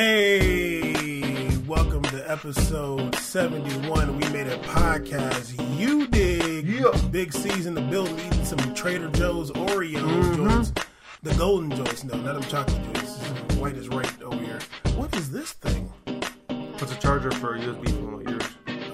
[0.00, 4.16] Hey, welcome to episode 71.
[4.16, 5.76] We made a podcast.
[5.76, 6.68] You dig.
[6.68, 6.96] Yeah.
[7.10, 10.46] Big C's in the building eating some Trader Joe's Oreo mm-hmm.
[10.46, 10.72] joints.
[11.24, 13.18] The golden joints, no, not them chocolate joints.
[13.56, 14.60] White is right over here.
[14.94, 15.92] What is this thing?
[16.46, 18.44] What's a charger for a USB phone like yours?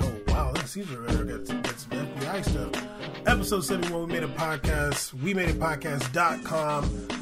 [0.01, 0.53] Oh, wow.
[0.55, 2.87] Right there gets, gets FBI stuff.
[3.27, 5.13] Episode 71, we made a podcast.
[5.13, 7.14] We made a podcast.com.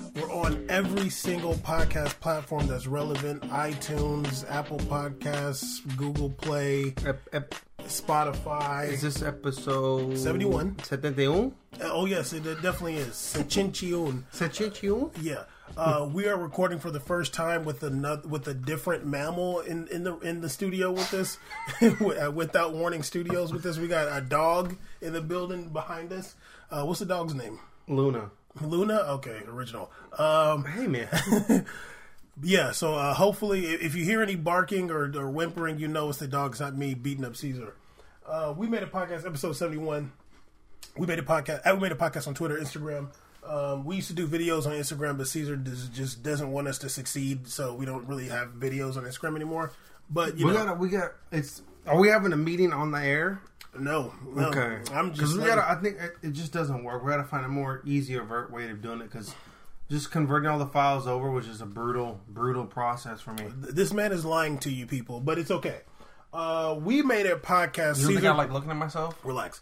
[0.43, 7.55] We're on every single podcast platform that's relevant iTunes, Apple Podcasts, Google Play, Ep, ep,
[7.85, 8.89] Spotify.
[8.89, 10.81] is this episode 71?
[10.83, 11.55] 71?
[11.83, 13.11] oh, yes, it definitely is.
[13.11, 14.25] Sechinchiun.
[14.33, 15.13] 71?
[15.21, 15.45] Yeah.
[15.77, 19.87] Uh, we are recording for the first time with another with a different mammal in,
[19.89, 21.39] in the in the studio with this
[22.35, 26.35] without warning studios with this we got a dog in the building behind us
[26.71, 28.31] uh, what's the dog's name Luna.
[28.61, 31.09] Luna okay original um, Hey, man.
[32.43, 36.19] yeah so uh, hopefully if you hear any barking or, or whimpering you know it's
[36.19, 37.75] the dog it's not me beating up Caesar
[38.27, 40.13] uh, we made a podcast episode 71
[40.97, 41.61] we made a podcast.
[41.67, 43.09] uh, We made a podcast on Twitter, Instagram.
[43.47, 46.77] Um, we used to do videos on Instagram, but Caesar does, just doesn't want us
[46.79, 49.73] to succeed, so we don't really have videos on Instagram anymore.
[50.11, 53.03] But you we know, gotta, we got, it's, are we having a meeting on the
[53.03, 53.41] air?
[53.79, 54.79] No, no, Okay.
[54.93, 57.03] I'm Because just we gotta, I think it, it just doesn't work.
[57.05, 59.35] We gotta find a more easier ver- way of doing it because
[59.91, 63.45] just converting all the files over was just a brutal, brutal process for me.
[63.57, 65.81] this man is lying to you people, but it's okay.
[66.33, 68.01] Uh, we made a podcast.
[68.01, 69.19] You think Caesar, I like looking at myself?
[69.25, 69.61] relax.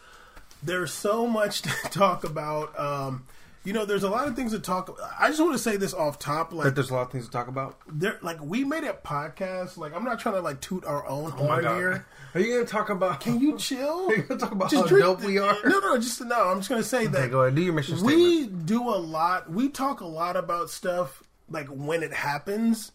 [0.63, 2.79] There's so much to talk about.
[2.79, 3.27] Um,
[3.65, 4.99] you know, there's a lot of things to talk.
[5.19, 7.27] I just want to say this off top, like That there's a lot of things
[7.27, 7.79] to talk about.
[7.87, 9.77] there, like we made a podcast.
[9.77, 12.07] Like I'm not trying to like toot our own Oh horn here.
[12.35, 13.21] Are you gonna talk about?
[13.21, 14.07] Can you chill?
[14.11, 15.57] Are you gonna talk about Just how drink dope we are?
[15.65, 16.49] No, no, just to no.
[16.49, 17.55] I'm just gonna say Okay, that go ahead.
[17.55, 18.17] Do your mission statement.
[18.19, 19.51] we do a lot.
[19.51, 22.93] We talk a lot about stuff like when it happens,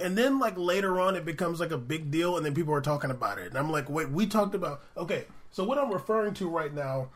[0.00, 2.80] and then like later on it becomes like a big deal, and then people are
[2.80, 5.26] talking about it, and I'm like, wait, we talked about okay.
[5.52, 7.08] So what I'm referring to right now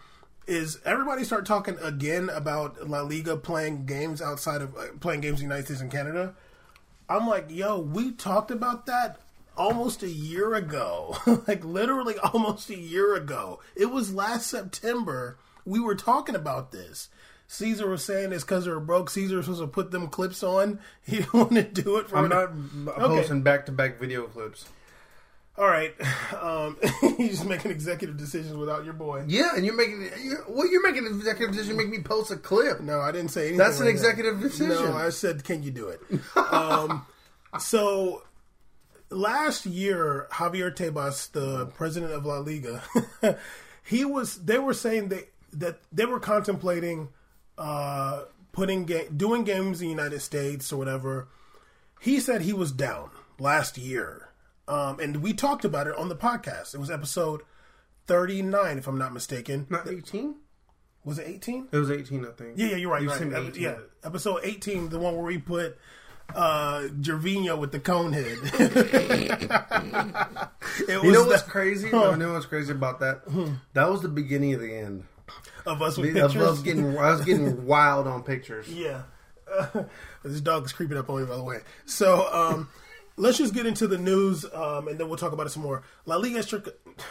[0.46, 5.40] is everybody start talking again about La Liga playing games outside of uh, playing games
[5.40, 6.34] in the United States and Canada.
[7.08, 9.20] I'm like, yo, we talked about that
[9.56, 11.16] almost a year ago.
[11.46, 13.60] like literally almost a year ago.
[13.76, 15.36] It was last September.
[15.64, 17.08] We were talking about this.
[17.48, 19.10] Caesar was saying it's because they were broke.
[19.10, 20.78] Caesar was supposed to put them clips on.
[21.06, 24.26] He didn't want to do it for I'm an- not posting back to back video
[24.26, 24.64] clips.
[25.58, 25.94] All right.
[26.42, 29.24] Um, you just making executive decisions without your boy.
[29.28, 31.76] Yeah, and you're making you well, you're making an executive decision.
[31.76, 32.80] Make me post a clip.
[32.80, 33.58] No, I didn't say anything.
[33.58, 34.00] That's an like that.
[34.00, 34.86] executive decision.
[34.86, 36.00] No, I said, can you do it?
[36.52, 37.06] um,
[37.60, 38.24] so
[39.10, 42.82] last year, Javier Tebas, the president of La Liga,
[43.84, 44.42] he was.
[44.42, 47.10] They were saying that that they were contemplating
[47.58, 51.28] uh, putting ga- doing games in the United States or whatever.
[52.00, 54.28] He said he was down last year,
[54.68, 56.74] um, and we talked about it on the podcast.
[56.74, 57.42] It was episode
[58.06, 59.66] thirty nine, if I'm not mistaken.
[59.70, 60.36] Not 18.
[61.04, 61.68] Was it eighteen?
[61.72, 62.52] It was 18, I think.
[62.56, 63.02] Yeah, yeah, you're right.
[63.02, 63.56] You right.
[63.56, 65.76] Yeah, episode 18, the one where we put
[66.34, 68.38] uh Gervinho with the cone head.
[70.88, 71.90] it was You know what's the- crazy?
[71.90, 73.22] No, you know what's crazy about that?
[73.74, 75.04] That was the beginning of the end.
[75.66, 76.48] of us with Of pictures.
[76.48, 78.68] us getting, I was getting wild on pictures.
[78.68, 79.02] yeah,
[80.24, 81.26] this dog is creeping up on me.
[81.26, 82.68] By the way, so um,
[83.16, 85.82] let's just get into the news, um, and then we'll talk about it some more.
[86.06, 86.68] La Liga struck.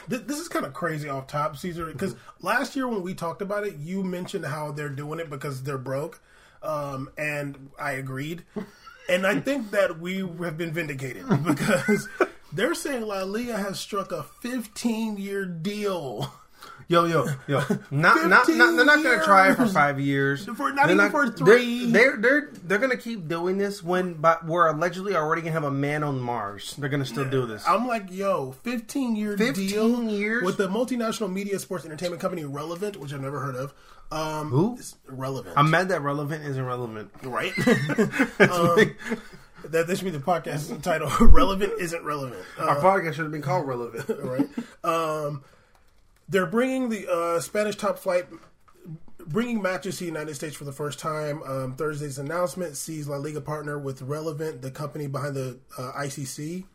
[0.07, 3.41] This, this is kind of crazy off top, Caesar, because last year when we talked
[3.41, 6.21] about it, you mentioned how they're doing it because they're broke,
[6.63, 8.43] um, and I agreed.
[9.09, 12.07] And I think that we have been vindicated because
[12.53, 16.31] they're saying La Liga has struck a 15 year deal.
[16.91, 17.59] Yo, yo, yo!
[17.89, 18.47] Not, not, not.
[18.75, 20.43] They're not gonna try it for five years.
[20.45, 21.85] For- not They're even for they're- three.
[21.89, 25.71] They're they're they're, gonna keep doing this when, but we're allegedly already gonna have a
[25.71, 26.75] man on Mars.
[26.77, 27.63] They're gonna still do this.
[27.65, 30.43] I'm like, yo, 15 year 15 deal years?
[30.43, 33.73] with the multinational media sports entertainment company Relevent, which I've never heard of.
[34.11, 34.77] Um, Who?
[35.07, 37.09] Relevent, I'm mad that relevant isn't relevant.
[37.23, 37.53] right?
[38.39, 38.95] um,
[39.69, 41.09] that this should be the podcast title.
[41.27, 42.43] relevant isn't relevant.
[42.59, 44.09] Uh, Our podcast should have been called relevant.
[44.21, 44.49] right?
[44.83, 45.43] Um,
[46.29, 48.25] they're bringing the uh, Spanish top flight,
[49.19, 51.43] bringing matches to the United States for the first time.
[51.43, 56.65] Um, Thursday's announcement sees La Liga partner with Relevent, the company behind the uh, ICC,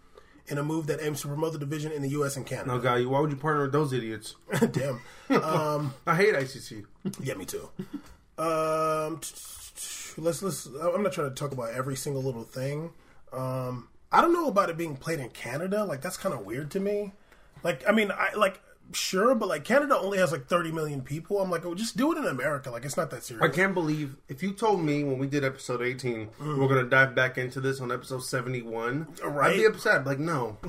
[0.48, 2.37] in a move that aims to promote the division in the U.S.
[2.37, 2.78] and No, Canada.
[2.81, 4.37] guy, why would you partner with those idiots?
[4.70, 5.00] Damn.
[5.43, 6.84] Um, I hate ICC.
[7.20, 7.69] yeah, me too.
[8.38, 9.20] Um,
[10.19, 10.66] let's let's.
[10.66, 12.90] I'm not trying to talk about every single little thing.
[13.32, 15.84] Um, I don't know about it being played in Canada.
[15.84, 17.12] Like that's kind of weird to me.
[17.64, 18.60] Like, I mean, I like
[18.93, 21.41] sure, but like Canada only has like 30 million people.
[21.41, 22.71] I'm like, oh, just do it in America.
[22.71, 23.44] Like it's not that serious.
[23.44, 26.88] I can't believe if you told me when we did episode 18 we're going to
[26.88, 29.06] dive back into this on episode 71.
[29.25, 29.56] I'd Right.
[29.56, 30.06] be upset.
[30.06, 30.59] Like, no.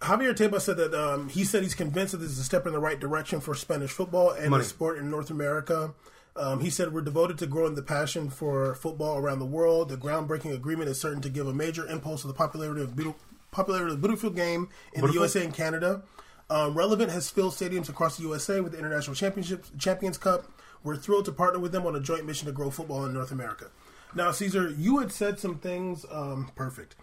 [0.00, 2.72] Javier Tebas said that um, he said he's convinced that this is a step in
[2.72, 4.62] the right direction for Spanish football and Money.
[4.62, 5.92] the sport in North America.
[6.36, 9.90] Um, he said, We're devoted to growing the passion for football around the world.
[9.90, 13.20] The groundbreaking agreement is certain to give a major impulse to the popularity of, beautiful,
[13.50, 16.02] popularity of the Butterfield game in the USA and Canada.
[16.50, 20.50] Um, Relevent has filled stadiums across the USA with the International Championships, Champions Cup.
[20.82, 23.30] We're thrilled to partner with them on a joint mission to grow football in North
[23.30, 23.66] America.
[24.14, 26.04] Now, Caesar, you had said some things.
[26.10, 26.96] Um, perfect.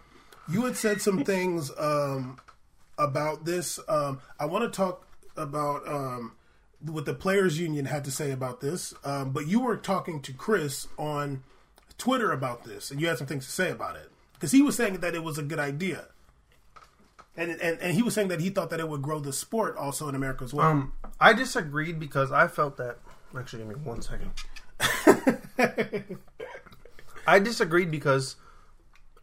[0.48, 2.38] You had said some things um,
[2.98, 3.80] about this.
[3.88, 5.06] Um, I want to talk
[5.36, 6.32] about um,
[6.84, 8.92] what the players' union had to say about this.
[9.04, 11.42] Um, but you were talking to Chris on
[11.96, 14.76] Twitter about this, and you had some things to say about it because he was
[14.76, 16.06] saying that it was a good idea,
[17.38, 19.76] and, and and he was saying that he thought that it would grow the sport
[19.76, 20.66] also in America as well.
[20.66, 22.98] Um, I disagreed because I felt that.
[23.36, 24.32] Actually, give me one second.
[27.26, 28.36] I disagreed because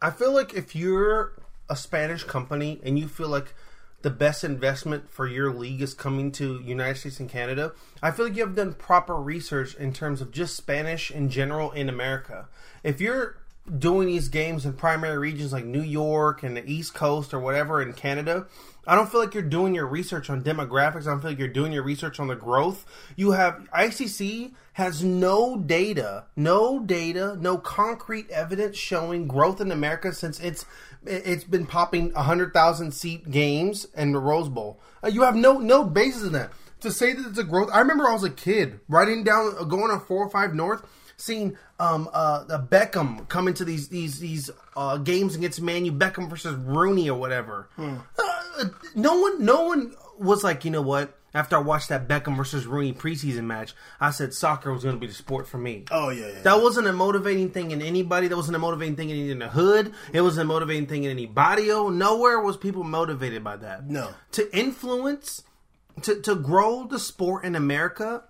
[0.00, 1.32] I feel like if you're
[1.68, 3.54] a Spanish company and you feel like
[4.02, 7.72] the best investment for your league is coming to United States and Canada,
[8.02, 11.72] I feel like you have done proper research in terms of just Spanish in general
[11.72, 12.48] in America.
[12.82, 13.36] If you're
[13.78, 17.82] doing these games in primary regions like New York and the East Coast or whatever
[17.82, 18.46] in Canada,
[18.86, 21.02] I don't feel like you're doing your research on demographics.
[21.02, 22.86] I don't feel like you're doing your research on the growth.
[23.16, 30.12] You have ICC has no data, no data, no concrete evidence showing growth in America
[30.12, 30.64] since it's
[31.04, 34.80] it's been popping 100,000 seat games and the Rose Bowl.
[35.02, 36.52] Uh, You have no no basis in that.
[36.80, 39.90] To say that it's a growth, I remember I was a kid writing down going
[39.90, 40.82] on 405 North
[41.16, 46.28] seeing um uh the Beckham come into these these these uh games against Manu Beckham
[46.28, 47.68] versus Rooney or whatever.
[47.78, 48.64] Uh,
[48.94, 51.12] no one no one was like, you know what?
[51.34, 55.00] After I watched that Beckham versus Rooney preseason match, I said soccer was going to
[55.00, 55.84] be the sport for me.
[55.90, 56.40] oh yeah, yeah.
[56.42, 58.28] That wasn't a motivating thing in anybody.
[58.28, 59.92] That wasn't a motivating thing in the hood.
[60.14, 61.90] It wasn't a motivating thing in any barrio.
[61.90, 63.86] Nowhere was people motivated by that.
[63.86, 64.14] No.
[64.32, 65.42] To influence,
[66.02, 68.24] to, to grow the sport in America,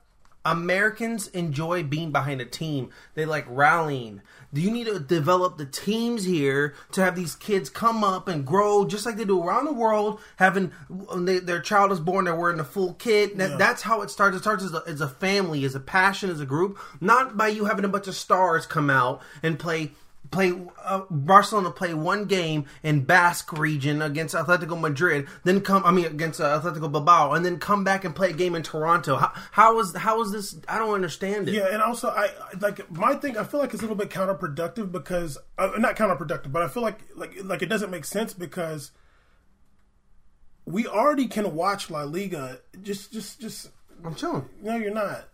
[0.46, 2.90] Americans enjoy being behind a team.
[3.14, 4.22] They like rallying.
[4.54, 8.46] Do you need to develop the teams here to have these kids come up and
[8.46, 10.20] grow just like they do around the world.
[10.37, 13.37] Having when they, their child is born, they're wearing the full kit.
[13.37, 14.37] That, That's how it starts.
[14.37, 17.49] It starts as a, as a family, as a passion, as a group, not by
[17.49, 19.90] you having a bunch of stars come out and play
[20.36, 20.52] play
[20.84, 26.04] uh, Barcelona play one game in Basque region against Atletico Madrid, then come I mean
[26.04, 29.16] against uh, Atletico Bilbao, and then come back and play a game in Toronto.
[29.16, 30.56] How, how is how is this?
[30.68, 31.54] I don't understand it.
[31.54, 33.38] Yeah, and also I I- like my thing.
[33.38, 36.82] I feel like it's a little bit counterproductive because uh, not counterproductive, but I feel
[36.82, 38.90] like like like it doesn't make sense because
[40.66, 42.58] we already can watch La Liga.
[42.82, 43.70] Just just just
[44.04, 44.44] I'm chilling.
[44.62, 45.28] no, you're not.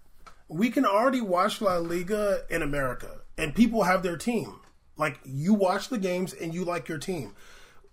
[0.49, 4.61] We can already watch La Liga in America, and people have their team.
[4.97, 7.35] Like you watch the games and you like your team.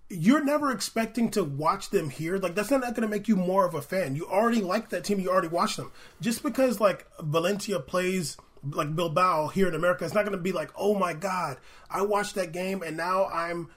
[0.09, 2.37] You're never expecting to watch them here.
[2.37, 4.15] Like that's not going to make you more of a fan.
[4.15, 5.19] You already like that team.
[5.19, 5.91] You already watch them.
[6.19, 10.51] Just because like Valencia plays like Bilbao here in America, it's not going to be
[10.51, 11.57] like, oh my god,
[11.89, 13.69] I watched that game and now I'm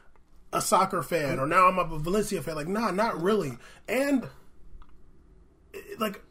[0.53, 2.57] a soccer fan or now I'm a Valencia fan.
[2.57, 3.59] Like, nah, not really.
[3.89, 4.29] And
[5.99, 6.23] like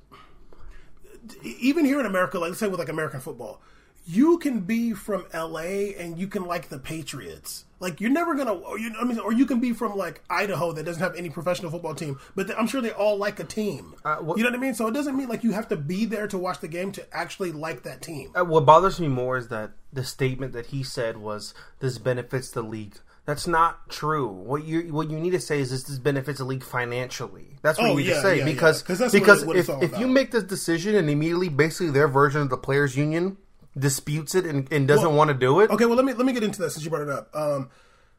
[1.44, 3.62] even here in America, like let's say with like American football,
[4.06, 7.66] you can be from LA and you can like the Patriots.
[7.80, 10.72] Like you're never gonna, or you, I mean, or you can be from like Idaho
[10.74, 13.44] that doesn't have any professional football team, but th- I'm sure they all like a
[13.44, 13.96] team.
[14.06, 14.76] Uh, what- you know what I mean?
[14.76, 17.06] So it doesn't mean like you have to be there to watch the game to
[17.16, 18.32] actually like that team.
[18.40, 22.52] Uh, What bothers me more is that the statement that he said was this benefits
[22.52, 22.98] the league.
[23.26, 24.28] That's not true.
[24.28, 27.58] What you what you need to say is this, this benefits the league financially.
[27.64, 28.96] That's what Oh, you need yeah, to say yeah, because yeah.
[28.98, 32.42] what because it- what if if you make this decision and immediately basically their version
[32.42, 33.38] of the players union
[33.78, 35.70] disputes it and, and doesn't Well, want to do it.
[35.70, 37.30] Okay, well let me let me get into that since you brought it up.
[37.34, 37.70] Um,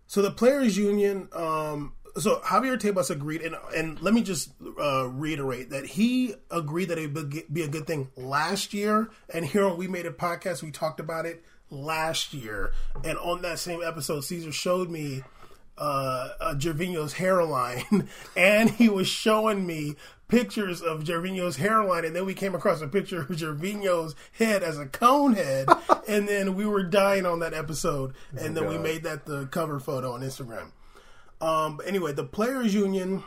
[0.07, 5.09] so the players' union, um, so Javier Tebas agreed, and and let me just uh,
[5.09, 9.11] reiterate that he agreed that it would be- a good thing last year.
[9.33, 12.73] And here on We Made a podcast, we talked about it last year,
[13.05, 15.23] and on that same episode, Caesar showed me
[15.79, 19.97] uh, uh Gervinho's hairline, and he was showing me
[20.33, 24.79] pictures of Gervinho's hairline, and then we came across a picture of Gervinho's head as
[24.79, 25.69] a cone head,
[26.09, 29.79] and then we were dying on that episode, and then we made that the cover
[29.79, 30.73] photo on Instagram.
[31.43, 33.25] Um, but anyway, the players' union.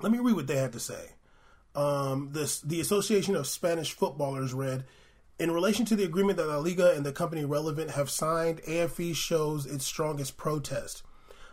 [0.00, 1.10] Let me read what they had to say.
[1.74, 4.86] Um, this the Association of Spanish Footballers read.
[5.38, 9.14] In relation to the agreement that La Liga and the company Relevent have signed, AFE
[9.14, 11.02] shows its strongest protest.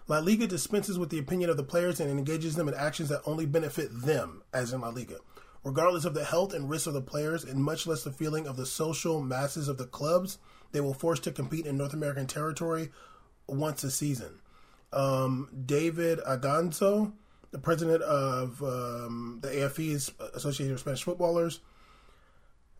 [0.07, 3.21] La Liga dispenses with the opinion of the players and engages them in actions that
[3.25, 5.17] only benefit them, as in La Liga,
[5.63, 8.55] regardless of the health and risks of the players, and much less the feeling of
[8.55, 10.37] the social masses of the clubs
[10.73, 12.91] they will force to compete in North American territory
[13.47, 14.41] once a season.
[14.93, 17.13] Um, David Aganzo,
[17.51, 21.61] the president of um, the AFE's Association of Spanish Footballers,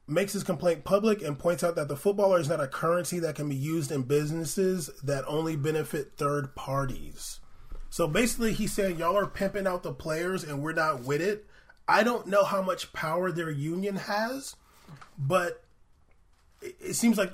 [0.07, 3.35] makes his complaint public and points out that the footballer is not a currency that
[3.35, 7.39] can be used in businesses that only benefit third parties.
[7.89, 11.45] So basically, he said, Y'all are pimping out the players and we're not with it.
[11.87, 14.55] I don't know how much power their union has,
[15.17, 15.63] but
[16.61, 17.31] it, it seems like.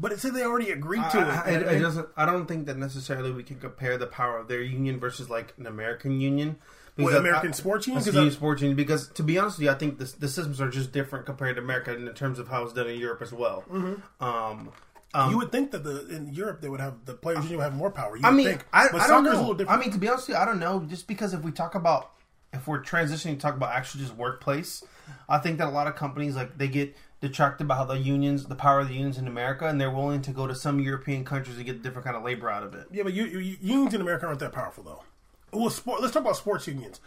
[0.00, 1.84] But it said they already agreed to I, it.
[1.84, 2.22] I.
[2.22, 5.54] I don't think that necessarily we can compare the power of their union versus like
[5.58, 6.56] an American union.
[6.98, 8.02] What, Because American I- sports union?
[8.04, 8.76] 'Cause American sports union.
[8.76, 11.56] Because to be honest with you, I think the, the systems are just different compared
[11.56, 13.62] to America in terms of how it's done in Europe as well.
[13.70, 14.24] Mm-hmm.
[14.24, 14.72] Um,
[15.14, 17.64] um, you would think that the in Europe they would have the players union would
[17.64, 18.16] have more power.
[18.16, 18.66] You I mean, think.
[18.72, 19.30] I, but I don't know.
[19.32, 19.78] a little different.
[19.78, 20.80] I mean, to be honest with you, I don't know.
[20.88, 22.10] Just because if we talk about
[22.52, 24.82] if we're transitioning to talk about actually just workplace,
[25.28, 28.46] I think that a lot of companies like they get detracted by how the unions,
[28.46, 31.24] the power of the unions in America, and they're willing to go to some European
[31.24, 32.86] countries to get different kind of labor out of it.
[32.92, 35.02] Yeah, but you, you, unions in America aren't that powerful, though.
[35.52, 37.00] Well, sport, let's talk about sports unions.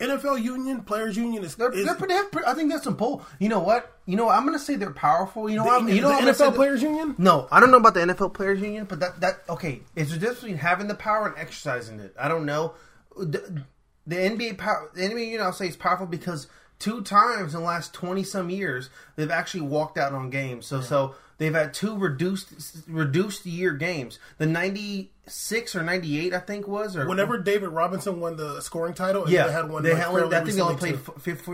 [0.00, 3.26] NFL union, players union is, They're, is they're pretty, pretty- I think that's some pull.
[3.40, 3.98] You know what?
[4.06, 4.28] You know.
[4.28, 5.50] I'm going to say they're powerful.
[5.50, 5.80] You know, the, what?
[5.82, 7.16] I'm, you know, the gonna NFL that- players union.
[7.18, 10.18] No, I don't know about the NFL players union, but that that okay, it's the
[10.18, 12.14] difference between having the power and exercising it.
[12.18, 12.74] I don't know.
[13.16, 13.64] The,
[14.06, 16.46] the NBA power, the NBA union, I'll say is powerful because
[16.78, 20.64] two times in the last twenty some years they've actually walked out on games.
[20.66, 22.52] So so they've had two reduced
[22.86, 24.20] reduced year games.
[24.38, 28.60] The ninety six or ninety eight, I think was or Whenever David Robinson won the
[28.60, 29.82] scoring title, yeah they had one.
[29.82, 31.00] They like, had one, I think they only played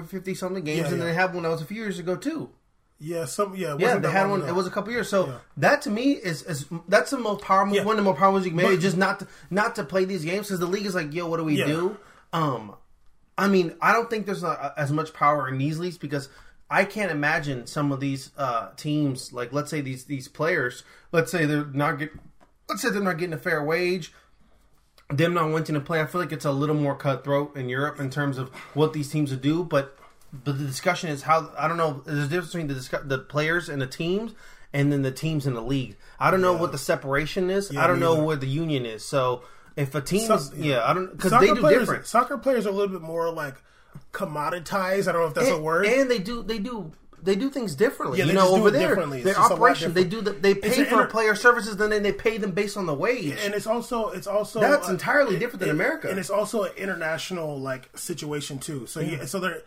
[0.09, 1.05] fifty something games, Yeah, and yeah.
[1.05, 2.51] they had one that was a few years ago too.
[2.99, 3.77] Yeah, some yeah.
[3.79, 4.41] Yeah, they had one.
[4.41, 4.49] ago.
[4.49, 5.09] It was a couple years.
[5.09, 5.39] So Yeah.
[5.59, 7.75] that to me is, is that's the most power move.
[7.75, 7.85] Yeah.
[7.85, 8.81] One of the more power moves you can make.
[8.81, 11.39] Just not to, not to play these games because the league is like, yo, what
[11.39, 11.97] do we do?
[12.33, 12.77] Um,
[13.37, 16.29] I mean, I don't think there's not as much power in these leagues because
[16.71, 21.31] I can't imagine some of these uh, teams, like let's say these these players, let's
[21.31, 22.13] say they're not get,
[22.69, 24.13] let's say they're not getting a fair wage.
[25.11, 28.01] Them not wanting to play, I feel like it's a little more cutthroat in Europe
[28.01, 29.63] in terms of what these teams would do.
[29.65, 29.97] But
[30.33, 32.03] but the discussion is how I don't know.
[32.07, 34.33] There's a difference between the discuss, the players and the teams,
[34.73, 35.97] and then the teams in the league.
[36.19, 37.75] I don't know what the separation is.
[37.77, 38.23] I don't know either.
[38.23, 39.05] what the union is.
[39.05, 39.43] So
[39.77, 42.07] if a team, So- is, yeah, I don't because they do players, different.
[42.07, 43.57] Soccer players are a little bit more like
[44.13, 45.07] commoditized.
[45.07, 45.87] I don't know if that's a word.
[45.87, 46.93] and they do they do
[47.25, 48.19] they do things differently.
[48.19, 50.85] Yeah, you know, over there, their just a lot operation they do the, they pay
[50.85, 53.37] for inter- player services, then they pay them based on the wage.
[53.43, 56.09] and it's also it's also That's uh, entirely different than America.
[56.09, 58.87] and it's also an international like situation too.
[58.87, 59.63] So yeah, so there.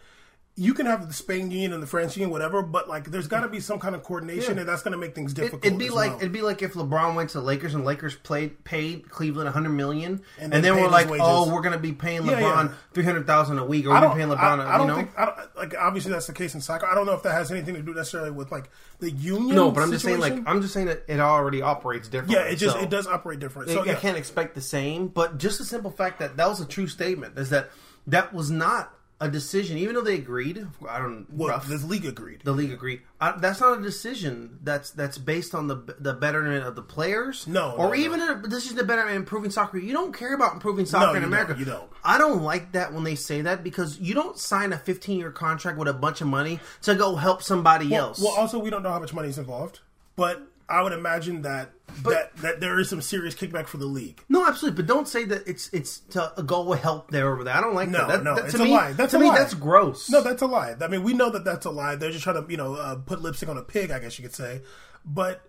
[0.60, 3.42] You can have the Spain union and the French union, whatever, but like there's got
[3.42, 4.62] to be some kind of coordination, Yeah.
[4.62, 5.64] and that's going to make things It, difficult.
[5.64, 6.20] it'd be as like well.
[6.20, 10.22] it'd be like if LeBron went to Lakers and Lakers played paid Cleveland 100 million,
[10.40, 11.26] and, then then we're like, oh, wages.
[11.28, 12.74] oh, we're gonna be paying LeBron yeah.
[12.94, 14.96] 300,000 a week, or we're don't, paying I, LeBron, I don't you know.
[14.96, 16.88] think I don't, like obviously that's the case in soccer.
[16.88, 19.56] I don't know if that has anything to do necessarily with like the union.
[19.56, 20.34] no, but I'm just saying, like.
[20.48, 22.36] I'm just saying that it already operates differently.
[22.36, 23.70] yeah, it just so- it does operate different.
[23.70, 26.60] So I yeah, can't expect the same, but just the simple fact that that was
[26.62, 27.70] a true statement is that
[28.08, 30.68] that was not a decision, even though they agreed.
[30.88, 31.68] I don't well, rough.
[31.68, 32.42] the league agreed.
[32.44, 33.02] the league agreed.
[33.20, 37.48] I, that's not a decision that's that's based on the the betterment of the players,
[37.48, 39.80] No, or no, even a decision the betterment of improving soccer.
[39.80, 41.54] You don't care about improving soccer in America.
[41.54, 41.90] don't, you don't.
[42.04, 45.32] I don't like that when they say that because you don't sign a 15 year
[45.32, 48.20] contract with a bunch of money to go help somebody else.
[48.20, 49.80] Well, also we don't know how much money is involved,
[50.16, 51.72] but I would imagine that
[52.04, 54.24] that that there is some serious kickback for the league.
[54.30, 57.56] no, absolutely, but don't say that it's it's to go help there over there.
[57.56, 58.18] I don't like No, that.
[58.18, 58.94] that, no, that- it's to a me, lie.
[58.94, 59.38] That's to a me, lie.
[59.38, 60.10] that's gross.
[60.10, 60.76] No, that's a lie.
[60.80, 61.96] I mean, we know that that's a lie.
[61.96, 64.24] They're just trying to you know uh, put lipstick on a pig, I guess you
[64.24, 64.62] could say.
[65.06, 65.42] But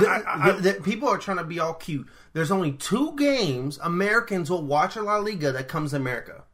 [0.00, 2.08] The- I, I, the- the- people are trying to be all cute.
[2.32, 6.44] There's only two games Americans will watch a La Liga that comes to America.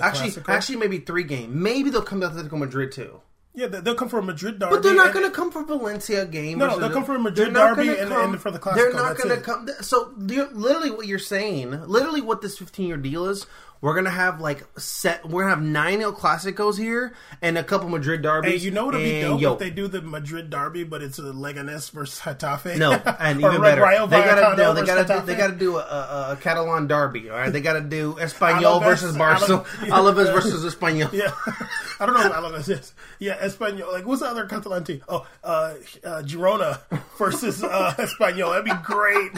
[0.00, 1.54] Actually, Clasico- actually, maybe three games.
[1.54, 3.20] Maybe they'll come to Atletico Madrid too.
[3.56, 5.64] Yeah, they- they'll come for a Madrid derby, But they're not going to come for
[5.64, 6.58] Valencia game.
[6.58, 9.16] No, they'll come for a Madrid derby and- come- and for the Clasico, They're not
[9.16, 9.68] going to come.
[9.80, 13.46] So literally, what you're saying, literally, what this 15 year deal is,
[13.80, 15.28] we're going to have like set.
[15.28, 18.62] We're to have nine El Clásicos here and a couple Madrid derbies.
[18.62, 21.18] Hey, you know what'll be dope yo, if they do the Madrid derby, but it's
[21.18, 22.78] a Leganes versus Getafe.
[22.78, 25.80] No, and even better, Rayo they gotta no, they gotta do, they gotta do a,
[25.80, 27.30] a, a Catalan derby.
[27.30, 31.12] All right, they gotta do Espanyol versus Barcelona, Alaves- versus Espanyol.
[31.12, 31.32] Yeah,
[32.00, 32.92] I don't know what Alaves is.
[33.18, 33.92] Yeah, Espanyol.
[33.92, 35.02] Like, what's the other Catalan team?
[35.08, 36.80] Oh, uh, uh, Girona
[37.18, 38.50] versus uh, Espanyol.
[38.50, 39.32] That'd be great.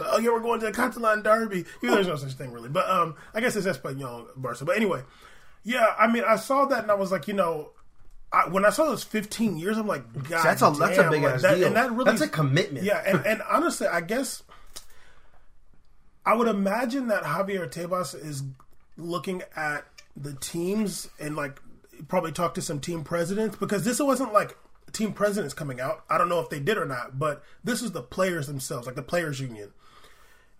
[0.00, 1.58] Oh yeah, we're going to the Catalan derby.
[1.58, 4.64] Even though there's no such thing really, but um, I guess it's Espanyol Barca.
[4.64, 5.02] But anyway,
[5.64, 7.70] yeah, I mean, I saw that and I was like, you know,
[8.32, 11.22] I, when I saw those 15 years, I'm like, God, That's a that's a big
[11.22, 11.66] like, ass that, deal.
[11.68, 12.84] and that really that's a commitment.
[12.84, 14.42] yeah, and, and honestly, I guess
[16.24, 18.42] I would imagine that Javier Tebas is
[18.96, 19.84] looking at
[20.16, 21.60] the teams and like
[22.08, 24.56] probably talk to some team presidents because this wasn't like
[24.92, 26.04] team presidents coming out.
[26.08, 28.96] I don't know if they did or not, but this is the players themselves, like
[28.96, 29.72] the players union.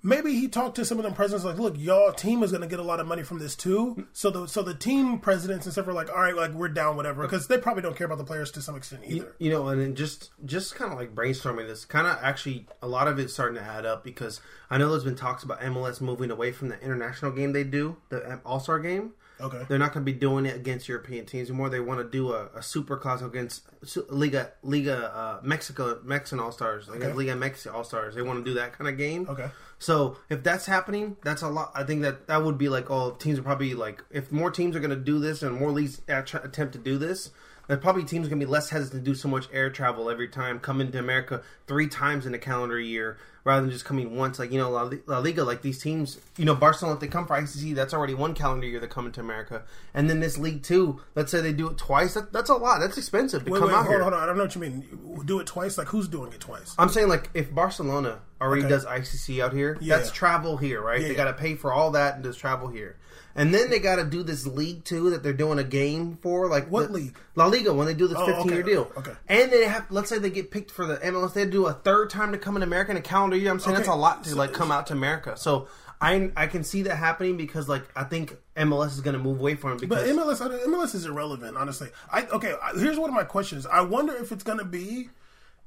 [0.02, 2.68] Maybe he talked to some of them presidents like, look, y'all team is going to
[2.68, 4.06] get a lot of money from this too.
[4.12, 6.96] So the so the team presidents and stuff are like, all right, like we're down,
[6.96, 9.34] whatever, because they probably don't care about the players to some extent either.
[9.38, 12.86] You know, and then just just kind of like brainstorming this, kind of actually a
[12.86, 14.40] lot of it's starting to add up because
[14.70, 17.96] I know there's been talks about MLS moving away from the international game they do,
[18.10, 19.14] the All Star game.
[19.40, 19.64] Okay.
[19.68, 21.68] They're not going to be doing it against European teams anymore.
[21.68, 23.62] They want to do a, a super class against
[24.08, 27.12] Liga Liga uh, Mexico Mexican All Stars, like Okay.
[27.12, 28.14] Liga Mexico All Stars.
[28.14, 29.26] They want to do that kind of game.
[29.28, 29.48] Okay.
[29.78, 31.70] So if that's happening, that's a lot.
[31.74, 34.74] I think that that would be like, oh, teams are probably like, if more teams
[34.74, 37.30] are going to do this and more leagues attempt to do this,
[37.68, 40.08] then probably teams are going to be less hesitant to do so much air travel
[40.08, 44.16] every time, coming to America three times in a calendar year rather than just coming
[44.16, 44.38] once.
[44.38, 47.26] Like you know, La, La Liga, like these teams, you know, Barcelona, if they come
[47.26, 49.62] for ICC, that's already one calendar year they're coming to America,
[49.94, 51.00] and then this league too.
[51.14, 52.14] Let's say they do it twice.
[52.14, 52.80] That, that's a lot.
[52.80, 54.02] That's expensive to Wait, come wait, out hold here.
[54.02, 54.22] hold on.
[54.22, 55.22] I don't know what you mean.
[55.24, 55.78] Do it twice?
[55.78, 56.74] Like who's doing it twice?
[56.78, 58.68] I'm saying like if Barcelona already Okay.
[58.70, 59.96] does ICC out here, Yeah.
[59.96, 61.00] that's travel here, right?
[61.00, 62.96] Yeah, they got to pay for all that and just travel here,
[63.34, 66.46] and then they got to do this league too that they're doing a game for,
[66.50, 67.16] like What the- league?
[67.34, 68.90] La Liga when they do this Oh, 15 year deal.
[68.96, 69.12] okay.
[69.28, 72.10] and they have let's say they get picked for the MLS, they do a third
[72.10, 73.50] time to come in America in a calendar year.
[73.50, 75.36] I'm saying that's a lot to so- like come out to America.
[75.36, 75.68] So
[76.00, 79.38] I I can see that happening because like I think MLS is going to move
[79.40, 81.88] away from it But because MLS, MLS is irrelevant, honestly.
[82.12, 82.54] I okay.
[82.78, 83.66] Here's one of my questions.
[83.66, 85.08] I wonder if it's going to be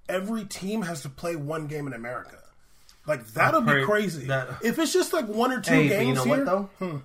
[0.07, 2.38] every team has to play one game in America.
[3.07, 4.25] Like that'll be crazy.
[4.27, 6.69] that- if it's just like one or two hey, but games you know here, what
[6.79, 6.85] though?
[6.85, 6.97] Hmm.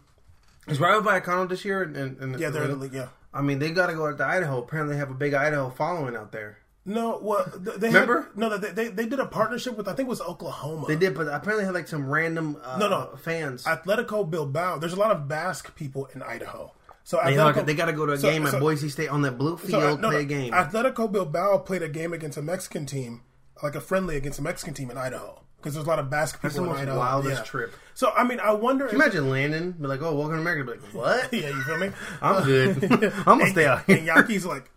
[0.71, 1.83] Is Rayo Vallecano this year?
[1.83, 2.95] And, and yeah, they're in the league.
[2.95, 3.09] Yeah.
[3.35, 4.59] I mean, they got to go out to Idaho.
[4.63, 6.59] Apparently, they have a big Idaho following out there.
[6.87, 8.23] No, well, they Remember?
[8.23, 10.87] Had, no, they, they they did a partnership with I think it was Oklahoma.
[10.87, 13.17] They did, but apparently had like some random uh, No, no.
[13.17, 13.65] fans.
[13.65, 14.79] Atletico Bilbao.
[14.79, 16.73] There's a lot of Basque people in Idaho.
[17.03, 19.09] So they, Atletico- they got to go to a so- game so- at Boise State
[19.09, 20.53] on that blue so, field, uh, no, play a game.
[20.53, 23.23] Atletico Bilbao played a game against a Mexican team,
[23.63, 26.37] like a friendly against a Mexican team in Idaho, because there's a lot of Basque
[26.37, 26.99] people That's the in most Idaho.
[26.99, 27.45] wildest Yeah.
[27.45, 27.75] trip.
[27.95, 28.87] So I mean, I wonder.
[28.87, 31.33] if, you Imagine landing, be like, "Oh, welcome to America." Be like, "What?
[31.33, 31.91] yeah, you feel me?
[32.21, 32.85] I'm good.
[33.27, 34.71] I'm gonna stay out And here." Yankees like,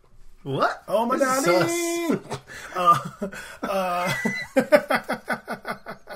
[0.47, 0.81] What?
[0.87, 1.71] oh my This god, is
[2.07, 2.39] sus.
[2.75, 3.27] uh,
[3.63, 4.13] uh,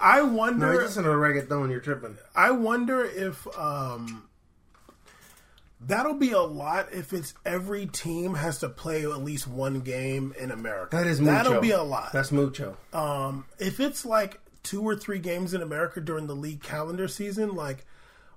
[0.00, 0.72] I No, wonder.
[0.72, 1.70] you're just in a reggaeton.
[1.70, 2.16] You're tripping.
[2.36, 4.28] I wonder if um,
[5.80, 10.34] that'll be a lot if it's every team has to play at least one game
[10.38, 10.96] in America.
[10.96, 11.32] That is mucho.
[11.34, 12.12] that'll be a lot.
[12.12, 12.76] That's mucho.
[12.92, 17.54] um, if it's like two or three games in America during the league calendar season,
[17.56, 17.84] like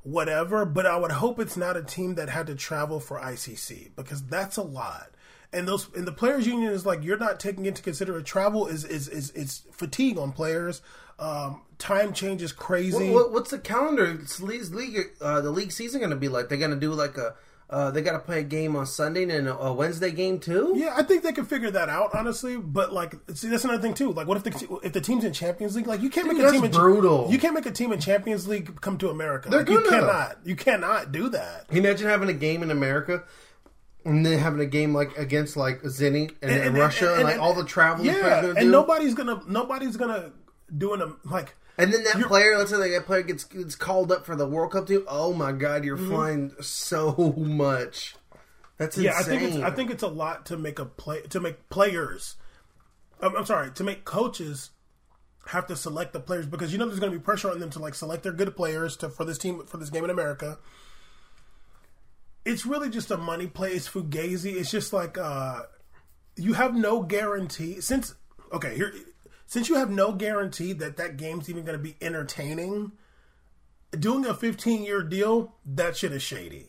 [0.04, 0.66] whatever.
[0.66, 4.24] But I would hope it's not a team that had to travel for ICC because
[4.26, 5.12] that's a lot.
[5.54, 8.84] And those and the players union is like you're not taking into consideration travel is
[8.84, 10.82] is is is fatigue on players.
[11.20, 13.12] Um, time change is crazy.
[13.12, 14.20] What, what's the calendar?
[14.22, 16.50] It's league, league uh, the league season going to be like?
[16.50, 17.36] They're going to do like a.
[17.70, 20.72] Uh, they got to play a game on Sunday and a, a Wednesday game too.
[20.78, 22.56] Yeah, I think they can figure that out, honestly.
[22.56, 24.14] But like, see, that's another thing too.
[24.14, 25.86] Like, what if the if the team's in Champions League?
[25.86, 27.28] Like, you can't Dude, make a team in brutal.
[27.30, 29.50] You can't make a team in Champions League come to America.
[29.50, 29.90] They're like, you gonna.
[29.90, 30.38] cannot.
[30.46, 31.68] You cannot do that.
[31.68, 33.24] Can you imagine having a game in America
[34.08, 37.54] and then having a game like against like Zenit and, and, Russia and, like all
[37.54, 40.32] the travel Yeah, and nobody's gonna nobody's gonna
[40.76, 41.56] doing a like.
[41.78, 44.72] and then that player, let's say that player gets, gets called up for the World
[44.72, 45.04] Cup team.
[45.08, 48.16] Oh my God, you're flying so much.
[48.78, 49.12] That's insane.
[49.12, 49.18] Mm-hmm.
[49.18, 51.70] Yeah, I think it's I think it's a lot to make a play to make
[51.70, 52.36] players.
[53.22, 54.72] I'm, I'm sorry to make coaches
[55.48, 57.70] have to select the players because you know there's going to be pressure on them
[57.72, 60.58] to like select their good players to for this team for this game in America.
[62.48, 63.72] It's really just a money play.
[63.72, 64.56] It's fugazi.
[64.56, 65.64] It's just like uh,
[66.38, 68.16] you have no guarantee since
[68.54, 68.94] okay here
[69.46, 72.94] since you have no guarantee that that game's even going to be entertaining.
[73.92, 76.68] Doing a 15 year deal that shit is shady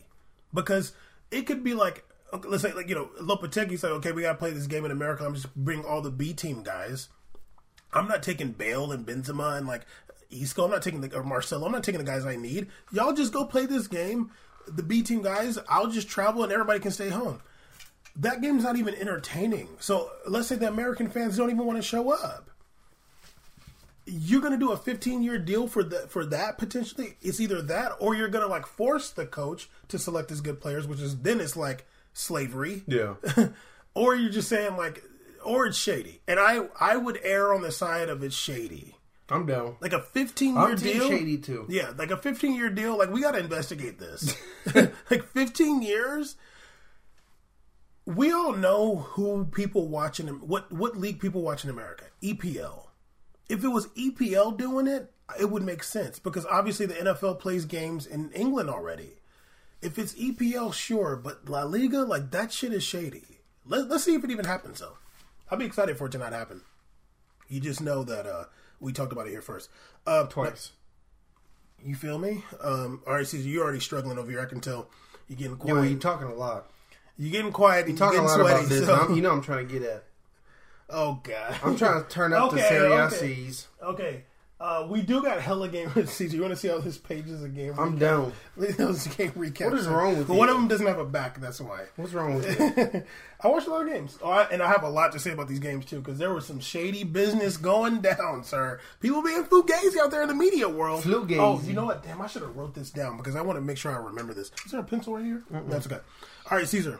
[0.53, 0.91] because
[1.31, 2.03] it could be like
[2.45, 4.91] let's say like you know Lopetegui's like okay we got to play this game in
[4.91, 5.25] America.
[5.25, 7.07] I'm just bring all the B team guys.
[7.93, 9.85] I'm not taking Bale and Benzema and like
[10.29, 10.65] Isco.
[10.65, 11.65] I'm not taking the or Marcelo.
[11.65, 12.67] I'm not taking the guys I need.
[12.91, 14.31] Y'all just go play this game.
[14.67, 17.41] The B team guys, I'll just travel and everybody can stay home.
[18.15, 19.69] That game's not even entertaining.
[19.79, 22.49] So let's say the American fans don't even want to show up.
[24.05, 27.15] You're gonna do a 15 year deal for that for that potentially.
[27.21, 30.87] It's either that or you're gonna like force the coach to select his good players,
[30.87, 33.15] which is then it's like slavery Yeah.
[33.93, 35.03] or you're just saying like
[35.45, 38.95] or it's shady and i i would err on the side of it's shady
[39.31, 39.75] I'm down.
[39.81, 41.65] like a 15 year deal shady too.
[41.69, 44.35] yeah like a 15 year deal like we got to investigate this
[45.09, 46.35] like 15 years
[48.05, 52.89] we all know who people watching what what league people watch in america epl
[53.49, 57.65] if it was EPL doing it, it would make sense because obviously the NFL plays
[57.65, 59.15] games in England already.
[59.81, 63.39] If it's EPL, sure, but La Liga, like that shit is shady.
[63.65, 64.97] Let, let's see if it even happens though.
[65.49, 66.61] I'll be excited for it to not happen.
[67.47, 68.45] You just know that uh,
[68.79, 69.69] we talked about it here first.
[70.07, 70.71] Uh, Twice.
[71.83, 72.43] You feel me?
[72.61, 74.41] Um, all right, Caesar, you're already struggling over here.
[74.41, 74.89] I can tell
[75.27, 75.75] you're getting Yeah, quiet.
[75.75, 76.69] well, you talking a lot.
[77.17, 77.85] you're getting quiet.
[77.85, 78.59] and You talking you're a lot sweaty.
[78.65, 78.85] about this.
[78.85, 80.03] so- you know, I'm trying to get at.
[80.89, 81.55] oh god.
[81.63, 83.15] I'm trying to turn up the Okay, Serie A okay.
[83.81, 84.23] Okay,
[84.59, 86.35] uh, we do got hella game Caesar.
[86.35, 87.73] You want to see all his pages of game?
[87.79, 87.99] I'm recap?
[87.99, 88.33] down.
[88.77, 89.65] Those game recaps.
[89.71, 90.39] What is wrong with But you?
[90.39, 91.39] one of them doesn't have a back.
[91.39, 91.85] That's why.
[91.95, 93.03] What's wrong with you?
[93.41, 95.31] I watched a lot of games, oh, I, and I have a lot to say
[95.31, 98.81] about these games too, because there was some shady business going down, sir.
[98.99, 101.03] People being fugazi out there in the media world.
[101.03, 101.37] Fugazi.
[101.39, 102.03] Oh, you know what?
[102.03, 104.33] Damn, I should have wrote this down because I want to make sure I remember
[104.33, 104.51] this.
[104.65, 105.41] Is there a pencil right here?
[105.69, 105.99] That's okay.
[106.51, 106.99] All right, Caesar.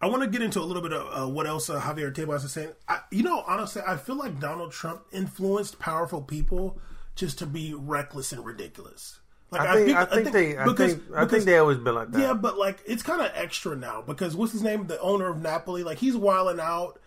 [0.00, 2.44] I want to get into a little bit of uh, what else uh, Javier Tebas
[2.44, 2.70] is saying.
[2.88, 6.78] I, you know, honestly, I feel like Donald Trump influenced powerful people
[7.14, 9.20] just to be reckless and ridiculous.
[9.50, 11.94] Like I think I think they I because- think I because- think they always been
[11.94, 12.20] like that.
[12.20, 14.86] yeah, but like it's kind of extra now because what's his name?
[14.86, 17.00] The owner of Napoli, like he's wilding out.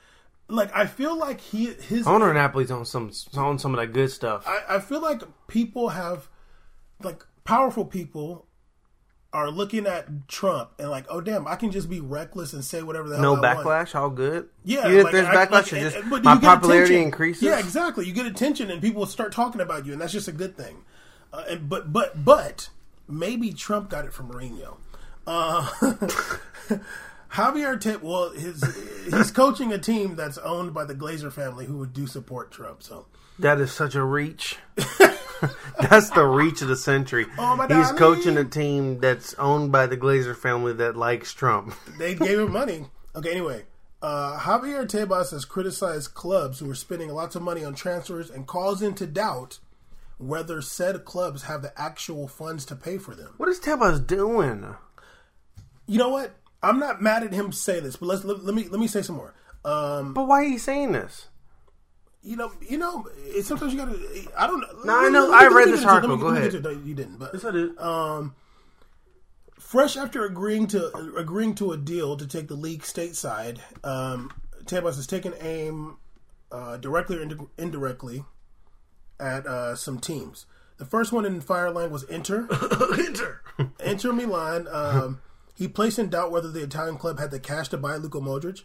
[0.48, 3.94] Like I feel like he his Owner of Napoli's on some on some of that
[3.94, 4.46] good stuff.
[4.48, 6.28] I, I feel like people have
[7.04, 8.48] like powerful people
[9.32, 12.82] are looking at Trump and like, oh damn, I can just be reckless and say
[12.82, 13.66] whatever the hell no I want.
[13.68, 14.50] backlash, all good.
[14.64, 17.04] Yeah, Even if like, there's I- backlash, like, just and- but my popularity attention.
[17.04, 17.44] increases.
[17.44, 18.08] Yeah, exactly.
[18.08, 20.78] You get attention, and people start talking about you, and that's just a good thing.
[21.32, 22.70] Uh, and, but but but
[23.08, 24.78] maybe Trump got it from Mourinho.
[25.28, 25.70] Uh,
[27.34, 28.64] Javier Tip, well, his
[29.06, 32.82] he's coaching a team that's owned by the Glazer family, who would do support Trump.
[32.82, 33.06] So
[33.38, 34.58] That is such a reach.
[35.80, 37.26] that's the reach of the century.
[37.38, 37.98] Oh, my He's darling.
[37.98, 41.74] coaching a team that's owned by the Glazer family that likes Trump.
[41.98, 42.86] they gave him money.
[43.16, 43.64] Okay, anyway,
[44.02, 48.48] uh, Javier Tebas has criticized clubs who are spending lots of money on transfers and
[48.48, 49.60] calls into doubt
[50.18, 53.34] whether said clubs have the actual funds to pay for them.
[53.38, 54.76] What is Tebas doing?
[55.88, 56.36] You know what?
[56.62, 59.02] I'm not mad at him say this, but let's let, let me let me say
[59.02, 59.34] some more.
[59.64, 61.28] Um, But why are you saying this?
[62.22, 63.98] You know, you know, it, sometimes you gotta.
[64.38, 64.68] I don't know.
[64.86, 65.32] No, I know.
[65.34, 66.18] I read this article.
[66.18, 66.54] Go ahead.
[66.54, 67.72] You didn't, but Yes, I did.
[69.60, 74.32] fresh after agreeing to agreeing to a deal to take the league stateside, um,
[74.66, 75.98] Tebas has taken aim
[76.52, 78.26] uh, directly or indi- indirectly
[79.20, 80.46] at uh, some teams.
[80.78, 82.48] The first one in Fireline was Inter.
[82.98, 83.42] Enter.
[83.84, 84.68] Inter Milan.
[84.72, 85.22] Um,
[85.54, 88.64] he placed in doubt whether the Italian club had the cash to buy Luka Modric.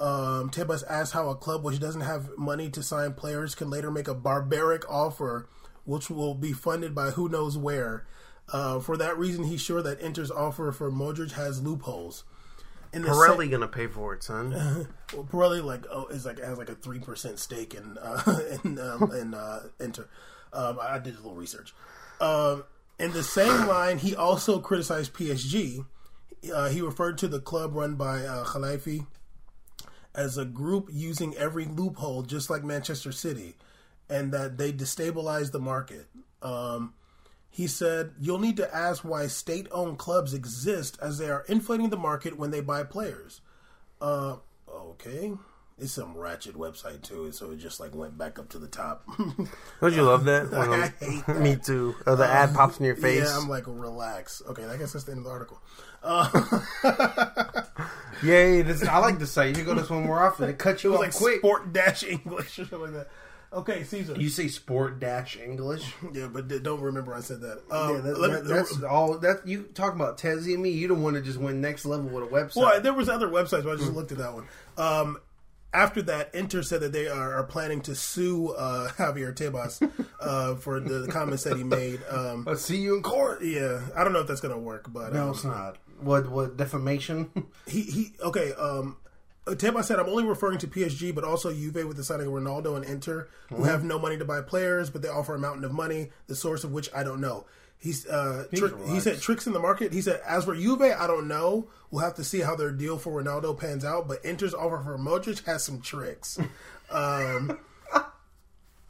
[0.00, 3.90] Um, Tebas asked how a club which doesn't have money to sign players can later
[3.90, 5.48] make a barbaric offer,
[5.84, 8.06] which will be funded by who knows where.
[8.52, 12.24] Uh, for that reason, he's sure that Inter's offer for Modric has loopholes.
[12.92, 14.50] In Pirelli gonna pay for it, son.
[15.12, 18.78] well, Pirelli like oh, is like has like a three percent stake in uh, in
[18.78, 20.08] um, in uh, Inter.
[20.52, 21.74] Um, I did a little research.
[22.20, 22.64] Um,
[22.98, 25.84] in the same line, he also criticized PSG.
[26.54, 29.06] Uh, he referred to the club run by uh, Khelaifi
[30.14, 33.56] as a group using every loophole, just like Manchester City,
[34.08, 36.06] and that they destabilize the market.
[36.42, 36.94] Um,
[37.50, 41.90] he said, You'll need to ask why state owned clubs exist as they are inflating
[41.90, 43.40] the market when they buy players.
[44.00, 44.36] Uh,
[44.68, 45.32] okay.
[45.76, 49.04] It's some ratchet website too, so it just like went back up to the top.
[49.80, 50.54] Don't you love that?
[50.54, 51.40] I hate that.
[51.40, 51.96] Me too.
[52.06, 53.24] Oh, the ad pops in your face.
[53.24, 54.40] yeah, I'm like, relax.
[54.48, 55.60] Okay, I guess that's the end of the article.
[56.04, 56.60] Uh,
[58.22, 58.62] Yay!
[58.62, 59.56] This, I like the site.
[59.58, 60.48] You go this one more often.
[60.48, 61.38] It cuts it you was off like quick.
[61.38, 63.08] sport dash English or something like that.
[63.52, 64.14] Okay, Caesar.
[64.16, 65.92] You say sport dash English.
[66.12, 67.62] yeah, but don't remember I said that.
[67.70, 69.18] Um, Yeah, that, let me- that- that's all.
[69.18, 70.70] That you talk about Tezzy and me.
[70.70, 72.56] You don't want to just win next level with a website.
[72.56, 74.46] Well, there was other websites, but I just looked at that one.
[74.78, 75.18] Um,
[75.72, 79.82] after that, Inter said that they are, are planning to sue uh, Javier Tebas
[80.20, 82.00] uh, for the, the comments that he made.
[82.08, 83.42] Um, Let's see you in court.
[83.44, 85.76] yeah, I don't know if that's going to work, but No, um, it's not.
[86.04, 86.28] What?
[86.30, 87.30] What defamation?
[87.66, 88.52] he he okay.
[88.54, 88.96] Um,
[89.46, 92.76] Tebas said, "I'm only referring to PSG, but also Juve with the signing of Ronaldo
[92.76, 93.64] and Inter, who Mm-hmm.
[93.64, 96.64] have no money to buy players, but they offer a mountain of money, the source
[96.64, 97.44] of which I don't know."
[97.76, 99.92] He's uh, tri- he said tricks in the market.
[99.92, 101.68] He said, "As for Juve, I don't know.
[101.90, 104.96] We'll have to see how their deal for Ronaldo pans out, but Inter's offer for
[104.98, 106.38] Modric has some tricks."
[106.90, 107.58] um,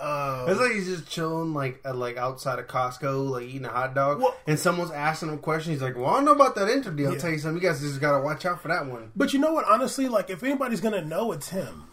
[0.00, 3.68] Um, it's like he's just chilling, like at, like outside of Costco, like eating a
[3.70, 5.72] hot dog, Well- and someone's asking him a question.
[5.72, 7.12] He's like, "Well, I don't know about that Inter deal.
[7.12, 7.62] I'll tell you something.
[7.62, 9.64] You guys just gotta watch out for that one." but you know what?
[9.68, 11.84] Honestly, like if anybody's gonna know, it's him.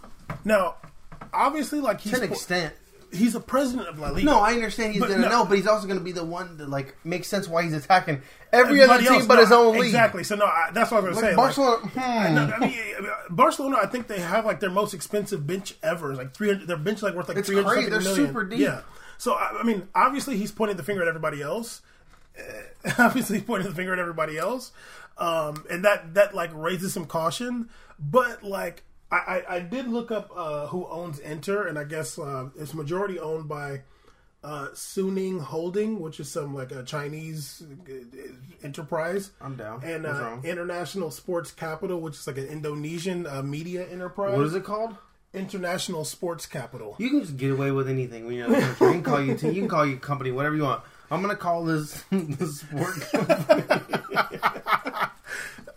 [0.44, 0.76] Now,
[1.34, 2.74] obviously, like he's To an po- extent,
[3.12, 4.26] he's a president of La Liga.
[4.26, 5.30] No, I understand he's But gonna no.
[5.30, 8.22] know, but he's also gonna be the one that like makes sense why he's attacking
[8.52, 9.86] every other team else, but no, his own league.
[9.86, 10.24] Exactly.
[10.24, 11.36] So no, I, that's what I was Like gonna say.
[11.36, 12.36] Barcelona, Like, hmm.
[12.36, 12.80] no, I mean,
[13.30, 13.78] Barcelona.
[13.82, 16.12] I think they have like their most expensive bench ever.
[16.12, 16.68] It's like three hundred.
[16.68, 17.92] Their bench like worth like three hundred.
[17.92, 18.60] They're super deep.
[18.60, 18.82] Yeah.
[19.18, 21.82] So I, I mean, obviously he's pointing the finger at everybody else.
[22.38, 24.72] Uh, obviously, he's pointing the finger at everybody else,
[25.18, 27.70] um, and that that like raises some caution.
[28.00, 32.18] But like, I, I, I did look up uh, who owns Inter, and I guess
[32.18, 33.82] uh, it's majority owned by
[34.44, 37.94] uh, Suning Holding, which is some like a Chinese uh,
[38.64, 39.32] enterprise.
[39.42, 39.84] I'm down.
[39.84, 40.38] And What's uh?
[40.44, 44.38] International Sports Capital, which is like an Indonesian uh, media enterprise.
[44.38, 44.96] What is it called?
[45.34, 46.96] International Sports Capital.
[47.00, 48.88] You can just get away with anything when you're in the country.
[48.88, 50.84] You can call you, you can call your company whatever you want.
[51.10, 52.96] I'm gonna call this this sport.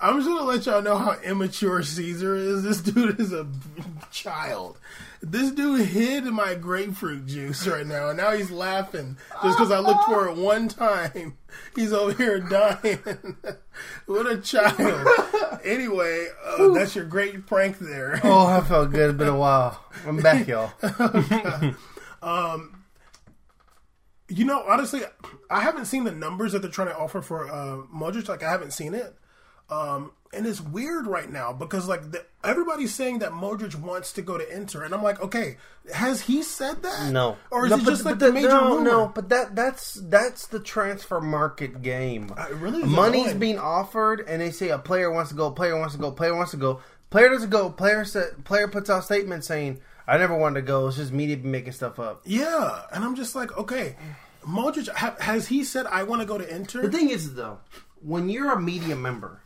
[0.05, 2.63] I'm just gonna let y'all know how immature Caesar is.
[2.63, 3.47] This dude is a
[4.13, 4.79] child.
[5.23, 9.79] This dude hid my grapefruit juice right now, and now he's laughing just because I
[9.79, 11.39] looked for it one time.
[11.75, 12.99] He's over here dying.
[14.07, 15.09] what a child.
[15.65, 18.21] Anyway, uh, that's your great prank there.
[18.25, 19.09] oh, I felt good.
[19.11, 19.83] It's been a while.
[20.07, 20.71] I'm back, y'all.
[22.23, 22.85] um,
[24.29, 25.01] You know, honestly,
[25.49, 28.29] I haven't seen the numbers that they're trying to offer for uh, Modric.
[28.29, 29.17] Like, I haven't seen it,
[29.71, 34.23] um, and it's weird right now because like the, everybody's saying that Modric wants to
[34.23, 35.57] go to Inter, and I'm like, okay,
[35.93, 37.13] has he said that?
[37.13, 38.91] No, or is no, it but- just like but the major no, rumor?
[38.91, 39.13] no?
[39.15, 42.33] But that that's that's the transfer market game.
[42.37, 43.39] it really is Money's annoying.
[43.39, 46.35] being offered, and they say a player wants to go, player wants to go, player
[46.35, 46.81] wants to go.
[47.11, 47.71] Player doesn't go.
[47.71, 50.89] Player sa player puts out statements saying, "I never wanted to go.
[50.89, 53.95] It's just media making stuff up." Yeah, and I'm just like, okay,
[54.43, 56.83] Modric ha- has he said I want to go to Inter?
[56.83, 57.59] The thing is, though,
[58.03, 59.43] when you're a media member,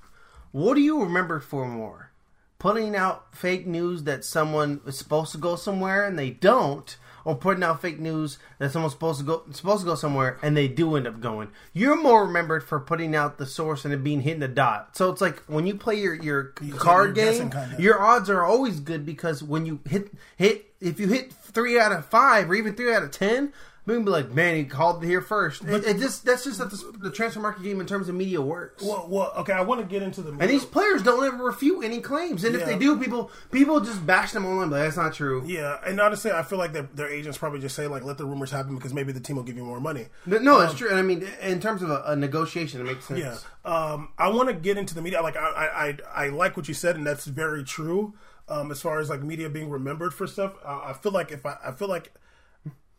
[0.59, 2.11] what do you remember for more?
[2.59, 7.37] Putting out fake news that someone is supposed to go somewhere and they don't, or
[7.37, 10.66] putting out fake news that someone's supposed to go supposed to go somewhere and they
[10.66, 11.51] do end up going.
[11.73, 14.97] You're more remembered for putting out the source and it being hitting the dot.
[14.97, 17.77] So it's like when you play your your card you're game, kinda.
[17.79, 21.92] your odds are always good because when you hit hit if you hit three out
[21.92, 23.53] of five or even three out of ten.
[23.88, 25.64] We can be like, man, he called it here first.
[25.64, 28.38] It, it just that's just how the, the transfer market game in terms of media
[28.38, 28.83] works.
[28.85, 30.42] well, well, okay, I want to get into the media.
[30.42, 34.05] and these players don't ever refute any claims, and if they do, people people just
[34.07, 34.68] bash them online.
[34.68, 35.42] But that's not true.
[35.46, 38.27] yeah, and honestly, I feel like their, their agents probably just say like, let the
[38.27, 40.09] rumors happen because maybe the team will give you more money.
[40.27, 40.90] No, no, that's true.
[40.90, 43.20] And I mean, in terms of a, a negotiation, it makes sense.
[43.20, 45.22] Yeah, um, I want to get into the media.
[45.22, 48.12] Like, I, I, I, I like what you said, and that's very true.
[48.51, 51.46] Um, as far as like media being remembered for stuff, uh, I feel like if
[51.46, 52.12] I, I feel like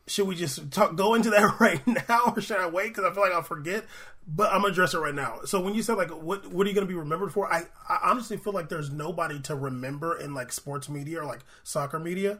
[0.10, 2.89] should we just talk go into that right now, or should I wait?
[2.89, 3.86] Because I feel like I'll forget.
[4.28, 5.39] But I'm gonna address it right now.
[5.45, 7.52] So when you said like, what what are you gonna be remembered for?
[7.52, 11.41] I, I honestly feel like there's nobody to remember in like sports media or like
[11.63, 12.39] soccer media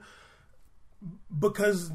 [1.38, 1.92] because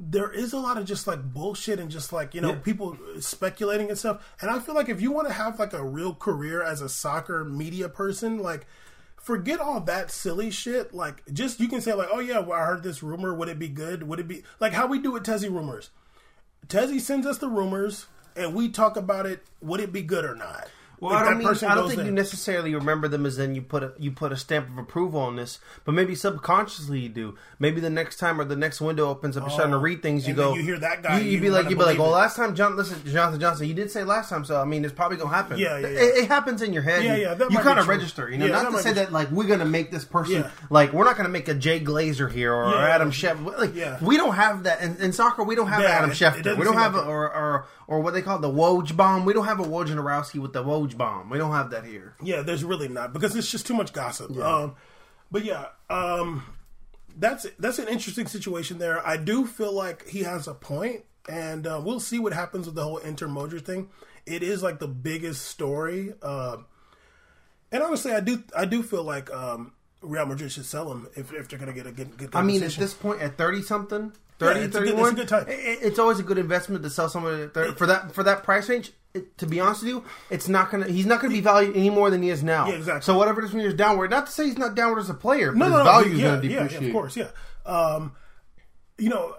[0.00, 3.88] there is a lot of just like bullshit and just like you know people speculating
[3.88, 6.62] and stuff and i feel like if you want to have like a real career
[6.62, 8.64] as a soccer media person like
[9.28, 10.94] forget all that silly shit.
[10.94, 13.34] Like just you can say like oh yeah well, i heard this rumor.
[13.34, 14.08] Would it be good?
[14.08, 15.90] Would it be like how we do with Tezzy rumors?
[16.66, 20.34] Tezzy sends us the rumors and we talk about it would it be good or
[20.34, 20.68] not
[21.00, 22.06] Well, If I don't, mean, I don't think there.
[22.06, 25.20] you necessarily remember them as then you put a you put a stamp of approval
[25.20, 27.34] on this, but maybe subconsciously you do.
[27.58, 30.26] Maybe the next time or the next window opens up, you're starting to read things.
[30.26, 32.08] You Oh, go, you hear that guy, You, would be like, you'd be like, well,
[32.08, 32.12] it.
[32.12, 34.94] last time John, listen, Jonathan Johnson, you did say last time, so I mean, it's
[34.94, 35.58] probably gonna happen.
[35.58, 35.98] Yeah, yeah, yeah.
[36.00, 37.04] It, it happens in your head.
[37.04, 39.30] Yeah, You- yeah, You kind of register, you know, Yeah, not to say that like
[39.30, 40.50] we're gonna make this person Yeah.
[40.70, 42.88] like we're not gonna make a Jay Glazer here or, Yeah.
[42.88, 43.56] Adam Schefter.
[43.58, 43.98] Like, Yeah.
[44.02, 45.42] we don't have that in, in soccer.
[45.44, 46.56] We don't have Adam Schefter.
[46.56, 49.24] we don't have a, or, or or what they call the Woj bomb.
[49.24, 51.28] We don't have a Wojnarowski with the Woj bomb.
[51.28, 52.14] We don't have that here.
[52.22, 54.36] Yeah, there's really not because it's just too much gossip.
[54.38, 54.76] Um,
[55.30, 56.44] but yeah, um,
[57.16, 59.06] that's that's an interesting situation there.
[59.06, 62.74] I do feel like he has a point, and uh, we'll see what happens with
[62.76, 63.90] the whole Inter Mojer thing.
[64.24, 66.58] It is like the biggest story, uh,
[67.72, 69.72] and honestly, I do I do feel like um,
[70.02, 72.30] Real Madrid should sell him if, if they're going to get a good good.
[72.34, 75.14] I mean, at this point, at thirty something, 30, Yeah, it's a good- it's a
[75.14, 75.44] good time.
[75.48, 78.22] i- i- it's always a good investment to sell someone at 30, for that for
[78.22, 78.92] that price range.
[79.14, 80.86] It, to be honest with you, it's not gonna.
[80.86, 82.68] He's not gonna be valued any more than he is now.
[82.68, 83.02] Yeah, exactly.
[83.02, 85.58] So whatever this year's downward, not to say he's not downward as a player, but
[85.58, 86.82] no, his no, value is yeah, gonna depreciate.
[86.82, 87.30] yeah, of course, yeah.
[87.64, 88.12] Um,
[88.98, 89.32] you know,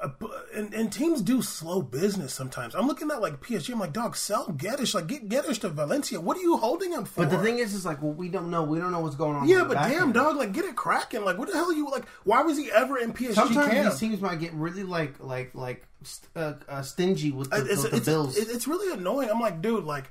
[0.55, 2.73] and, and teams do slow business sometimes.
[2.73, 3.73] I'm looking at like PSG.
[3.73, 4.95] I'm like, dog, sell Guedes.
[4.95, 6.21] Like, get Guedes to Valencia.
[6.21, 7.25] What are you holding him for?
[7.25, 8.63] But the thing is, is like, well, we don't know.
[8.63, 9.49] We don't know what's going on.
[9.49, 10.13] yeah, but damn, end.
[10.13, 11.25] dog, like, get it cracking.
[11.25, 12.07] Like, what the hell are you like?
[12.23, 13.91] Why was he ever in PSG Sometimes camp?
[13.91, 15.85] these teams might get really like like like
[16.37, 18.37] uh, uh, stingy with the, it's, the, the it's, bills.
[18.37, 19.29] it's really annoying.
[19.29, 20.09] I'm like, dude, like,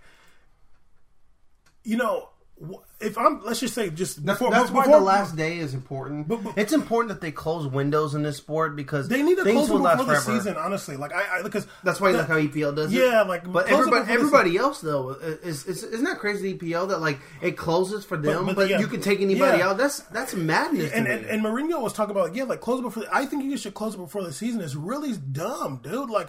[1.85, 2.29] you know,
[2.61, 5.73] wh- if I'm let's just say just That's, before, that's why the last day is
[5.73, 6.27] important.
[6.27, 9.45] But- but- it's important that they close windows in this sport because they need to
[9.45, 10.39] things close will last before the forever.
[10.39, 10.57] season.
[10.57, 12.97] Honestly, like I, I because That's why the- like how EPL does it.
[12.97, 16.59] Yeah, like, but everybody, everybody else though is, is isn't that crazy?
[16.59, 19.69] EPL that like it closes for them, but, but yeah, you can take anybody yeah.
[19.69, 19.79] out.
[19.79, 20.91] That's that's madness.
[20.93, 23.05] and, and and Mourinho was talking about like, yeah, like close before.
[23.13, 24.61] I think you should close it before the season.
[24.61, 26.11] Is really dumb, dude.
[26.11, 26.29] Like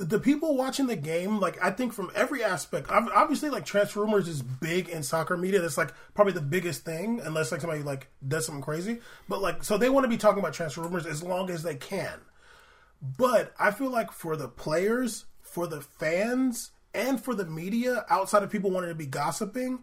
[0.00, 4.28] the people watching the game, like I think from every aspect, obviously like transfer rumors
[4.28, 5.60] is big in soccer media.
[5.60, 9.00] That's like probably the biggest thing, unless like somebody like does something crazy.
[9.28, 11.74] But like, so they want to be talking about transfer rumors as long as they
[11.74, 12.20] can.
[13.02, 18.42] But I feel like for the players, for the fans, and for the media, outside
[18.42, 19.80] of people wanting to be gossiping,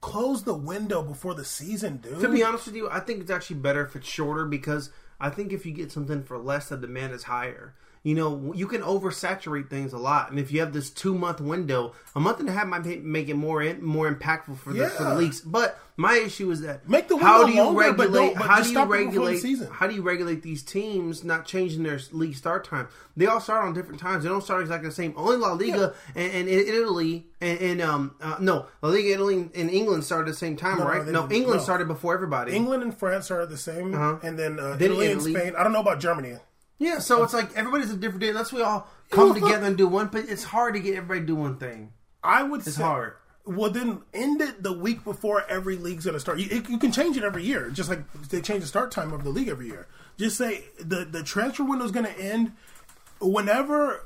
[0.00, 2.20] close the window before the season, dude.
[2.20, 5.30] to be honest with you, I think it's actually better if it's shorter because I
[5.30, 7.74] think if you get something for less, the demand is higher.
[8.08, 11.42] You know, you can oversaturate things a lot, and if you have this two month
[11.42, 14.88] window, a month and a half might make it more in, more impactful for the
[14.88, 15.42] for the leagues.
[15.42, 18.12] But my issue is that Make the how window do you longer, regulate?
[18.12, 19.68] don't- but how do you stop it before the regulate?
[19.72, 22.88] How do you regulate these teams not changing their league start time?
[23.14, 24.22] They all start on different times.
[24.24, 25.12] They don't start exactly the same.
[25.14, 29.50] Only La Liga and, and in Italy and, and um uh, no La Liga Italy
[29.54, 31.06] and England started at the same time, No, right?
[31.06, 31.28] No.
[31.30, 31.64] England No.
[31.64, 32.54] started before everybody.
[32.54, 34.16] England and France are the same, Uh-huh.
[34.22, 35.52] and then, uh, Then Italy and Spain.
[35.58, 36.36] I don't know about Germany.
[36.78, 38.30] Yeah, so it's like everybody's a different day.
[38.30, 40.08] That's why we all come together and do one.
[40.08, 41.92] But it's hard to get everybody to do one thing.
[42.22, 43.14] I would It's say, hard.
[43.44, 46.38] Well, then end it the week before every league's going to start.
[46.38, 49.12] You, it, you can change it every year, just like they change the start time
[49.12, 49.86] of the league every year.
[50.18, 52.52] Just say the the transfer window is going to end
[53.20, 54.04] whenever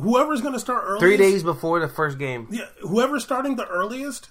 [0.00, 1.00] whoever's going to start early.
[1.00, 2.48] Three days before the first game.
[2.50, 4.28] Yeah, whoever's starting the earliest,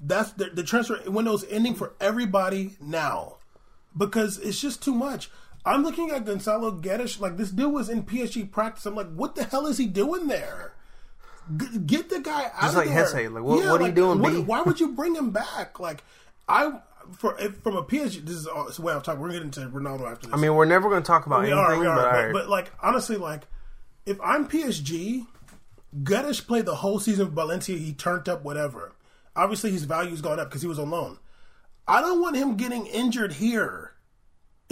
[0.00, 3.36] that's the, the transfer window is ending for everybody now
[3.96, 5.30] because it's just too much.
[5.64, 8.84] I'm looking at Gonzalo Guedes, like this dude was in PSG practice.
[8.86, 10.72] I'm like, what the hell is he doing there?
[11.56, 12.94] G- get the guy out Just of like there.
[12.94, 14.40] Hesse, like, what- what are you doing, what- B?
[14.40, 15.78] Why would you bring him back?
[15.78, 16.02] Like,
[16.48, 16.80] I
[17.16, 19.20] for if, from a PSG, this is all, it's the way I'm talking.
[19.20, 20.34] We're gonna get into Ronaldo after this.
[20.34, 21.94] I mean, we're never going to talk about We anything, are, are.
[21.94, 22.32] but, But, right.
[22.32, 23.42] but, like honestly, like
[24.06, 25.26] if I'm PSG,
[26.04, 27.76] Guedes played the whole season with Valencia.
[27.76, 28.92] He turned up whatever.
[29.34, 31.18] Obviously, his value's gone up because he was on loan.
[31.88, 33.91] I don't want him getting injured here.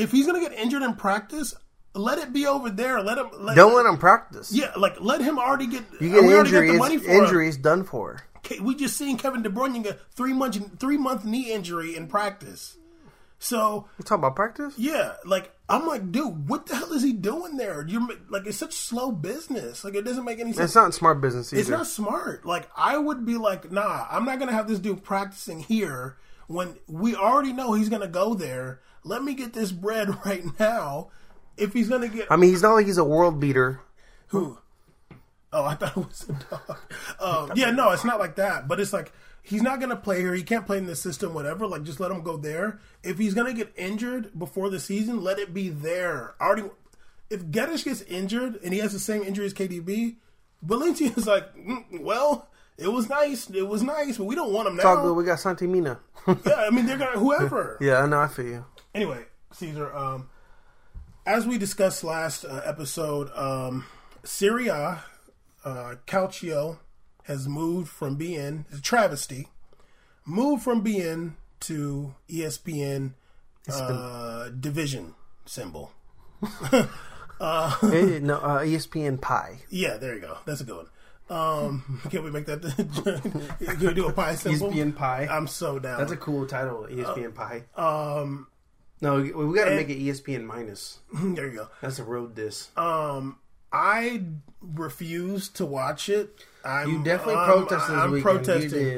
[0.01, 1.55] If he's gonna get injured in practice,
[1.95, 3.03] let it be over there.
[3.03, 3.29] Let him.
[3.39, 4.53] Let, Don't let him practice.
[4.53, 5.85] Yeah, like let him already get.
[6.01, 7.63] You get injury, the money for him.
[7.63, 8.23] done for.
[8.61, 12.77] We just seen Kevin De Bruyne get three month three month knee injury in practice.
[13.43, 14.75] So You talking about practice?
[14.77, 17.87] yeah, like I'm like, dude, what the hell is he doing there?
[17.87, 19.85] You're like, it's such slow business.
[19.85, 20.67] Like, it doesn't make any sense.
[20.67, 21.61] It's not smart business either.
[21.61, 22.45] It's not smart.
[22.45, 26.17] Like, I would be like, nah, I'm not gonna have this dude practicing here
[26.49, 28.81] when we already know he's gonna go there.
[29.05, 31.09] Let me get this bread right now.
[31.57, 33.81] If he's gonna get I mean, he's not like he's a world beater.
[34.29, 34.59] who?
[35.53, 36.79] Oh, I thought it was a dog.
[37.19, 38.69] Um, yeah, no, it's not like that.
[38.69, 40.33] But it's like he's not gonna play here.
[40.33, 41.35] He can't play in the system.
[41.35, 41.67] Whatever.
[41.67, 42.79] Like, just let him go there.
[43.03, 46.35] If he's gonna get injured before the season, let it be there.
[46.41, 46.69] I already.
[47.31, 50.17] If Guedes gets injured and he has the same injury as KDB,
[50.63, 53.51] Valencia is like, mm, well, it was nice.
[53.51, 55.05] It was nice, but we don't want him It's all good.
[55.07, 55.13] now.
[55.15, 55.99] We got Santi Mina.
[56.29, 57.77] yeah, I mean they're gonna whoever.
[57.81, 58.21] yeah, I know.
[58.21, 58.65] I feel you.
[58.95, 60.29] Anyway, Caesar, um,
[61.27, 63.87] as we discussed last uh, episode, um,
[64.25, 65.05] Serie A,
[65.65, 66.79] uh, Calcio
[67.25, 69.49] has moved from being it's a travesty,
[70.27, 73.13] moved from being to ESPN
[73.71, 75.15] uh, division
[75.47, 75.93] symbol.
[77.43, 79.61] Eh, no, uh, ESPN Pie.
[79.71, 80.37] Yeah, there you go.
[80.45, 80.87] That's a good one.
[81.31, 82.61] Um, can we make that?
[83.79, 84.71] can we do a pie symbol?
[84.71, 85.27] ESPN Pie.
[85.31, 85.99] I'm so down.
[85.99, 87.65] That's a cool title, ESPN Pie.
[87.77, 88.47] um,
[89.01, 90.99] No, we, we got to make it ESPN minus.
[91.13, 91.69] there you go.
[91.81, 92.69] That's a road diss.
[92.77, 93.39] Um,
[93.73, 94.23] I
[94.61, 96.45] refuse to watch it.
[96.65, 98.37] I'm, you definitely I'm- protested this I'm weekend.
[98.45, 98.81] protesting.
[98.81, 98.91] You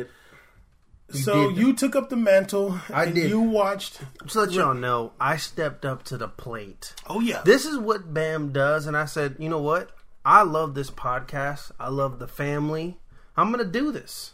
[1.12, 1.22] did.
[1.22, 1.58] so did.
[1.58, 2.80] you took up the mantle.
[2.92, 3.30] I and did.
[3.30, 4.00] You watched.
[4.24, 6.94] Just let y'all know, I stepped up to the plate.
[7.06, 7.42] Oh yeah.
[7.44, 9.90] This is what Bam does, and I said, you know what?
[10.24, 11.70] I love this podcast.
[11.78, 12.98] I love the family.
[13.36, 14.32] I'm gonna do this.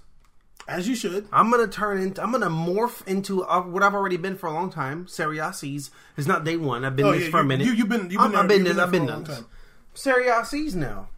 [0.69, 1.27] As you should.
[1.33, 2.23] I'm gonna turn into.
[2.23, 5.09] I'm gonna morph into uh, what I've already been for a long time.
[5.09, 5.91] Serie A is
[6.27, 6.85] not day one.
[6.85, 7.67] I've been Oh, this yeah, for a minute.
[7.67, 9.09] you- you've been- you've been there- I've been you've been there I've for a been
[9.09, 9.37] long this.
[9.37, 9.47] time.
[9.95, 11.09] Serie now.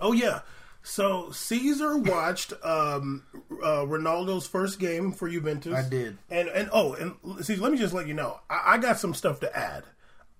[0.00, 0.40] Oh yeah.
[0.82, 3.24] So Caesar watched um,
[3.62, 5.74] uh, Ronaldo's first game for Juventus.
[5.74, 6.18] I did.
[6.30, 9.12] And and oh, and see, let me just let you know, I, I got some
[9.14, 9.84] stuff to add.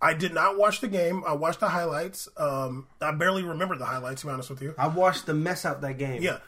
[0.00, 1.24] I did not watch the game.
[1.26, 2.28] I watched the highlights.
[2.36, 4.20] Um, I barely remember the highlights.
[4.22, 4.74] To be honest with you.
[4.78, 6.22] I watched the mess out that game.
[6.22, 6.38] Yeah,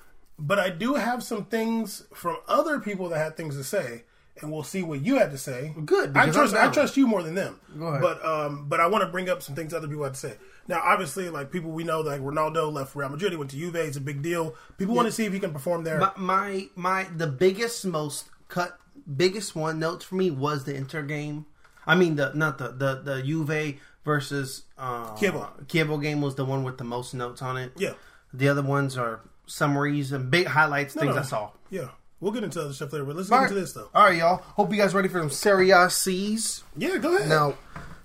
[0.40, 4.04] but I do have some things from other people that had things to say,
[4.40, 5.74] and we'll see what you had to say.
[5.84, 6.54] Good, I trust.
[6.54, 7.60] I trust you more than them.
[7.78, 8.00] Go ahead.
[8.00, 10.34] But um, but I want to bring up some things other people had to say.
[10.66, 13.76] Now, obviously, like people we know, like Ronaldo left Real Madrid, he went to Juve.
[13.76, 14.54] It's a big deal.
[14.78, 15.98] People want to see if he can perform there.
[15.98, 18.78] My, my my the biggest most cut
[19.16, 21.46] biggest one notes for me was the Inter game.
[21.86, 25.66] I mean the not the the the Juve versus uh, Chievo.
[25.66, 27.72] Chievo game was the one with the most notes on it.
[27.76, 27.94] Yeah.
[28.32, 29.20] The other ones are
[29.50, 31.20] summaries and big highlights, things no.
[31.20, 31.50] I saw.
[31.70, 31.88] Yeah.
[32.20, 33.88] We'll get into other stuff later, but let's get into this though.
[33.94, 34.36] All right, y'all.
[34.36, 36.62] Hope you guys ready for some Serie A C's.
[36.76, 37.30] Yeah, go ahead.
[37.30, 37.54] Now,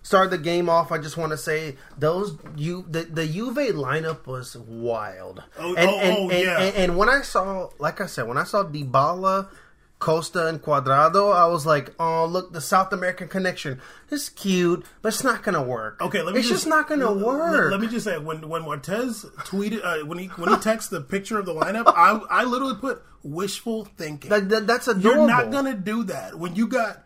[0.04, 0.94] start the game off.
[0.94, 5.44] I just want to say those you the the Juve lineup was wild.
[5.60, 6.62] Oh, and, oh, and, oh, and, yeah.
[6.62, 9.50] and, and when I saw, like I said, when I saw Dybala,
[9.98, 13.80] Costa, and Cuadrado, I was like, oh look, the South American connection.
[14.12, 16.02] It's cute, but it's not gonna work.
[16.02, 17.72] Okay, let me It's just, just, not gonna let- work.
[17.72, 21.02] Let, me just say when when Martez tweeted uh, when he when he texted the
[21.02, 24.30] picture of the lineup, I I literally put wishful thinking.
[24.30, 25.22] That- that- that's adorable.
[25.22, 27.04] You're not gonna do that when you got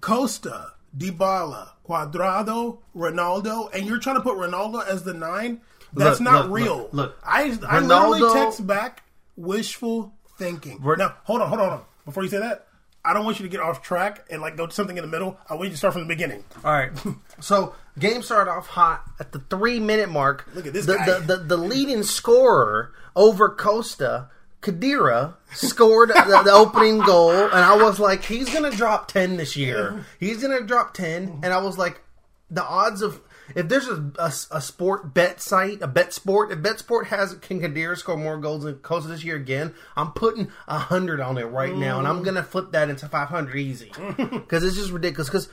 [0.00, 5.60] Costa, Dybala, Cuadrado, Ronaldo, and you're trying to put Ronaldo as the nine.
[5.92, 6.76] That's Look, not look, real.
[6.76, 7.18] look, look.
[7.24, 9.02] I I literally text back
[9.36, 10.80] wishful thinking.
[10.80, 11.86] Ron- now hold on, hold on, hold on.
[12.10, 12.66] Before you say that,
[13.04, 15.08] I don't want you to get off track and like go to something in the
[15.08, 15.38] middle.
[15.48, 16.44] I want you to start from the beginning.
[16.64, 16.90] All right.
[17.40, 20.46] So game started off hot at the three minute mark.
[20.54, 21.06] Look at this the, guy.
[21.06, 24.28] The, the, the leading scorer over Costa,
[24.60, 29.56] Khedira, scored the, the opening goal, and I was like, he's gonna drop ten this
[29.56, 30.04] year.
[30.18, 32.02] He's gonna drop ten, and I was like,
[32.50, 33.22] the odds of
[33.54, 37.34] if there's a, a, a sport bet site, a bet sport, if bet sport has
[37.34, 41.38] can Khedira score more goals than Costa this year again, I'm putting a hundred on
[41.38, 44.90] it right now, and I'm gonna flip that into five hundred easy because it's just
[44.90, 45.28] ridiculous.
[45.28, 45.48] Because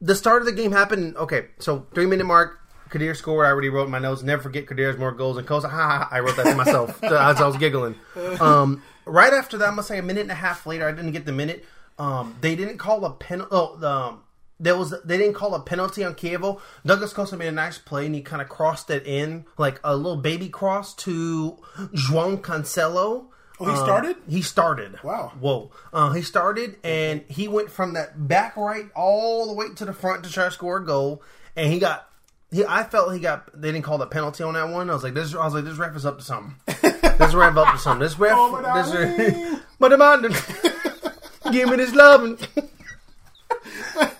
[0.00, 1.16] the start of the game happened.
[1.16, 2.60] Okay, so three minute mark.
[2.90, 3.44] Kadir scored.
[3.44, 4.22] I already wrote in my notes.
[4.22, 5.68] Never forget Kadir has more goals than Costa.
[5.68, 6.08] Ha, ha, ha.
[6.10, 7.96] I wrote that to myself as I was giggling.
[8.40, 10.88] Um, right after that, I'm gonna say a minute and a half later.
[10.88, 11.64] I didn't get the minute.
[11.98, 13.50] Um, they didn't call a penalty.
[13.52, 14.22] Oh, the, um,
[14.60, 16.60] there was they didn't call a penalty on Chievo.
[16.84, 19.94] Douglas Costa made a nice play and he kind of crossed it in like a
[19.96, 21.58] little baby cross to
[21.94, 23.26] João Cancelo.
[23.60, 24.16] Oh, he Um, started?
[24.28, 25.02] He started.
[25.02, 25.32] Wow.
[25.40, 25.70] Whoa.
[25.92, 29.92] Uh, he started and he went from that back right all the way to the
[29.92, 31.22] front to try to score a goal.
[31.56, 32.04] And he got.
[32.50, 33.60] He, I felt he got.
[33.60, 34.88] They didn't call the penalty on that one.
[34.88, 35.34] I was like, this.
[35.34, 36.54] I was like, this ref is up to something.
[36.66, 38.00] this ref up to something.
[38.00, 38.32] This ref.
[38.34, 39.60] Oh, but this darling.
[39.78, 40.28] but Amanda,
[41.52, 42.38] give me this loving.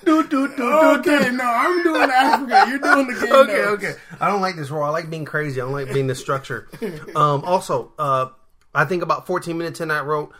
[0.04, 2.64] Do do do do Okay, no, I'm doing Africa.
[2.68, 3.32] You're doing the game.
[3.32, 3.84] okay, notes.
[3.84, 3.94] okay.
[4.20, 4.84] I don't like this role.
[4.84, 5.60] I like being crazy.
[5.60, 6.68] I don't like being the structure.
[7.14, 8.28] Um, also, uh,
[8.74, 10.32] I think about 14 minutes in, I wrote,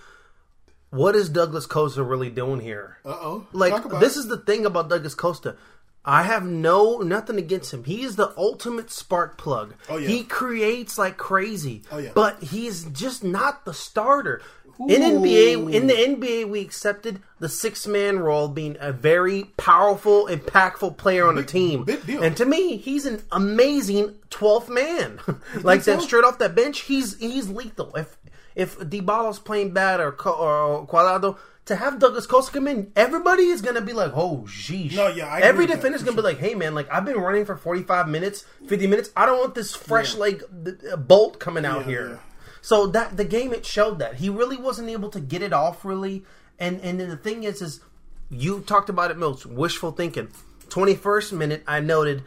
[0.91, 3.47] "What is Douglas Costa really doing here?" Uh oh.
[3.53, 5.57] Like this is the thing about Douglas Costa.
[6.05, 7.85] I have no nothing against him.
[7.85, 9.75] He is the ultimate spark plug.
[9.91, 10.09] Oh, yeah.
[10.09, 11.83] He creates like crazy.
[11.93, 12.13] Oh, yeah.
[12.15, 14.41] But he's just not the starter.
[14.81, 20.27] In NBA, in the NBA, we accepted the six man role being a very powerful,
[20.27, 21.85] impactful player on the team.
[21.85, 22.23] big deal.
[22.23, 25.21] And to me, he's an amazing twelfth man.
[25.63, 27.95] like that straight off that bench, he's he's lethal.
[27.97, 28.17] If
[28.55, 33.61] if Dybala's playing bad or or Cuadrado, to have Douglas Costa come in, everybody is
[33.63, 36.75] gonna be like, "Oh, sheesh." No, yeah, I Every defender's gonna be like, "Hey, man,
[36.75, 39.11] like I've been running for forty five minutes, fifty minutes.
[39.17, 42.21] I don't want this fresh like th- uh, bolt coming out Yeah, here."
[42.69, 45.87] So that the game it showed that he really wasn't able to get it off
[45.87, 46.27] really,
[46.59, 47.81] and and then the thing is, is
[48.29, 49.47] you talked about it, Mills.
[49.47, 50.29] Wishful thinking.
[50.69, 52.25] Twenty first minute, I noted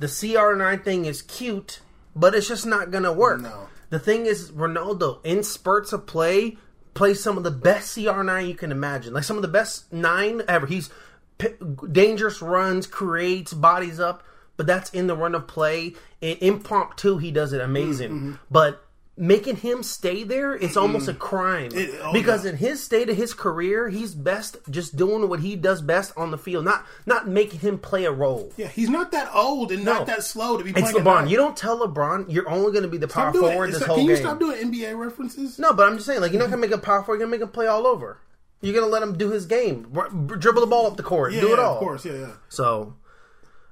[0.00, 1.80] the CR nine thing is cute,
[2.16, 3.42] but it's just not gonna work.
[3.42, 3.68] No.
[3.90, 6.56] The thing is, Ronaldo in spurts of play
[6.94, 10.40] plays some of the best CR9 you can imagine, like some of the best nine
[10.48, 10.64] ever.
[10.64, 10.88] He's
[11.36, 11.56] p-
[11.92, 14.22] dangerous runs, creates, bodies up,
[14.56, 15.92] but that's in the run of play.
[16.22, 18.10] In impromptu, he does it amazing.
[18.10, 18.32] Mm-hmm.
[18.50, 18.83] But
[19.16, 21.18] making him stay there, it's almost a mm.
[21.18, 22.50] crime It- oh, because yeah.
[22.50, 26.30] in his state of his career, he's best just doing what he does best on
[26.32, 28.52] the field, not not making him play a role.
[28.56, 29.94] Yeah, he's not that old and No.
[29.94, 30.96] not that slow to be It's playing.
[30.96, 31.04] a LeBron.
[31.22, 31.28] nine.
[31.28, 33.96] You don't tell LeBron you're only going to be the power forward this Stop- whole
[33.98, 34.22] Can you game.
[34.24, 35.58] stop doing NBA references?
[35.58, 37.20] No, but I'm just saying, like, you're not gonna make him power forward.
[37.20, 38.18] You're gonna make him play all over.
[38.62, 39.86] You're gonna let him do his game,
[40.26, 41.74] dribble the ball up the court, Yeah, do it yeah, all.
[41.74, 42.30] Of course, yeah, yeah.
[42.48, 42.94] So,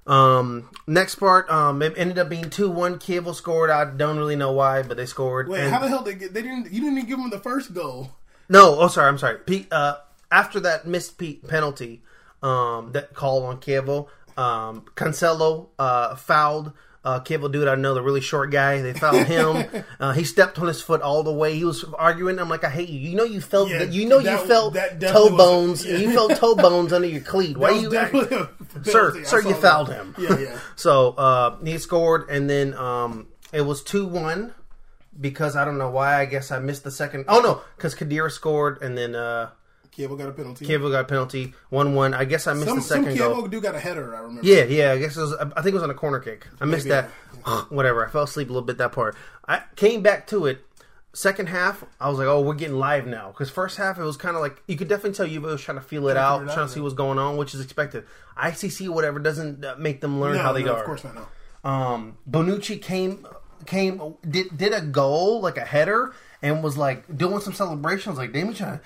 [0.07, 2.99] um, next part, um, it ended up being two one.
[2.99, 3.71] Cable scored.
[3.71, 5.49] I don't really know why, but they scored.
[5.49, 6.35] Wait, And- how the hell they get?
[6.35, 6.73] They didn't.
[6.73, 8.11] You didn't even give them the first goal.
[8.49, 9.39] no, oh sorry, I'm sorry.
[9.39, 9.97] Pete, uh,
[10.31, 12.03] after that missed Pete penalty,
[12.43, 16.73] um, that call on Cavill, um, Cancelo uh, fouled.
[17.05, 18.81] Uh, Cavill, dude, I know the really short guy.
[18.81, 19.85] They fouled him.
[20.01, 21.57] uh, he stepped on his foot all the way.
[21.57, 22.39] He was arguing.
[22.39, 23.01] I'm like, I hate you.
[23.01, 23.71] You know, you felt.
[23.71, 25.85] Yeah, you know, that- you felt that toe bones.
[25.85, 25.97] yeah.
[25.97, 27.57] You felt toe bones under your cleat.
[27.59, 27.91] Why you?
[28.85, 29.61] sir, sir, you that.
[29.61, 30.15] fouled him.
[30.17, 30.59] Yeah, yeah.
[30.77, 34.55] so uh, he scored, and then um, it was two one
[35.21, 36.21] because I don't know why.
[36.21, 37.25] I guess I missed the second.
[37.27, 39.51] Oh no, because Kadir scored, and then uh,
[39.93, 40.67] Cable got a penalty.
[40.67, 42.15] Cavill got a penalty, one one.
[42.15, 43.49] I guess I missed some the some second Cable goal.
[43.49, 44.17] do got a header.
[44.17, 44.47] I remember.
[44.47, 44.93] Yeah, yeah.
[44.93, 45.35] I guess it was.
[45.35, 46.47] I think it was on a corner kick.
[46.61, 47.07] I missed Maybe,
[47.45, 47.67] that.
[47.71, 48.07] Whatever.
[48.07, 49.15] I fell asleep a little bit that part.
[49.47, 50.65] I came back to it.
[51.13, 53.29] second half, I was like, oh, we're getting live now.
[53.29, 55.79] Because first half, it was kind of like you could definitely tell Juve was trying
[55.79, 58.05] to feel it out, it trying out, to see what's going on, which is expected.
[58.39, 60.79] ICC, whatever, doesn't uh, make them learn No, how they no, are.
[60.81, 61.15] of course not.
[61.15, 61.71] No.
[61.71, 63.27] Um, Bonucci came
[63.67, 68.19] came did did a goal like a header and was like doing some celebrations.
[68.19, 68.81] Like, damn, you trying.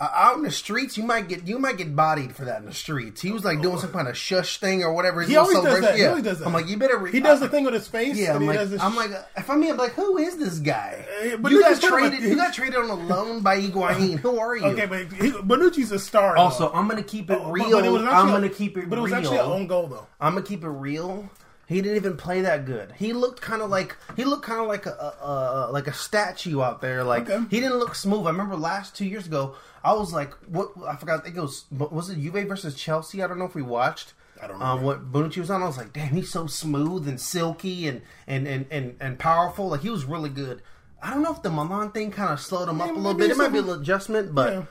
[0.00, 2.66] Uh, out in the streets, you might get you might get bodied for that in
[2.66, 3.20] the streets.
[3.20, 5.22] He was like doing some kind of shush thing or whatever.
[5.22, 5.96] He always does that.
[5.96, 6.46] He always does that.
[6.46, 6.96] I'm like, you better.
[6.96, 8.16] Re- He does the thing with his face.
[8.16, 11.04] Yeah, I'm he like, I'm like, if I'm I'm like, who is this guy?
[11.20, 12.20] Eh, but you got traded.
[12.22, 14.20] you got traded on a loan by Higuain.
[14.20, 14.66] Who are you?
[14.66, 16.36] okay, but he, Bonucci's a star.
[16.36, 16.42] though.
[16.42, 17.70] Also, I'm gonna keep it But- real.
[17.72, 19.18] but it was I'm a- gonna keep it But it was real.
[19.20, 20.06] actually an own goal though.
[20.20, 21.28] I'm gonna keep it real.
[21.66, 22.92] He didn't even play that good.
[22.96, 24.90] He looked kind of like he looked kind of like a,
[25.22, 27.02] a, a like a statue out there.
[27.04, 27.44] Like Okay.
[27.50, 28.26] he didn't look smooth.
[28.26, 30.72] I remember last two years ago, I was like, what?
[30.86, 31.20] I forgot.
[31.20, 33.22] I think it was was it Juve versus Chelsea.
[33.22, 34.14] I don't know if we watched.
[34.42, 37.20] I don't Um, what Bonucci was on, I was like, damn, he's so smooth and
[37.20, 39.68] silky and and and and, and powerful.
[39.68, 40.62] Like he was really good.
[41.02, 43.30] I don't know if the Milan thing kind of slowed him up a little bit.
[43.30, 44.52] It might be a little adjustment, but.
[44.52, 44.62] Yeah.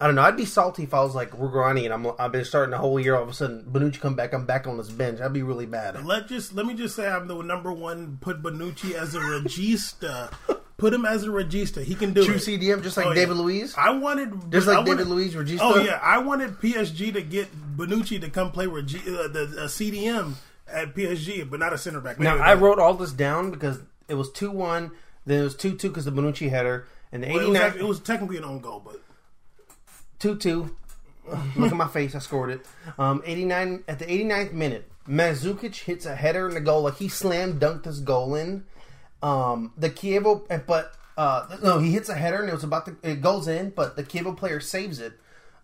[0.00, 0.22] I don't know.
[0.22, 3.00] I'd be salty if I was like Rugani and I'm I've been starting the whole
[3.00, 3.16] year.
[3.16, 4.32] All of a sudden, Bonucci come back.
[4.32, 5.20] I'm back on this bench.
[5.20, 6.04] I'd be really bad.
[6.06, 8.16] Let just let me just say I'm the number one.
[8.20, 10.32] Put Bonucci as a regista.
[10.78, 11.82] Put him as a regista.
[11.82, 12.38] He can do True it.
[12.38, 13.14] CDM, just like Oh, yeah.
[13.16, 13.74] David Luiz.
[13.76, 15.58] I wanted Just like wanted- David Luiz, Regista?
[15.60, 19.66] Oh yeah, I wanted PSG to get Bonucci to come play Regi- uh, the uh,
[19.66, 20.34] CDM
[20.72, 22.20] at PSG, but not a center back.
[22.20, 22.62] Now I not.
[22.62, 24.92] wrote all this down because it was two one,
[25.26, 27.58] then it was two two because the Bonucci header, and the Well, it, eighty was,
[27.58, 29.00] nine act- it was technically an own goal, but
[30.20, 30.76] two two.
[31.56, 32.14] Look at my face.
[32.14, 32.64] I scored it.
[32.98, 36.82] Um, 89 at the 89th minute, Mandzukic hits a header in the goal.
[36.82, 38.64] Like he slam dunked this goal in.
[39.22, 42.96] Um, the Chievo, but uh, no, he hits a header and it was about to.
[43.02, 45.14] It goes in, but the Chievo player saves it.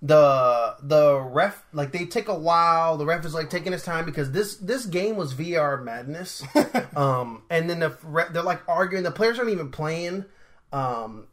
[0.03, 2.97] The the ref like they take a while.
[2.97, 6.43] The ref is like taking his time because this this game was VR madness.
[6.97, 9.05] um, and then the re- they're like arguing.
[9.05, 10.25] The players aren't even playing.
[10.73, 11.29] Um,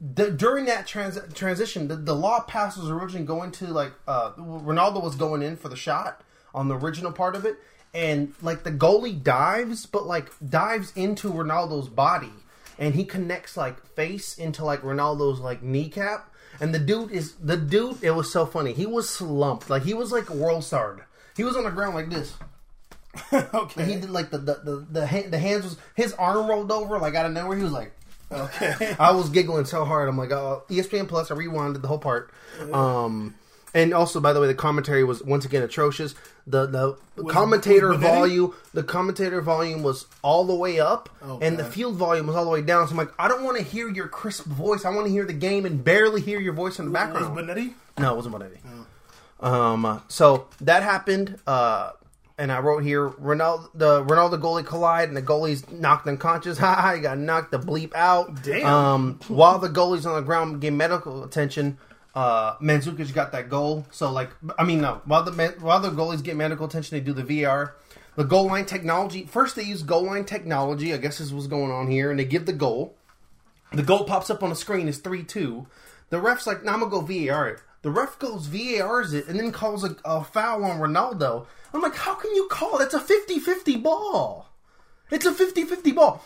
[0.00, 4.32] the, during that trans- transition, the, the law pass was originally going to like uh,
[4.32, 6.22] Ronaldo was going in for the shot
[6.54, 7.56] on the original part of it,
[7.94, 12.32] and like the goalie dives, but like dives into Ronaldo's body,
[12.78, 17.56] and he connects like face into like Ronaldo's like kneecap, and the dude is the
[17.56, 18.02] dude.
[18.02, 18.72] It was so funny.
[18.72, 21.02] He was slumped, like he was like a world starred.
[21.36, 22.34] He was on the ground like this.
[23.32, 23.82] okay.
[23.82, 26.70] And he did like the the the, the, hand, the hands was his arm rolled
[26.70, 27.56] over like out of nowhere.
[27.56, 27.92] He was like.
[28.30, 28.94] okay.
[28.98, 30.06] I was giggling so hard.
[30.06, 31.30] I'm like, oh, ESPN Plus.
[31.30, 32.30] I rewinded the whole part.
[32.74, 33.34] Um,
[33.74, 36.14] and also, by the way, the commentary was once again atrocious.
[36.46, 41.58] The the commentator was volume, the commentator volume was all the way up, Oh, and
[41.58, 42.86] the field volume was all the way down.
[42.86, 44.84] So I'm like, I don't want to hear your crisp voice.
[44.86, 47.36] I want to hear the game and barely hear your voice in the Was background.
[47.36, 47.74] Benetti?
[47.98, 48.58] No, it wasn't Bonetti.
[49.40, 51.92] Um, so that happened, uh,
[52.38, 56.58] and I wrote here Ronaldo, the Ronaldo goalie collide, and the goalie's knocked unconscious.
[56.60, 56.94] Ha ha!
[56.94, 58.42] He got knocked the bleep out.
[58.42, 58.66] Damn.
[58.66, 61.78] Um, while the goalie's on the ground getting medical attention,
[62.18, 63.86] uh, Mandzukic got that goal.
[63.92, 67.12] So like, I mean, no, while the while the goalies get medical attention, they do
[67.12, 67.74] the VR.
[68.16, 69.24] The goal line technology.
[69.24, 70.92] First, they use goal line technology.
[70.92, 72.96] I guess this was going on here, and they give the goal.
[73.72, 75.64] The goal pops up on the screen is 3 2.
[76.10, 77.60] The ref's like, nah, I'm to go VAR it.
[77.82, 81.46] The ref goes VARs it and then calls a, a foul on Ronaldo.
[81.72, 82.78] I'm like, how can you call?
[82.78, 84.48] That's a 50 50 ball.
[85.12, 86.24] It's a 50 50 ball.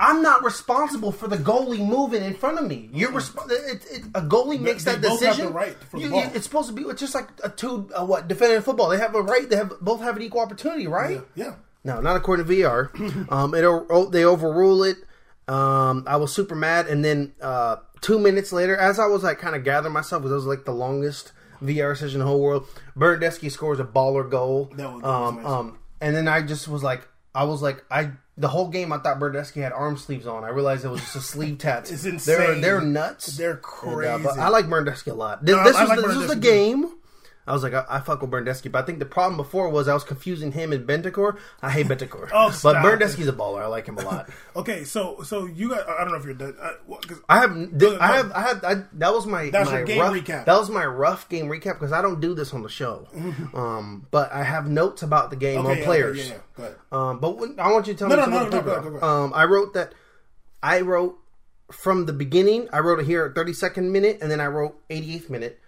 [0.00, 2.88] I'm not responsible for the goalie moving in front of me.
[2.92, 5.52] You're resp- it, it, A goalie makes they that decision.
[5.52, 6.22] right for the You- ball.
[6.24, 8.88] you- it's supposed to be it's just like a two, uh, what, defending football.
[8.90, 9.48] They have a right.
[9.50, 11.20] They have both have an equal opportunity, right?
[11.34, 11.54] Yeah.
[11.84, 12.90] No, not according to VR.
[13.32, 14.98] um, it they overrule it.
[15.48, 19.38] Um, I was super mad, and then uh, two minutes later, as I was like
[19.38, 22.40] kind of gathering myself, because it was like the longest VR session in the whole
[22.40, 22.66] world.
[22.96, 24.70] Bernadeschi scores a baller goal.
[24.76, 27.08] That was- that um, um, and then I just was like,
[27.38, 30.42] I was like, I the whole game I thought Bernadeschi had arm sleeves on.
[30.44, 31.90] I realized it was just a sleeve tats.
[31.90, 32.60] It's They're insane.
[32.60, 33.36] they're nuts.
[33.36, 34.08] They're And, crazy.
[34.08, 35.44] uh, but I like Bernadeschi a lot.
[35.44, 36.92] This, No, this was like the, this was the game.
[37.48, 39.88] I was like, I, I fuck with Bernadeschi, but I think the problem before was
[39.88, 41.38] I was confusing him and Bentancur.
[41.62, 43.62] I hate Bentancur, Oh, but stop Bernadeschi's a baller.
[43.62, 44.28] I like him a lot.
[44.56, 46.54] Okay, so so you got I don't know if you're done.
[46.86, 47.52] Well, 'cause- I have,
[48.00, 48.64] I have, I have.
[48.64, 50.44] I, that was my That's my game rough, recap.
[50.46, 53.06] That was my rough game recap because I don't do this on the show.
[53.54, 56.18] um, but I have notes about the game okay, on yeah, players.
[56.28, 56.76] Yeah, yeah, ahead.
[56.90, 58.40] Um, but when, I want you to tell No, me no, something.
[58.40, 58.80] no, no, think go about.
[58.88, 59.24] ahead, go ahead.
[59.24, 59.92] Um, I wrote that.
[60.60, 61.18] I wrote
[61.70, 62.68] from the beginning.
[62.72, 65.60] I wrote it here at 32nd minute, and then I wrote 88th minute.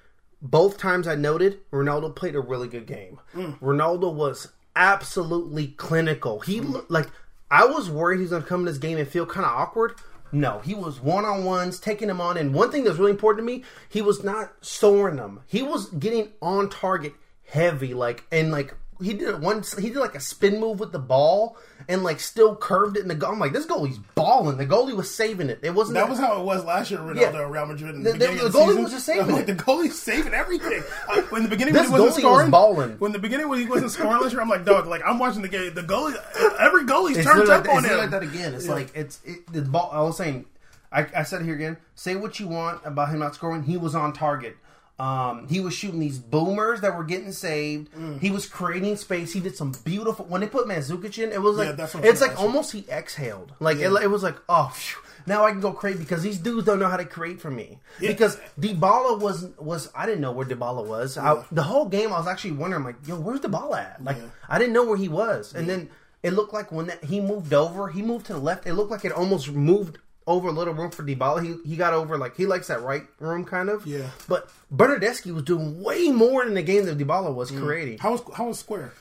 [0.43, 3.21] Both times I noted Ronaldo played a really good game.
[3.35, 3.59] Mm.
[3.61, 6.41] Ronaldo was absolutely clinical.
[6.41, 7.09] He looked like
[7.51, 9.53] I was worried he was going to come in this game and feel kind of
[9.53, 9.95] awkward.
[10.33, 12.37] No, he was one on ones, taking him on.
[12.37, 15.41] And one thing that's really important to me, he was not soaring them.
[15.47, 17.15] He was getting on target
[17.49, 19.63] heavy, like and like he did one.
[19.79, 21.57] He did like a spin move with the ball
[21.89, 23.33] and like still curved it in the goal.
[23.33, 24.57] I'm like, this goalie's balling.
[24.59, 25.61] The goalie was saving it.
[25.63, 27.49] It wasn't That was how it was last year, Ronaldo Yeah.
[27.51, 27.95] Real Madrid.
[27.95, 28.83] In The- the, the- the goalie season.
[28.83, 29.57] was just saving like, it.
[29.57, 30.83] The goalie's saving everything.
[31.09, 32.91] Uh, when the beginning when he wasn't was scoring, balling.
[32.99, 35.43] when the beginning when he wasn't scoring last year, I'm like, dog, like I'm watching
[35.43, 35.73] the game.
[35.75, 36.15] The goalie,
[36.59, 37.99] every goalie's It's turned up like, on it's him.
[37.99, 38.55] like that again.
[38.55, 38.73] It's Yeah.
[38.73, 39.91] like it's it, the ball.
[39.93, 40.45] I was saying,
[40.93, 41.77] I, I said it here again.
[41.95, 43.63] Say what you want about him not scoring.
[43.63, 44.57] He was on target.
[45.01, 47.91] Um, he was shooting these boomers that were getting saved.
[47.95, 48.21] Mm.
[48.21, 49.33] He was creating space.
[49.33, 50.27] He did some beautiful.
[50.27, 53.55] When they put Mandzukic in, it was like Yeah, it's like almost he exhaled.
[53.61, 53.97] Like Yeah.
[53.97, 54.71] it, it was like oh.
[54.75, 55.01] phew.
[55.27, 57.79] Now I can go crazy because these dudes don't know how to create for me.
[58.01, 58.11] Yeah.
[58.11, 61.17] Because Dybala was was I didn't know where Dybala was.
[61.17, 64.05] I, the whole game I was actually wondering like, yo, where's Dybala at?
[64.05, 64.19] Like.
[64.49, 65.89] I didn't know where he was, and then
[66.23, 68.67] it looked like when that, he moved over, he moved to the left.
[68.67, 69.99] It looked like it almost moved
[70.31, 71.43] over a little room for Dybala.
[71.45, 73.87] He he got over like he likes that right room kind of.
[73.87, 74.09] Yeah.
[74.29, 77.63] But Bernardeschi was doing way more in the game than Dybala was Mm.
[77.63, 77.99] creating.
[77.99, 78.93] How was how was Square?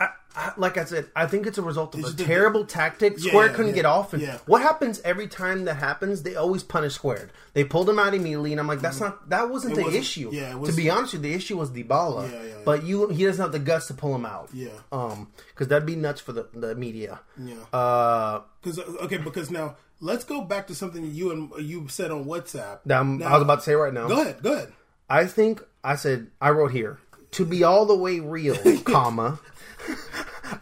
[0.00, 3.14] I, I, like I said, I think it's a result of a terrible tactic.
[3.18, 3.74] Yeah, Square yeah, couldn't yeah.
[3.82, 4.38] get off, and Yeah.
[4.46, 6.22] what happens every time that happens?
[6.22, 7.32] They always punish Squared.
[7.54, 10.00] They pulled him out immediately, and I'm like, that's not that wasn't It the wasn't-
[10.02, 10.28] issue.
[10.32, 12.30] yeah, it to be honest with you, the issue was Dybala.
[12.30, 12.54] Yeah, yeah, yeah.
[12.64, 14.50] But you, he doesn't have the guts to pull him out.
[14.52, 14.68] Yeah.
[14.92, 17.18] um, because that'd be nuts for the the media.
[17.36, 17.54] Yeah.
[17.72, 22.24] Uh, Because okay, because now let's go back to something you and you said on
[22.24, 22.80] WhatsApp.
[22.86, 24.08] that I'm- I was about to say right now.
[24.08, 24.72] Go ahead, go ahead.
[25.08, 26.98] I think I said I wrote here
[27.32, 29.40] to be all the way real, comma.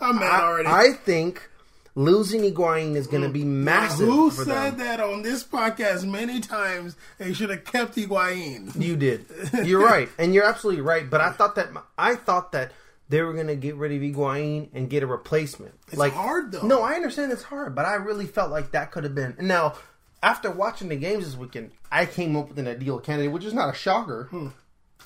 [0.01, 0.69] I'm mad already.
[0.69, 1.49] I think
[1.95, 3.47] losing Higuain is going to be mm.
[3.47, 4.07] massive.
[4.07, 4.79] Who said them.
[4.79, 6.97] that on this podcast many times?
[7.19, 8.81] They should have kept Higuain.
[8.81, 9.27] You did.
[9.65, 11.09] You're right, and you're absolutely right.
[11.09, 11.69] But I thought that
[11.99, 12.73] I thought that
[13.09, 15.75] they were going to get rid of Higuain and get a replacement.
[15.93, 16.67] It's hard, though.
[16.67, 19.37] No, I understand it's hard, but I really felt like that could have been.
[19.41, 19.75] Now,
[20.23, 23.55] after watching the games this weekend, I came up with an ideal candidate, which is
[23.55, 24.29] not a shocker.
[24.31, 24.49] Hmm.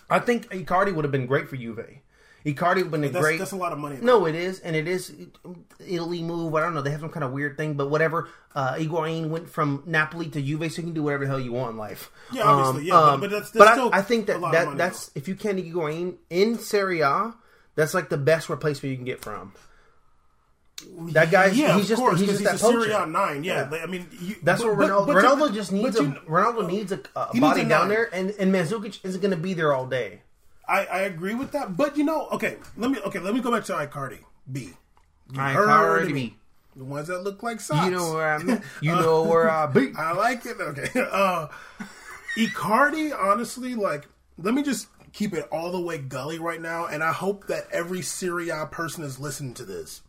[0.09, 1.85] I think Icardi would have been great for Juve.
[2.45, 3.39] Icardi would have been a That's, great.
[3.39, 3.99] that's a lot of money.
[4.01, 5.15] No, it is, and it is
[5.79, 6.55] Italy move.
[6.55, 6.81] I don't know.
[6.81, 8.29] They have some kind of weird thing, but whatever.
[8.55, 11.53] Uh, Higuain went from Napoli to Juve, so you can do whatever the hell you
[11.53, 12.11] want in life.
[12.33, 15.11] Yeah, obviously, yeah, but- but that's- that's but I- still I, think that, that that's
[15.15, 17.35] if you can get Higuain in Serie A,
[17.81, 19.53] that's like the best replacement you can get from.
[21.13, 22.91] That guy, yeah, he's of just course, he's 'cause just he's that a poacher.
[22.91, 23.45] Serie A nine.
[23.45, 23.69] Yeah, Yeah.
[23.71, 25.07] like, I mean, you, That's but- what Ronaldo.
[25.09, 27.61] but- but Ronaldo you- just needs but a Ronaldo needs a, a He needs body
[27.63, 27.89] a down nine.
[27.89, 30.23] there, and and Mandzukic isn't going to be there all day.
[30.67, 33.51] I, I agree with that, but you know, okay, let me okay, let me go
[33.53, 34.21] back to Icardi
[34.51, 34.71] B.
[35.33, 36.37] You Icardi B.
[36.77, 37.85] The ones that look like socks.
[37.85, 38.63] You know where I'm.
[38.81, 39.93] You know where I be.
[39.99, 40.57] I like it.
[40.61, 40.89] Okay.
[41.13, 41.49] Uh
[42.39, 44.07] Icardi, honestly, like,
[44.39, 47.67] let me just keep it all the way gully right now, and I hope that
[47.73, 50.03] every Serie A person is listening to this.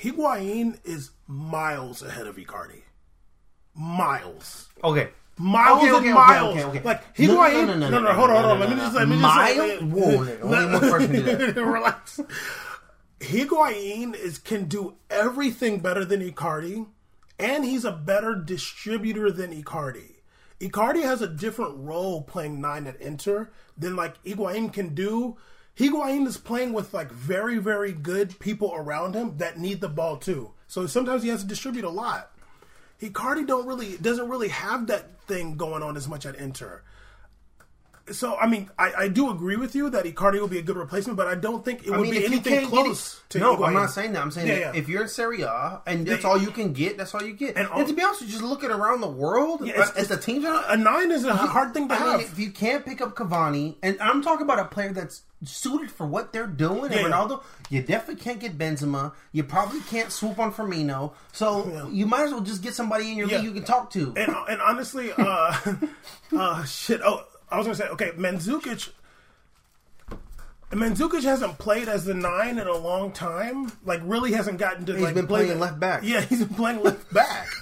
[0.00, 2.82] Higuain is miles ahead of Icardi.
[3.74, 4.68] Miles.
[4.82, 5.10] Okay.
[5.38, 6.56] Miles Okay, and okay, okay, miles.
[6.56, 6.82] okay, okay.
[6.82, 7.52] Like No, no, Higuain.
[7.66, 8.60] no, no, no, no, no, hold on, hold on.
[8.60, 9.76] Let me just let me just Mile?
[9.78, 11.56] Whoa, only one person do that.
[11.56, 12.20] Relax.
[13.20, 16.86] Higuain is can do everything better than Icardi,
[17.38, 20.09] and he's a better distributor than Icardi.
[20.60, 25.38] Icardi has a different role playing nine at Inter than like Higuain can do.
[25.76, 30.18] Higuain is playing with like very, very good people around him that need the ball
[30.18, 30.52] too.
[30.66, 32.32] So sometimes he has to distribute a lot.
[33.00, 36.82] Icardi don't really doesn't really have that thing going on as much at Inter.
[38.12, 40.76] So I mean, I, I do agree with you that Icardi will be a good
[40.76, 43.38] replacement, but I don't think it I would mean, be anything close to.
[43.38, 43.68] no, Higuain.
[43.68, 44.22] I'm not saying that.
[44.22, 44.80] I'm saying Yeah, that yeah.
[44.80, 47.32] if you're in Serie A and that's They- all you can get, that's all you
[47.32, 47.56] get.
[47.56, 49.60] And And, to be honest, you just looking around the world.
[49.60, 50.64] Yeah, Yeah, it's- it's, the teams are.
[50.68, 52.18] a nine is a hard thing to I have.
[52.18, 55.90] mean, if you can't pick up Cavani, and I'm talking about a player that's suited
[55.90, 57.16] for what they're doing, Yeah, and yeah.
[57.16, 59.12] Ronaldo, you definitely can't get Benzema.
[59.32, 61.12] You probably can't swoop on Firmino.
[61.32, 63.36] So you might as well just get somebody in your Yeah.
[63.38, 64.12] league you can talk to.
[64.16, 65.54] and and honestly, uh,
[66.36, 67.00] uh, shit.
[67.02, 68.90] Oh, I was gonna say, okay, Mandzukic.
[70.70, 73.72] Mandzukic hasn't played as the nine in a long time.
[73.84, 74.92] Like, really hasn't gotten to.
[74.92, 76.02] He's like, been play playing the- left back.
[76.04, 77.48] Yeah, he's been playing left back.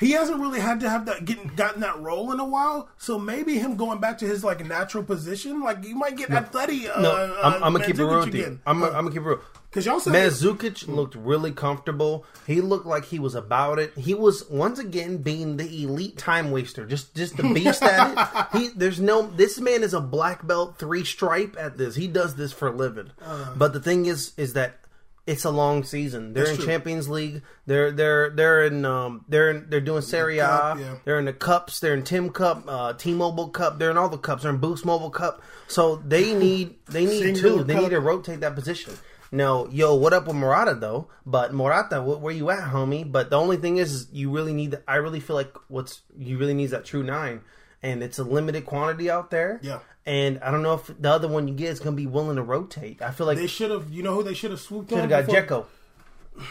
[0.00, 2.88] He hasn't really had to have that getting gotten that role in a while.
[2.96, 6.88] So maybe him going back to his like natural position, like you might get Atleti.
[6.90, 8.40] Uh, No, uh, I'm, I'm gonna keep it real with you.
[8.42, 8.60] again.
[8.66, 9.40] I'm, I'm gonna keep it real.
[9.68, 12.24] Because y'all said Mandzukic looked really comfortable.
[12.44, 13.96] He looked like he was about it.
[13.96, 18.46] He was once again being the elite time waster, just just the beast at it.
[18.58, 21.94] He there's no this man is a black belt three stripe at this.
[21.94, 23.10] He does this for a living.
[23.54, 24.78] but the thing is, is that
[25.26, 26.32] it's a long season.
[26.32, 26.72] They're That's in true.
[26.72, 27.42] Champions League.
[27.66, 30.46] They're they're they're in um they're in, they're doing Serie A.
[30.46, 30.96] Cup, yeah.
[31.04, 31.78] They're in the cups.
[31.80, 33.78] They're in Tim Cup, uh, T-Mobile Cup.
[33.78, 34.42] They're in all the cups.
[34.42, 35.42] They're in Boost Mobile Cup.
[35.68, 37.62] So they need they need two.
[37.64, 37.82] They Cup.
[37.84, 38.94] need to rotate that position.
[39.32, 41.08] Now, yo, what up with Morata though?
[41.24, 43.10] But Morata, wh- where you at, homie?
[43.10, 44.76] But the only thing is, is you really need.
[44.88, 47.42] I really feel like what's you really need is that true nine.
[47.82, 49.60] and it's a limited quantity out there.
[49.62, 49.78] Yeah.
[50.06, 52.36] And I don't know if the other one you get is going to be willing
[52.36, 53.02] to rotate.
[53.02, 53.90] I feel like They should have.
[53.92, 55.10] You know who they should have swooped should on?
[55.10, 55.66] have got Dzeko.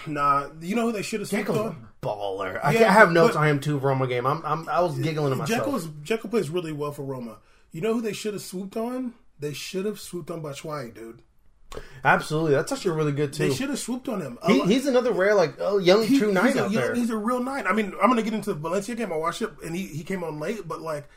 [0.07, 1.87] Nah, you know who they should have swooped Dzeko's on?
[2.03, 2.59] a baller.
[2.63, 3.77] I, Yeah, I have notes but- on him too.
[3.79, 4.27] Roma game.
[4.27, 5.65] I'm, I'm I was giggling to myself.
[5.67, 7.37] Dzeko's Dzeko plays really well for Roma.
[7.71, 9.13] You know who they should have swooped on?
[9.39, 11.21] They should have swooped on Batshuayi, dude.
[12.03, 13.47] Absolutely, that's actually a really good too.
[13.47, 14.37] They should have swooped on him.
[14.47, 16.95] He, he's another rare, like oh, young he- true nine he's a, out there.
[16.95, 17.67] He's a real nine.
[17.67, 19.13] I mean, I'm gonna get into the Valencia game.
[19.13, 21.07] I watched it, and he he came on late, but like.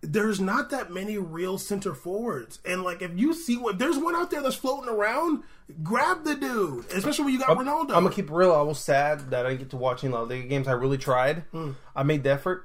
[0.00, 4.14] There's not that many real center forwards, and like if you see what there's one
[4.14, 5.42] out there that's floating around,
[5.82, 6.84] grab the dude.
[6.92, 7.90] Especially when you got Ronaldo.
[7.96, 8.54] I'm gonna keep it real.
[8.54, 10.68] I was sad that I didn't get to watching a lot of the games.
[10.68, 11.42] I really tried.
[11.50, 11.72] Hmm.
[11.96, 12.64] I made the effort,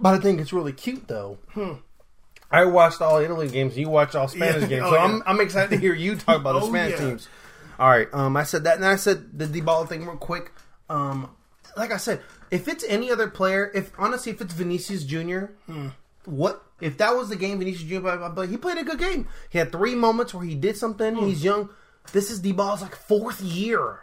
[0.00, 1.38] but I think it's really cute though.
[2.50, 3.78] I watched all Italy games.
[3.78, 4.68] You watched all Spanish Yeah.
[4.80, 5.04] games, Oh, so yeah.
[5.04, 7.06] I'm I'm excited to hear you talk about the Oh, Spanish yeah.
[7.06, 7.28] teams.
[7.78, 10.50] All right, um, I said that, and I said the Dybala thing real quick.
[10.90, 11.30] Um,
[11.76, 12.20] like I said,
[12.50, 15.88] if it's any other player, if honestly, if it's Vinicius Junior, Hmm.
[16.24, 18.16] What if that was the game Vinicius Junior?
[18.30, 19.28] Blah, he played a good game.
[19.50, 21.14] He had three moments where he did something.
[21.14, 21.26] Hmm.
[21.26, 21.68] He's young.
[22.12, 24.00] This is Dybala's like fourth year.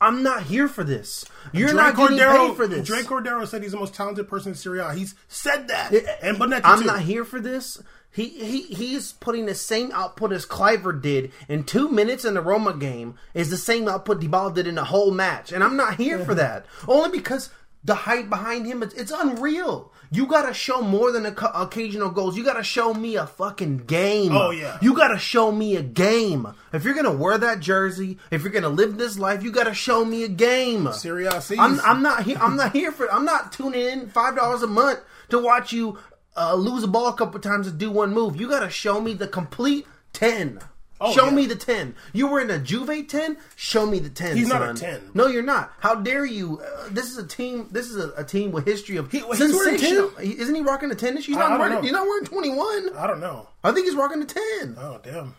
[0.00, 1.26] I'm not here for this.
[1.52, 2.86] You're Drake not getting Cordero, paid for this.
[2.86, 4.94] Drake Cordero said he's the most talented person in Serie A.
[4.94, 6.86] He's said that, Yeah, and Bonetti I'm too.
[6.86, 7.82] not here for this.
[8.12, 12.40] He he he's putting the same output as Kluivert did in two minutes in the
[12.40, 15.96] Roma game is the same output Dybala did in the whole match, and I'm not
[15.96, 16.66] here for that.
[16.88, 17.50] Only because
[17.84, 19.92] the hype behind him it's, it's unreal.
[20.12, 22.36] You gotta show more than oca- occasional goals.
[22.36, 24.32] You gotta show me a fucking game.
[24.32, 24.76] Oh, yeah.
[24.82, 26.48] You gotta show me a game.
[26.72, 30.04] If you're gonna wear that jersey, if you're gonna live this life, you gotta show
[30.04, 30.90] me a game.
[30.92, 31.58] Sees.
[31.60, 32.38] I'm, I'm not here.
[32.40, 33.10] I'm not here for.
[33.12, 34.98] I'm not tuning in five dollars a month
[35.28, 35.98] to watch you
[36.36, 38.40] uh, lose a ball a couple times and do one move.
[38.40, 40.58] You got to show me the complete ten.
[41.02, 41.30] Oh, show yeah.
[41.34, 41.94] me the ten.
[42.12, 43.38] You were in a Juve ten.
[43.56, 44.36] Show me the ten.
[44.36, 45.12] He's not a 10.
[45.14, 45.72] No, you're not.
[45.80, 46.60] How dare you?
[46.60, 47.68] Uh, this is a team.
[47.70, 49.78] This is a, a team with history of He- he's wearing.
[49.78, 51.16] He- Isn't he rocking a ten?
[51.16, 51.74] He's I not don't wearing.
[51.76, 51.80] know.
[51.82, 52.90] He's not wearing twenty one.
[52.96, 53.48] I don't know.
[53.64, 54.76] I think he's rocking a ten.
[54.78, 55.34] Oh damn.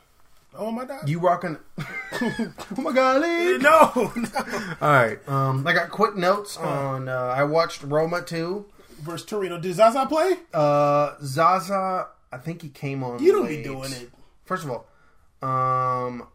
[0.57, 1.07] Oh my god.
[1.07, 1.57] You rocking?
[2.11, 3.21] oh my god!
[3.61, 3.91] No.
[4.15, 4.29] no.
[4.81, 5.19] All right.
[5.29, 7.07] Um, I got quick notes on.
[7.07, 8.65] Uh, I watched Roma too.
[9.01, 9.57] Versus Torino.
[9.59, 10.33] Did Zaza play?
[10.53, 13.21] Uh, Zaza, I think he came on.
[13.23, 14.11] You don't be doing it.
[14.45, 14.85] First of all,
[15.41, 16.27] um,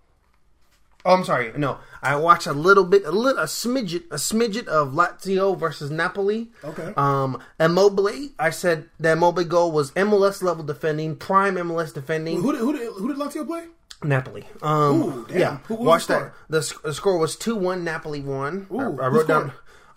[1.04, 1.52] oh, I'm sorry.
[1.56, 5.90] No, I watched a little bit, a little, a smidget, a smidget of Lazio versus
[5.90, 6.50] Napoli.
[6.64, 6.92] Okay.
[6.96, 8.30] Um, Immobile.
[8.38, 12.40] I said that Immobile goal was MLS level defending, prime MLS defending.
[12.42, 13.64] Who did, who did who did Lazio play?
[14.02, 14.44] Napoli.
[14.60, 15.38] Um, Ooh, damn.
[15.38, 15.56] yeah.
[15.68, 16.32] Who- was Watch that.
[16.50, 17.82] The, sc- the score was two one.
[17.82, 18.66] Napoli won.
[18.70, 19.52] Ooh, I, I wrote down.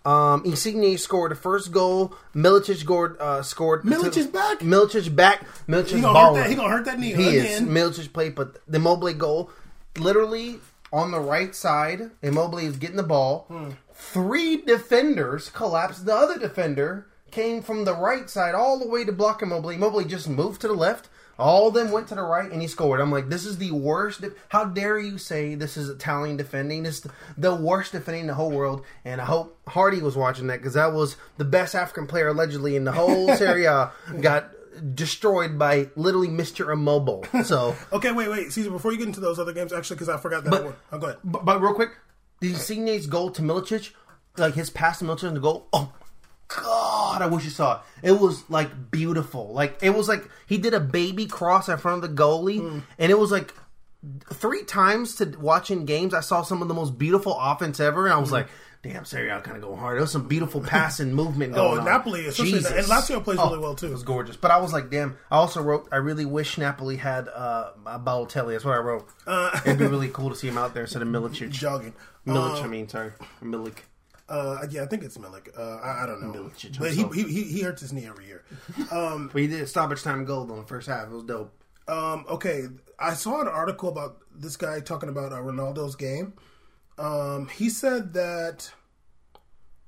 [0.05, 2.13] Um, Insigne scored the first goal.
[2.33, 3.17] Milicic scored.
[3.19, 3.83] Uh, scored.
[3.83, 4.59] Milicic is back?
[4.59, 5.45] Milicic back.
[5.67, 6.49] Milicic He gonna hurt that.
[6.49, 7.43] He gonna hurt that knee He is.
[7.59, 7.67] again.
[7.69, 9.51] Milicic played, but the Immobile goal,
[9.97, 10.59] literally
[10.93, 13.45] on the right side, Immobile is getting the ball.
[13.49, 13.71] Hmm.
[13.93, 16.05] Three defenders collapsed.
[16.05, 19.69] The other defender came from the right side all the way to block Immobile.
[19.71, 21.09] Immobile just moved to the left.
[21.39, 22.99] All of them went to the right, and he scored.
[22.99, 24.21] I'm like, this is the worst.
[24.21, 26.83] de- How dare you say this is Italian defending?
[26.83, 28.83] This is the worst defending in the whole world.
[29.05, 32.75] And I hope Hardy was watching that because that was the best African player allegedly
[32.75, 33.91] in the whole Serie A.
[34.21, 34.51] Got
[34.95, 36.71] destroyed by literally Mr.
[36.71, 37.25] Immobile.
[37.43, 38.69] So, Okay, wait, wait, Caesar.
[38.71, 40.75] Before you get into those other games, actually, because I forgot that one.
[40.91, 41.19] Oh, go ahead.
[41.23, 41.91] but, but real quick,
[42.41, 43.91] the Insigne's goal to Milicic,
[44.37, 45.67] like his pass to Milicic and the goal.
[45.73, 45.91] Oh
[47.19, 47.81] God, I wish you saw it.
[48.09, 49.51] It was like beautiful.
[49.53, 53.11] Like it was like he did a baby cross in front of the goalie, and
[53.11, 53.53] it was like
[54.33, 56.13] three times to watching games.
[56.13, 58.47] I saw some of the most beautiful offense ever, and I was like.
[58.81, 59.95] Damn, Serie A kind of going hard.
[59.97, 61.85] There was some beautiful passing movement Oh, going on.
[61.85, 62.71] Napoli, especially- Jesus.
[62.71, 63.87] and Lazio plays really Oh, well, too.
[63.87, 64.37] It was gorgeous.
[64.37, 65.17] But I was like, damn.
[65.29, 68.53] I also wrote, I really wish Napoli had uh, Balotelli.
[68.53, 69.05] That's what I wrote.
[69.27, 71.49] Uh, It'd be really cool to see him out there instead of Milicic.
[71.49, 71.93] Jogging.
[72.25, 73.11] Milic, Um, I mean, sorry,
[73.43, 73.79] Milik.
[74.29, 75.57] Uh, yeah, I think it's Milik.
[75.57, 78.43] Uh, I, I don't know, Milicic but he, he he hurts his knee every year.
[78.91, 81.07] But he did stoppage time goal on the first half.
[81.07, 81.51] It was dope.
[81.87, 82.65] Um, okay,
[82.99, 86.33] I saw an article about this guy talking about uh, Ronaldo's game.
[86.99, 88.71] Um, he said that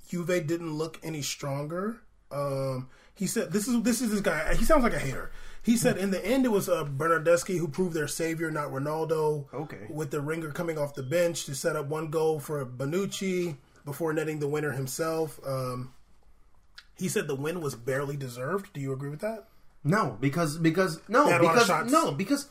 [0.09, 2.01] Juve didn't look any stronger.
[2.31, 4.55] Um, he said this is this is this guy.
[4.55, 5.31] He sounds like a hater.
[5.61, 9.45] He said in the end it was uh, Bernardeschi who proved their savior, not Ronaldo.
[9.53, 9.85] Okay.
[9.89, 14.13] With the ringer coming off the bench to set up one goal for Bonucci before
[14.13, 15.39] netting the winner himself.
[15.45, 15.93] Um,
[16.97, 18.73] he said the win was barely deserved.
[18.73, 19.45] Do you agree with that?
[19.83, 22.47] No, because because no, They had a lot of because no, because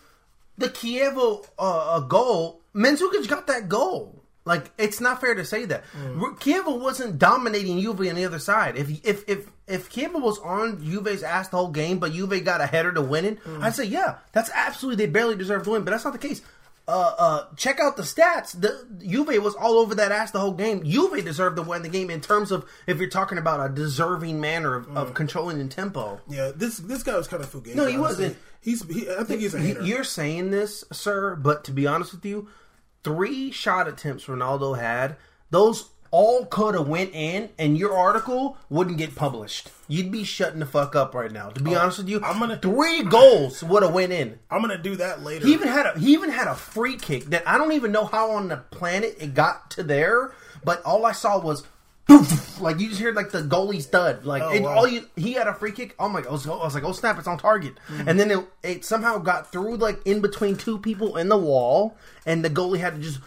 [0.59, 4.16] the Chievo uh, uh, goal, Mandzukic got that goal.
[4.45, 6.18] Like it's not fair to say that Mm.
[6.41, 8.76] Chievo wasn't dominating Juve on the other side.
[8.76, 12.61] If if if if Chievo was on Juve's ass the whole game, but Juve got
[12.61, 13.62] a header to win it, Mm.
[13.62, 15.85] I'd say yeah, that's absolutely they barely deserved to win.
[15.85, 16.43] But that's not the case.
[16.91, 18.61] Uh, uh, check out the stats.
[18.61, 20.84] The Juve was all over that ass the whole game.
[20.84, 24.41] Juve deserved to win the game in terms of if you're talking about a deserving
[24.41, 24.97] manner of, Mm.
[24.97, 26.20] of controlling the tempo.
[26.28, 27.74] Yeah, this this guy was kind of fugazi.
[27.76, 27.99] No, he honestly.
[28.26, 28.36] wasn't.
[28.61, 29.82] He's he, I think he's a hater.
[29.82, 32.49] You're saying this, sir, but to be honest with you,
[33.05, 35.16] three shot attempts Ronaldo had,
[35.51, 39.70] those all could have went in, and your article wouldn't get published.
[39.86, 41.50] You'd be shutting the fuck up right now.
[41.50, 44.38] To be honest with you, Oh, I'm gonna- three goals would have went in.
[44.50, 45.46] I'm gonna do that later.
[45.46, 48.04] He even had a he even had a free kick that I don't even know
[48.06, 50.32] how on the planet it got to there,
[50.64, 51.64] but all I saw was
[52.61, 54.24] like you just hear like the goalie's thud.
[54.24, 54.78] Like Oh, it, wow.
[54.78, 55.94] all you he had a free kick.
[55.98, 56.20] Oh my!
[56.22, 57.18] I was, I was like, oh snap!
[57.18, 57.74] It's on target.
[57.88, 58.08] Mm-hmm.
[58.08, 61.96] And then it, it somehow got through like in between two people in the wall,
[62.26, 63.20] and the goalie had to just.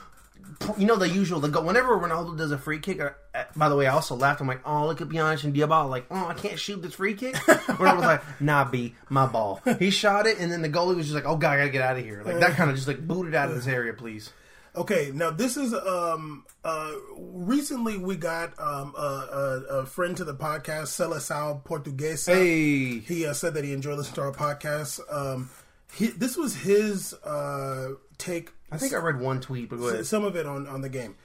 [0.78, 1.40] You know the usual.
[1.40, 3.00] The go whenever Ronaldo does a free kick.
[3.00, 4.42] uh, uh, by the way, I also laughed.
[4.42, 5.90] I'm like, oh look at Pjanic and Dybala.
[5.90, 7.36] Like, oh I can't shoot this free kick.
[7.36, 9.62] Ronaldo was like, nah, B, my ball.
[9.80, 11.82] He shot it, and then the goalie was just like, oh god, I gotta get
[11.82, 12.24] out of here.
[12.24, 14.32] Like that kind of just like booted out of this area, please.
[14.76, 20.24] Okay, now this is um uh recently we got um a, a, a friend to
[20.24, 22.34] the podcast, Celesao Portuguesa.
[22.34, 23.00] Hey.
[23.00, 25.00] He uh, said that he enjoyed listening to our podcast.
[25.14, 25.50] Um,
[25.94, 28.50] he, this was his uh take.
[28.74, 30.06] I think I read one tweet, but go ahead.
[30.06, 31.16] some of it on on the game.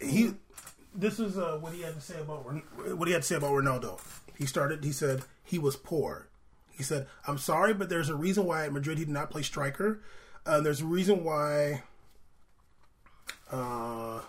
[0.00, 0.34] He
[0.94, 2.44] this is uh, what he had to say about
[2.96, 4.00] what he had to say about Ronaldo.
[4.36, 4.84] He started.
[4.84, 6.28] He said he was poor.
[6.70, 9.42] He said, "I'm sorry, but there's a reason why at Madrid he did not play
[9.42, 10.00] striker.
[10.44, 11.82] Uh, there's a reason why."
[13.50, 14.20] Uh,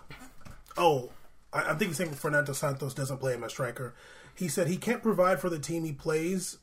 [0.76, 1.10] oh,
[1.52, 3.94] I, I think he's saying Fernando Santos doesn't play him as striker.
[4.34, 6.58] He said he can't provide for the team he plays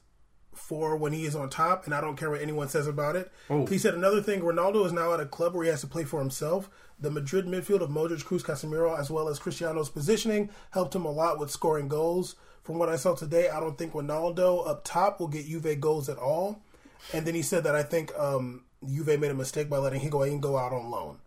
[0.54, 3.32] for when he is on top, and I don't care what anyone says about it.
[3.68, 6.04] He said another thing: Ronaldo is now at a club where he has to play
[6.04, 6.70] for himself.
[7.00, 11.12] The Madrid midfield of Modric, Kroos, Casemiro, as well as Cristiano's positioning helped him a
[11.12, 12.36] lot with scoring goals.
[12.64, 16.10] From what I saw today, I don't think Ronaldo up top will get Juve goals
[16.10, 16.62] at all.
[17.14, 20.42] And then he said that I think um, Juve made a mistake by letting Higuain
[20.42, 21.18] go out on loan.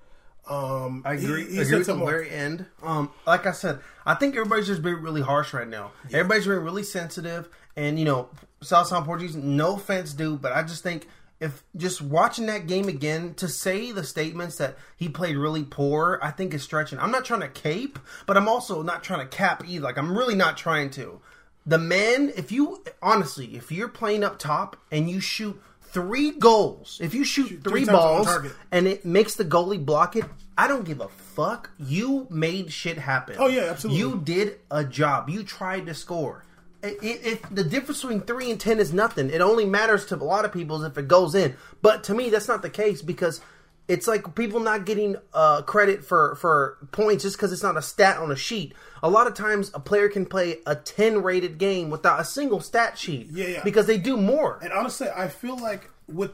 [0.49, 1.47] Um, I agree.
[1.47, 2.66] He, he agree the very end.
[2.83, 5.93] Um, like I said, I think everybody's just being really harsh right now.
[6.12, 8.29] Everybody's being really sensitive, and you know,
[8.61, 9.37] South Sound Portuguese.
[9.37, 11.09] No offense, dude, but I just think
[11.41, 16.20] if just watching that game again to say the statements that he played really poor,
[16.23, 16.99] I think is stretching.
[17.01, 19.85] I'm not trying to cape, but I'm also not trying to cap either.
[19.85, 21.20] Like I'm really not trying to.
[21.66, 26.99] The man, if you honestly, if you're playing up top and you shoot three goals,
[27.03, 28.29] if you shoot, three, three balls
[28.70, 30.25] and it makes the goalie block it,
[30.57, 31.70] I don't give a fuck.
[31.79, 33.37] You made shit happen.
[33.39, 34.01] Oh, yeah, absolutely.
[34.01, 35.29] You did a job.
[35.29, 36.45] You tried to score.
[36.83, 39.30] It, it, the difference between three and ten is nothing.
[39.30, 41.55] It only matters to a lot of people if it goes in.
[41.80, 43.41] But to me, that's not the case because
[43.89, 47.83] it's like people not getting uh, credit for for points just because it's not a
[47.83, 48.74] stat on a sheet.
[49.03, 52.61] A lot of times, a player can play a ten rated game without a single
[52.61, 53.28] stat sheet.
[53.30, 53.62] Yeah, yeah.
[53.64, 54.59] Because they do more.
[54.62, 56.33] And honestly, I feel like with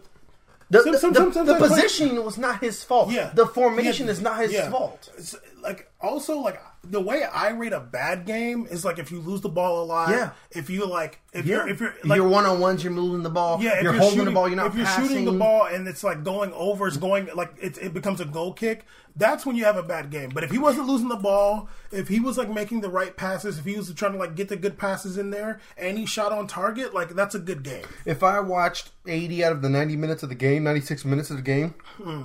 [0.70, 3.10] The, Some- the- some- the- sometimes the positioning was not his fault.
[3.10, 3.30] Yeah.
[3.34, 4.70] The formation Yeah, is not his yeah.
[4.70, 5.10] fault.
[5.16, 9.20] It's, like also like the way I rate a bad game is like if you
[9.20, 10.10] lose the ball a lot.
[10.10, 10.30] Yeah.
[10.50, 11.56] If you like if Yeah.
[11.56, 13.60] you're if you're like you're one on ones, you're moving the ball.
[13.62, 14.48] yeah, if you're, you're, holding shooting, the ball.
[14.48, 15.08] You're not if you're passing.
[15.08, 18.24] shooting the ball and it's like going over, it's going like it, it becomes a
[18.24, 18.84] goal kick.
[19.16, 20.30] That's when you have a bad game.
[20.32, 23.58] But if he wasn't losing the ball, if he was like making the right passes,
[23.58, 26.30] if he was trying to like get the good passes in there, and he shot
[26.30, 27.84] on target, like that's a good game.
[28.04, 31.36] If I watched 80 out of the 90 minutes of the game, 96 minutes of
[31.36, 32.22] the game, hmm.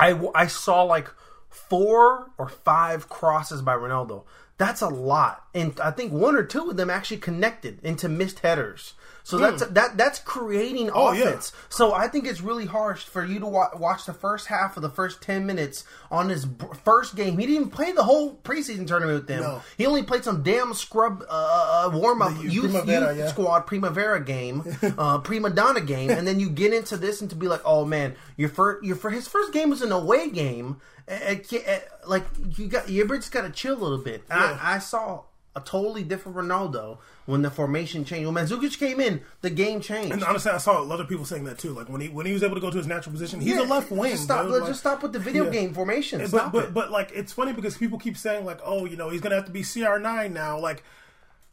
[0.00, 1.10] I I saw like
[1.54, 4.24] four or five crosses by Ronaldo.
[4.58, 8.40] That's a lot, and I think one or two of them actually connected into missed
[8.40, 8.94] headers.
[9.26, 10.92] So that's that that's creating Hmm.
[10.94, 11.24] Oh, yeah.
[11.24, 11.52] offense.
[11.70, 14.82] So I think it's really harsh for you to wa- watch the first half of
[14.82, 17.38] the first ten minutes on his b- first game.
[17.38, 19.40] He didn't even play the whole preseason tournament with them.
[19.42, 19.62] No.
[19.78, 23.28] He only played some damn scrub uh, warm up youth, Primavera, youth yeah.
[23.28, 24.62] squad Primavera game,
[24.98, 27.86] uh, Prima Donna game, and then you get into this and to be like, oh
[27.86, 30.76] man, your first, your fir- his first game was an away game.
[31.08, 32.24] Eh, eh, eh, Like
[32.58, 34.22] you got, you just got to chill a little bit.
[34.28, 34.58] Yeah.
[34.60, 35.22] I, I saw
[35.56, 38.26] a totally different Ronaldo when the formation changed.
[38.26, 40.12] When Mandzukic came in, the game changed.
[40.12, 41.70] And honestly, I saw a lot of people saying that too.
[41.72, 43.62] Like when he when he was able to go to his natural position, he's a
[43.62, 44.12] left wing.
[44.12, 45.50] Just stop, Like- just stop with the video Yeah.
[45.50, 46.18] game formation.
[46.20, 49.10] but Stop but but like it's funny because people keep saying like, oh, you know,
[49.10, 50.58] he's gonna have to be CR nine now.
[50.58, 50.82] Like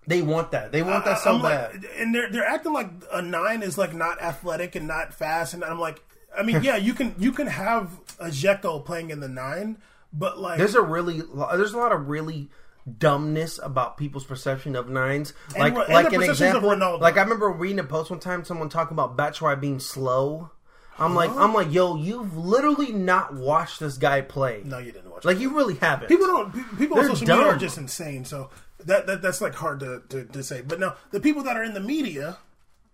[0.08, 0.72] they want that.
[0.72, 1.74] They want that I- so bad.
[1.76, 5.54] like, and they're they're acting like a nine is like not athletic and not fast,
[5.54, 6.02] and I'm like,
[6.36, 9.78] I mean, yeah, you can you can have a Dzeko playing in the nine,
[10.12, 11.22] but like There's a really
[11.54, 12.50] there's a lot of really
[12.98, 15.34] dumbness about people's perception of nines.
[15.58, 18.70] Like and like the an example, like I remember reading a post one time, someone
[18.70, 20.52] talking about Batshuayi being slow.
[21.00, 24.62] I'm like I'm like yo, you've literally not watched this guy play.
[24.66, 25.26] no, you didn't watch.
[25.26, 26.10] Like you really haven't.
[26.10, 28.26] people don't people on social media are just insane.
[28.26, 28.50] So
[28.86, 30.62] that, that that's like hard to, to, to say.
[30.62, 32.38] But now the people that are in the media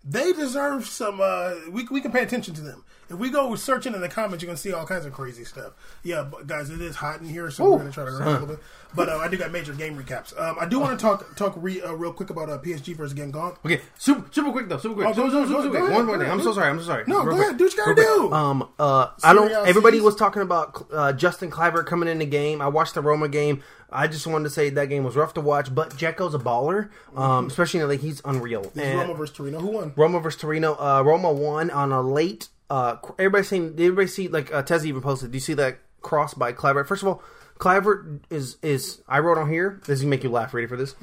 [0.08, 1.20] they deserve some.
[1.22, 2.84] Uh, we we can pay attention to them.
[3.10, 5.72] If we go searching in the comments, you're gonna see all kinds of crazy stuff.
[6.04, 8.32] Yeah, but guys, it is hot in here, so we're gonna try to run a
[8.32, 8.60] little bit.
[8.94, 10.38] But uh, I do got major game recaps.
[10.40, 13.18] Um, I do want to talk talk re, uh, real quick about uh, PSG versus
[13.18, 13.58] Guingamp.
[13.66, 15.08] Okay, super super quick though, super quick.
[15.08, 15.90] Oh, super, super, super quick.
[15.92, 16.30] One more thing.
[16.30, 16.70] I'm so sorry.
[16.70, 17.06] I'm so sorry.
[17.08, 17.44] No, Real go quick.
[17.48, 17.58] ahead.
[17.58, 18.30] Do what you gotta Real quick.
[18.32, 18.34] do.
[18.36, 19.52] Um, uh, I don't.
[19.68, 22.62] Everybody was talking about uh, Justin Kluivert coming in the game.
[22.62, 23.64] I watched the Roma game.
[23.92, 26.90] I just wanted to say that game was rough to watch, but Dzeko's a baller,
[27.16, 28.02] um, especially in the league.
[28.02, 28.64] He's unreal.
[28.74, 29.60] This And- Roma versus Torino.
[29.60, 29.94] Who won?
[29.96, 30.74] Roma versus Torino.
[30.74, 32.50] Uh, Roma won on a late.
[32.70, 33.76] Uh, everybody saying.
[33.76, 35.32] Did everybody see like uh, Tezzy even posted?
[35.32, 36.86] Do you see that cross by Kluivert?
[36.88, 37.24] First of all,
[37.60, 39.80] Kluivert is is I wrote on here.
[39.86, 40.54] This is gonna make you laugh.
[40.54, 40.94] Ready for this?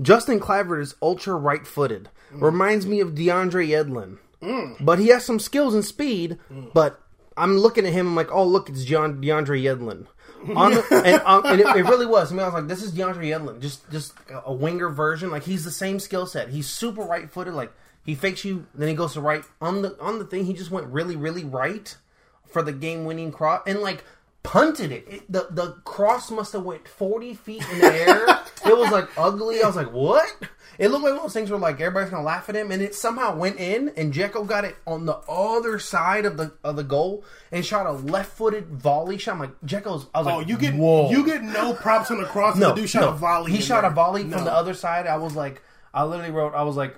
[0.00, 2.08] Justin Kluivert is ultra right footed.
[2.30, 4.18] Reminds me of DeAndre Yedlin,
[4.80, 6.38] but he has some skills and speed.
[6.74, 7.00] But
[7.38, 8.08] I'm looking at him.
[8.08, 10.06] I'm like, oh look, it's John DeAndre Yedlin.
[10.54, 12.30] On the, and, um, and it, it really was.
[12.30, 14.14] I mean, I was like, "This is DeAndre Yedlin, just just
[14.44, 15.30] a winger version.
[15.30, 16.48] Like he's the same skill set.
[16.50, 17.54] He's super right footed.
[17.54, 17.72] Like
[18.04, 20.44] he fakes you, then he goes to right on the on the thing.
[20.44, 21.96] He just went really really right
[22.46, 24.04] for the game winning cross and like
[24.42, 25.04] punted it.
[25.08, 25.32] it.
[25.32, 28.26] The the cross must have went forty feet in the air.
[28.66, 29.62] it was like ugly.
[29.62, 30.30] I was like, what?
[30.78, 32.80] It looked like one of those things where like everybody's gonna laugh at him, and
[32.80, 36.76] it somehow went in, and Dzeko got it on the other side of the of
[36.76, 39.32] the goal and shot a left footed volley shot.
[39.34, 40.06] I'm like Dzeko's.
[40.14, 41.10] I was Oh, like, you get whoa.
[41.10, 42.56] you get no props on the cross.
[42.56, 43.08] no, dude shot no.
[43.08, 43.50] a volley.
[43.52, 43.90] He shot there.
[43.90, 44.36] a volley No.
[44.36, 45.06] from the other side.
[45.08, 45.60] I was like,
[45.92, 46.96] I literally wrote, I was like,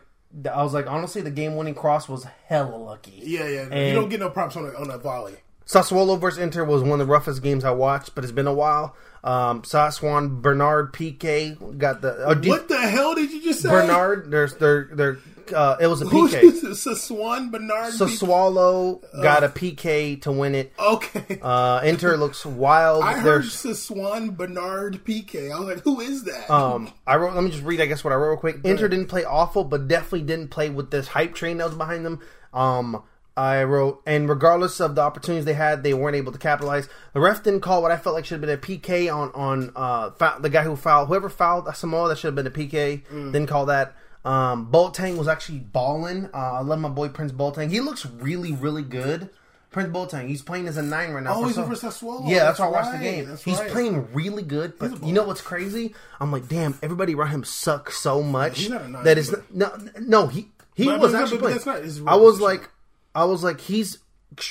[0.52, 3.20] I was like, honestly, the game winning cross was hella lucky.
[3.24, 3.86] Yeah, yeah.
[3.88, 5.36] you don't get no props on a, on a volley.
[5.66, 8.52] Sassuolo versus Inter was one of the roughest games I watched, but it's been a
[8.52, 8.94] while.
[9.22, 13.68] Um, Sassuan Bernard PK got the uh, What the hell did you just say?
[13.68, 14.30] Bernard.
[14.30, 15.18] There's their their
[15.54, 16.40] uh, it was a PK.
[16.70, 17.92] Sassuan Bernard.
[17.92, 20.72] Sassuolo got a PK to win it.
[20.78, 21.38] Okay.
[21.42, 23.04] Uh, Inter looks wild.
[23.04, 25.50] I heard There's Sassuan Bernard PK.
[25.52, 26.50] I was like, who is that?
[26.50, 27.34] Um, I wrote.
[27.34, 27.80] Let me just read.
[27.80, 28.60] I guess what I wrote real quick.
[28.64, 32.04] Inter didn't play awful, but definitely didn't play with this hype train that was behind
[32.06, 32.20] them.
[32.52, 33.02] Um,
[33.40, 36.88] I wrote, and regardless of the opportunities they had, they weren't able to capitalize.
[37.14, 39.72] The ref didn't call what I felt like should have been a PK on on
[39.74, 42.08] uh foul, the guy who fouled whoever fouled Samoa.
[42.08, 43.02] That should have been a PK.
[43.32, 43.94] Didn't call that.
[44.24, 46.26] Um, Boateng was actually balling.
[46.34, 47.70] Uh, I love my boy Prince Boateng.
[47.70, 49.30] He looks really really good.
[49.70, 50.26] Prince Boateng.
[50.26, 51.34] He's playing as a nine right now.
[51.36, 52.28] Oh, he's over Sassuolo.
[52.28, 53.28] Yeah, that's, That's why I watched the game.
[53.28, 53.70] that's He's right.
[53.70, 55.94] playing really good, but you know what's crazy?
[56.18, 59.30] I'm like, damn, everybody around him sucks so much He's not a nine, that is
[59.30, 59.70] but- no,
[60.00, 60.26] no.
[60.26, 61.58] He he But- was actually playing.
[61.64, 61.76] not
[62.08, 62.40] I was position.
[62.40, 62.68] like,
[63.14, 63.98] I was like, he's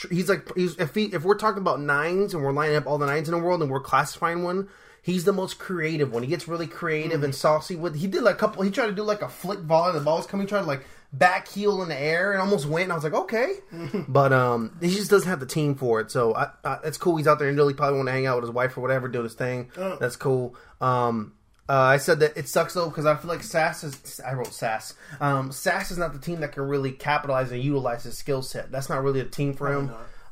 [0.09, 2.97] he's like he's if he if we're talking about nines and we're lining up all
[2.97, 4.69] the nines in the world and we're classifying one.
[5.01, 6.23] He's the most creative one.
[6.23, 7.95] He gets really creative and saucy with.
[7.95, 8.63] He did like a couple.
[8.63, 9.91] He tried to do like a flick volley.
[9.91, 10.45] And the ball was coming.
[10.45, 12.83] He tried to like back heel in the air and almost went.
[12.83, 13.53] And I was like, okay,
[14.07, 16.11] but um, he just doesn't have the team for it.
[16.11, 17.15] So I, I, it's cool.
[17.15, 17.73] He's out there in Italy.
[17.73, 19.71] Probably want to hang out with his wife or whatever, do his thing.
[19.99, 20.55] That's cool.
[20.81, 21.33] Um,
[21.69, 24.19] uh, I said that it sucks though because I feel like Sass is.
[24.25, 24.95] I wrote Sass.
[25.21, 28.71] Um, Sass is not the team that can really capitalize and utilize his skill set.
[28.71, 29.91] That's not really a team for him.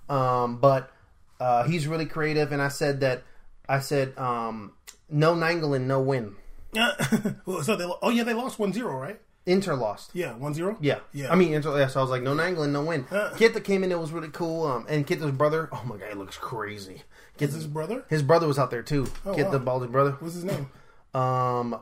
[0.10, 0.92] Um, but
[1.40, 3.24] uh, he's really creative, and I said that.
[3.70, 4.74] I said um,
[5.10, 6.36] no Nainggolan, no win.
[7.46, 9.20] well, so they, oh yeah, they lost 1-0, right?
[9.46, 10.12] Inter lost.
[10.14, 10.78] Yeah, 1-0?
[10.82, 11.32] Yeah, Yeah.
[11.32, 11.78] I mean, Inter.
[11.78, 13.06] Yeah, so I was like, no Nainggolan, no win.
[13.38, 14.66] Kit that came in, it was really cool.
[14.66, 15.70] Um, and Kit's brother.
[15.72, 17.04] Oh my god, he looks crazy.
[17.38, 18.04] Kit's His brother?
[18.10, 19.06] his brother was out there too.
[19.36, 19.52] Kit wow.
[19.52, 20.12] the Balde brother.
[20.20, 20.70] What's his name?
[21.18, 21.80] Um,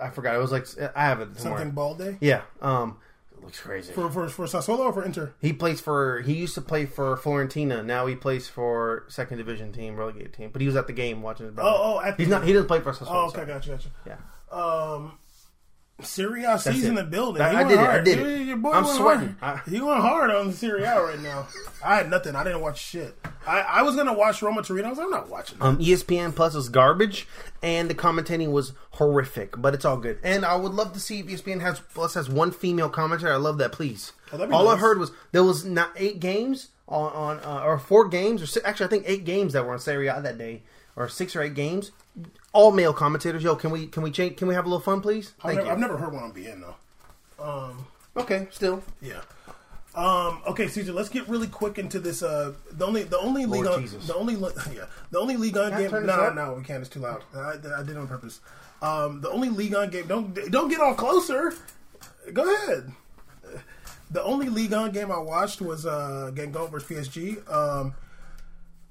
[0.00, 0.34] I forgot.
[0.34, 0.66] It was like
[0.96, 1.60] I have it somewhere.
[1.60, 2.16] Something Balde?
[2.20, 2.42] Yeah.
[2.60, 2.98] Um,
[3.36, 3.92] it looks crazy.
[3.92, 5.34] For, for, for Sassuolo or for Inter?
[5.40, 6.20] He plays for.
[6.22, 7.82] He used to play for Florentina.
[7.82, 10.50] Now he plays for second division team, relegated team.
[10.52, 11.70] But he was at the game watching his brother.
[11.72, 12.44] Oh, oh, at the- he's not.
[12.44, 13.06] He doesn't play for Sassuolo.
[13.10, 13.46] Oh, okay, sorry.
[13.46, 13.88] gotcha, gotcha.
[14.06, 14.16] Yeah.
[14.56, 15.18] Um,
[16.00, 17.02] Serie A season it.
[17.02, 17.42] the building.
[17.42, 18.04] I- I did it, I hard.
[18.04, 18.62] did Your- it.
[18.62, 19.36] Boy I'm sweating.
[19.40, 19.60] Hard.
[19.66, 21.48] I- he went hard on Serie A right now.
[21.84, 22.36] I had nothing.
[22.36, 23.16] I didn't watch shit.
[23.46, 24.86] I, I was gonna watch Roma Torino.
[24.86, 25.58] I was like, I'm not watching.
[25.58, 25.64] That.
[25.64, 27.26] Um, ESPN Plus was garbage,
[27.62, 29.54] and the commentating was horrific.
[29.60, 30.18] But it's all good.
[30.22, 33.32] And I would love to see if ESPN has Plus has one female commentator.
[33.32, 33.72] I love that.
[33.72, 34.12] Please.
[34.32, 38.06] Oh, all I heard was there was not eight games on, on uh, or four
[38.08, 40.62] games or six, actually I think eight games that were on Serie A that day
[40.96, 41.90] or six or eight games.
[42.52, 43.42] All male commentators.
[43.42, 44.36] Yo, can we can we change?
[44.36, 45.34] Can we have a little fun, please?
[45.38, 45.72] I've, Thank never, you.
[45.72, 47.44] I've never heard one on beIN though.
[47.44, 48.82] Um, Okay, still.
[49.00, 49.20] yeah.
[49.94, 52.22] Um, okay, CJ, let's get really quick into this.
[52.22, 54.06] Uh, the only, the only league, on, Jesus.
[54.06, 54.34] the only,
[54.74, 55.90] yeah, the only Ligue 1 I game.
[55.90, 56.48] turn No, this no, up?
[56.50, 56.80] no, we can't.
[56.80, 57.22] It's too loud.
[57.34, 58.40] I, I did it on purpose.
[58.82, 60.06] Um, the only Ligue 1 game.
[60.06, 61.52] Don't, don't get all closer.
[62.32, 62.92] Go ahead.
[64.10, 67.50] The only Ligue 1 game I watched was uh, Guingamp versus PSG.
[67.52, 67.94] Um,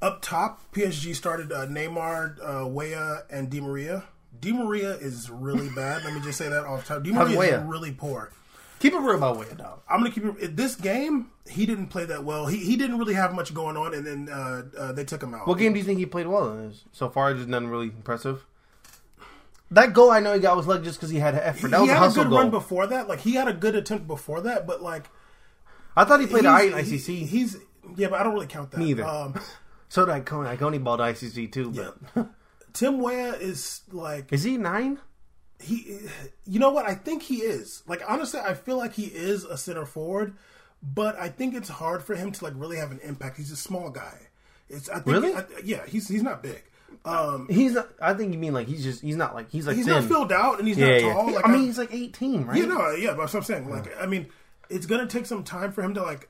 [0.02, 4.04] up top, PSG started uh, Neymar, uh, Weah, and Di Maria.
[4.40, 6.04] Di Maria is really bad.
[6.04, 7.04] Let me just say that off top.
[7.04, 8.32] Di Maria is really poor.
[8.80, 9.82] Keep it real about Wade, dog.
[9.90, 10.56] I'm gonna keep it.
[10.56, 12.46] This game, he didn't play that well.
[12.46, 15.34] He he didn't really have much going on, and then uh, uh, they took him
[15.34, 15.48] out.
[15.48, 16.76] What game do you think he played well in?
[16.92, 18.46] So far, just nothing really impressive.
[19.72, 21.72] That goal I know he got was lucky just because he had effort.
[21.72, 22.40] That he was had a hustle good goal.
[22.40, 23.08] run before that.
[23.08, 25.10] Like he had a good attempt before that, but like
[25.96, 27.26] I thought he played He's- I in ICC.
[27.26, 27.58] he's
[27.96, 28.78] yeah, but I don't really count that.
[28.80, 29.04] Me either.
[29.06, 29.34] Um,
[29.90, 30.58] so did Nkunku.
[30.58, 31.72] Nkunku balled ICC too.
[31.72, 32.28] But
[32.74, 35.00] Tim Weah is like is he nine?
[35.60, 36.00] he.
[36.46, 36.86] You know what?
[36.86, 37.84] I think he is.
[37.88, 40.36] Like honestly, I feel like he is a center forward,
[40.82, 43.38] but I think it's hard for him to like really have an impact.
[43.38, 44.28] He's a small guy.
[44.70, 45.34] It's I think Really?
[45.34, 46.64] I, yeah, he's he's not big.
[47.06, 47.90] Um, He's not.
[48.02, 49.02] I think you mean like he's just.
[49.02, 49.96] He's not like he's like he's thin.
[49.96, 51.14] not filled out and he's yeah, not yeah.
[51.14, 51.32] tall.
[51.32, 52.58] Like, I mean, he's like eighteen, right?
[52.58, 53.70] You know, yeah, but that's what I'm saying.
[53.70, 54.28] Like, I mean,
[54.70, 56.30] it's gonna take some time for him to like,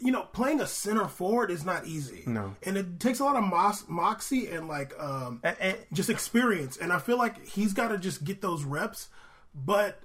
[0.00, 2.22] you know, playing a center forward is not easy.
[2.26, 2.54] No.
[2.62, 6.76] and it takes a lot of mos- moxie and like um, A- a- just experience.
[6.76, 9.08] And I feel like he's got to just get those reps.
[9.54, 10.00] But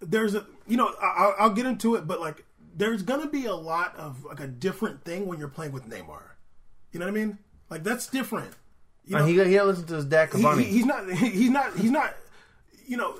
[0.00, 2.44] there's a, you know, I- I'll, I'll get into it, but like,
[2.78, 6.20] there's gonna be a lot of like a different thing when you're playing with Neymar.
[6.92, 7.38] You know what I mean?
[7.70, 8.50] Like that's different.
[9.06, 11.76] You Uh, know, he he listened to his dad he, he- he's not he's not
[11.76, 12.14] he's not
[12.86, 13.16] you know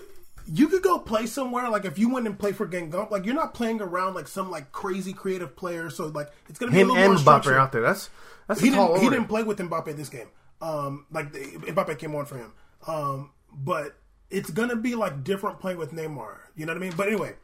[0.47, 3.35] you could go play somewhere like if you went and play for Guingamp like you're
[3.35, 6.91] not playing around like some like crazy creative player so like it's gonna be Him
[6.91, 7.83] a little and more Mbappe out there.
[7.83, 8.11] That's
[8.47, 10.29] that's he didn't he didn't play with Mbappe this game
[10.61, 12.53] um like the, Mbappe came on for him
[12.87, 13.97] um but
[14.31, 17.35] it's gonna be like different playing with Neymar you know what I mean but anyway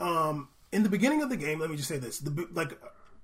[0.00, 2.78] um in the beginning of the game let me just say this the like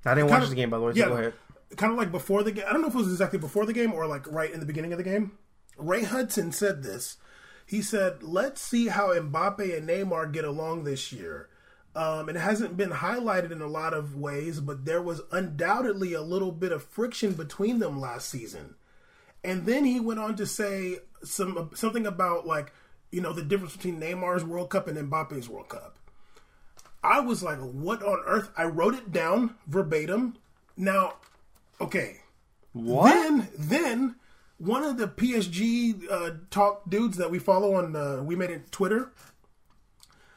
[0.07, 0.93] I didn't watch of- the game by the way.
[0.93, 1.35] So yeah, go ahead.
[1.77, 2.65] Kind of like before the game.
[2.69, 4.67] I don't know if it was exactly before the game or like right in the
[4.67, 5.33] beginning of the game.
[5.77, 7.17] Ray Hudson said this.
[7.67, 11.49] He said, "Let's see how Mbappe and Neymar get along this year."
[11.97, 16.23] Um, it hasn't been highlighted in a lot of ways, but there was undoubtedly a
[16.23, 18.75] little bit of friction between them last season.
[19.45, 22.73] And then he went on to say some something about like
[23.13, 25.99] you know the difference between Neymar's World Cup and Mbappe's World Cup.
[27.05, 28.51] I was like, what on earth?
[28.57, 30.37] I wrote it down verbatim.
[30.75, 31.17] Now,
[31.79, 32.23] okay.
[32.73, 33.13] What?
[33.13, 34.17] Then, then
[34.59, 38.71] one of the PSG uh, talk dudes that we follow on uh, we made it
[38.71, 39.13] Twitter.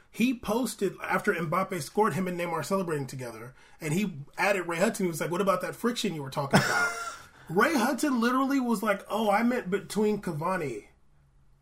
[0.10, 5.06] He posted after Mbappe scored him and Neymar celebrating together, and he added Ray Hudson.
[5.06, 6.92] He was like, "What about that friction you were talking about?"
[7.50, 10.86] Ray Hudson literally was like, "Oh, I meant between Cavani."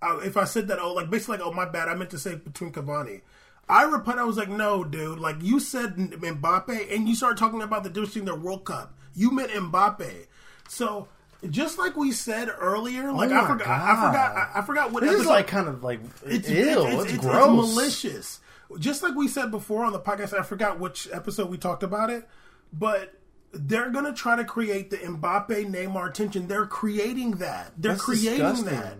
[0.02, 1.90] Uh, if I said that, oh, like basically, like, oh, my bad.
[1.90, 3.22] I meant to say between Cavani.
[3.68, 5.20] I replied, I was like, no, dude.
[5.20, 8.96] Like you said Mbappe, and you started talking about the difference between their World Cup.
[9.16, 10.28] You meant Mbappe.
[10.68, 11.08] So
[11.50, 15.04] just like we said earlier, like oh I forgot, I, I forgot, I, forgot what
[15.04, 16.86] This is like kind of like it's, ew.
[16.86, 18.40] it's, It's, it's, it's malicious.
[18.80, 22.10] Just like we said before on the podcast, I forgot which episode we talked about
[22.10, 22.28] it,
[22.74, 23.14] but
[23.54, 26.48] they're gonna try to create the Mbappe Neymar tension.
[26.48, 27.74] They're creating that.
[27.78, 28.66] They're That's creating disgusting.
[28.66, 28.98] that.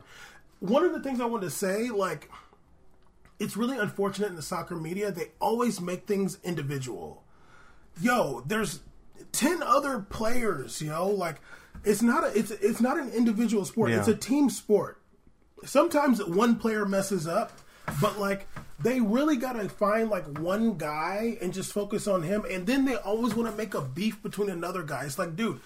[0.60, 2.30] One of the things I wanted to say, like,
[3.40, 5.12] it's really unfortunate in the soccer media.
[5.12, 7.24] They always make things individual.
[8.00, 8.80] Yo, there's
[9.32, 10.82] ten other players.
[10.82, 11.42] You know, like
[11.86, 13.92] it's not a it's it's not an individual sport.
[13.92, 14.00] Yeah.
[14.00, 15.00] It's a team sport
[15.66, 17.52] sometimes one player messes up,
[18.02, 18.48] but like
[18.80, 22.96] they really gotta find like one guy and just focus on him, and then they
[22.96, 25.04] always want to make a beef between another guy.
[25.06, 25.60] It's like, dude.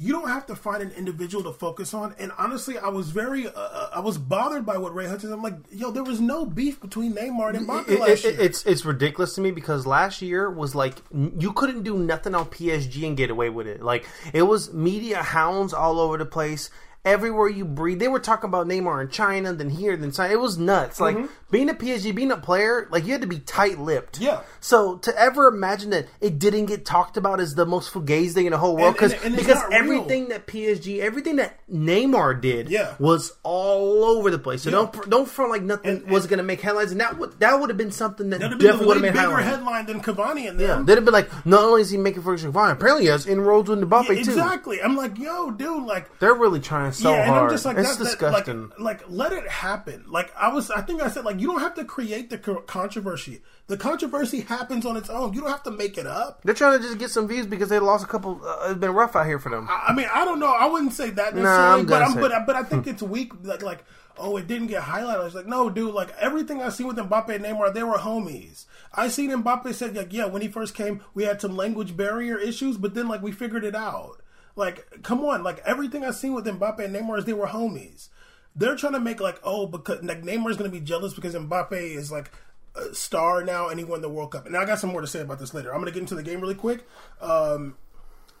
[0.00, 3.48] You don't have to find an individual to focus on, and honestly, I was very,
[3.48, 5.32] uh, I was bothered by what Ray Hudson.
[5.32, 8.40] I'm like, yo, there was no beef between Neymar and Mbappe It- last it- year.
[8.40, 12.46] it's it's ridiculous to me because last year was like you couldn't do nothing on
[12.46, 13.82] PSG and get away with it.
[13.82, 16.70] Like it was media hounds all over the place.
[17.08, 20.32] Everywhere you breathe, they were talking about Neymar in China, then here, then China.
[20.32, 21.00] It was nuts.
[21.00, 21.16] Like
[21.50, 24.16] being a PSG, being a player, like you had to be tight lipped.
[24.16, 24.24] Mm-hmm.
[24.24, 24.40] Yeah.
[24.60, 28.46] So to ever imagine that it didn't get talked about as the most fugazi thing
[28.46, 29.78] in the whole world, And- because and- and because not real.
[29.78, 32.92] everything that PSG, everything that Neymar did, Yeah.
[32.98, 34.62] was all over the place.
[34.62, 37.58] So don't don't front like nothing was going to make headlines, and that would that
[37.58, 39.46] would have been something that That'd been definitely would have made bigger headlines.
[39.46, 40.84] headline than Cavani and Yeah, them.
[40.86, 43.70] they'd have been like, not only is he making Ferguson fine, apparently he has inroads
[43.70, 44.30] with Mbappe Yeah, too.
[44.32, 44.82] exactly.
[44.82, 47.42] I'm like, yo, dude, like They're really trying so yeah, and hard.
[47.44, 50.04] I'm just like, it's that, that- like, like, let it happen.
[50.08, 53.40] Like, I was, I think I said, like, you don't have to create the controversy.
[53.66, 55.32] The controversy happens on its own.
[55.34, 56.40] You don't have to make it up.
[56.42, 58.40] They're trying to just get some views because they lost a couple.
[58.44, 59.68] Uh, it's been rough out here for them.
[59.70, 60.52] I I mean, I don't know.
[60.52, 63.32] I wouldn't say that Nah, necessarily, I'm but I'm, but but I think it's weak.
[63.42, 63.84] Like like
[64.18, 65.20] oh, it didn't get highlighted.
[65.20, 65.94] I was like, no, dude.
[65.94, 68.66] Like everything I seen with Mbappe and Neymar, they were homies.
[68.92, 72.38] I seen Mbappe said like, yeah, when he first came, we had some language barrier
[72.38, 74.20] issues, but then like we figured it out.
[74.58, 78.08] Like, come on, like everything I've seen with Mbappe and Neymar is they were homies.
[78.56, 81.74] They're trying to make like, oh, because like Neymar's going to be jealous because Mbappe
[81.80, 82.32] is like
[82.74, 84.46] a star now and he won the World Cup.
[84.46, 85.70] And I got some more to say about this later.
[85.72, 86.88] I'm going to get into the game really quick.
[87.20, 87.76] Um,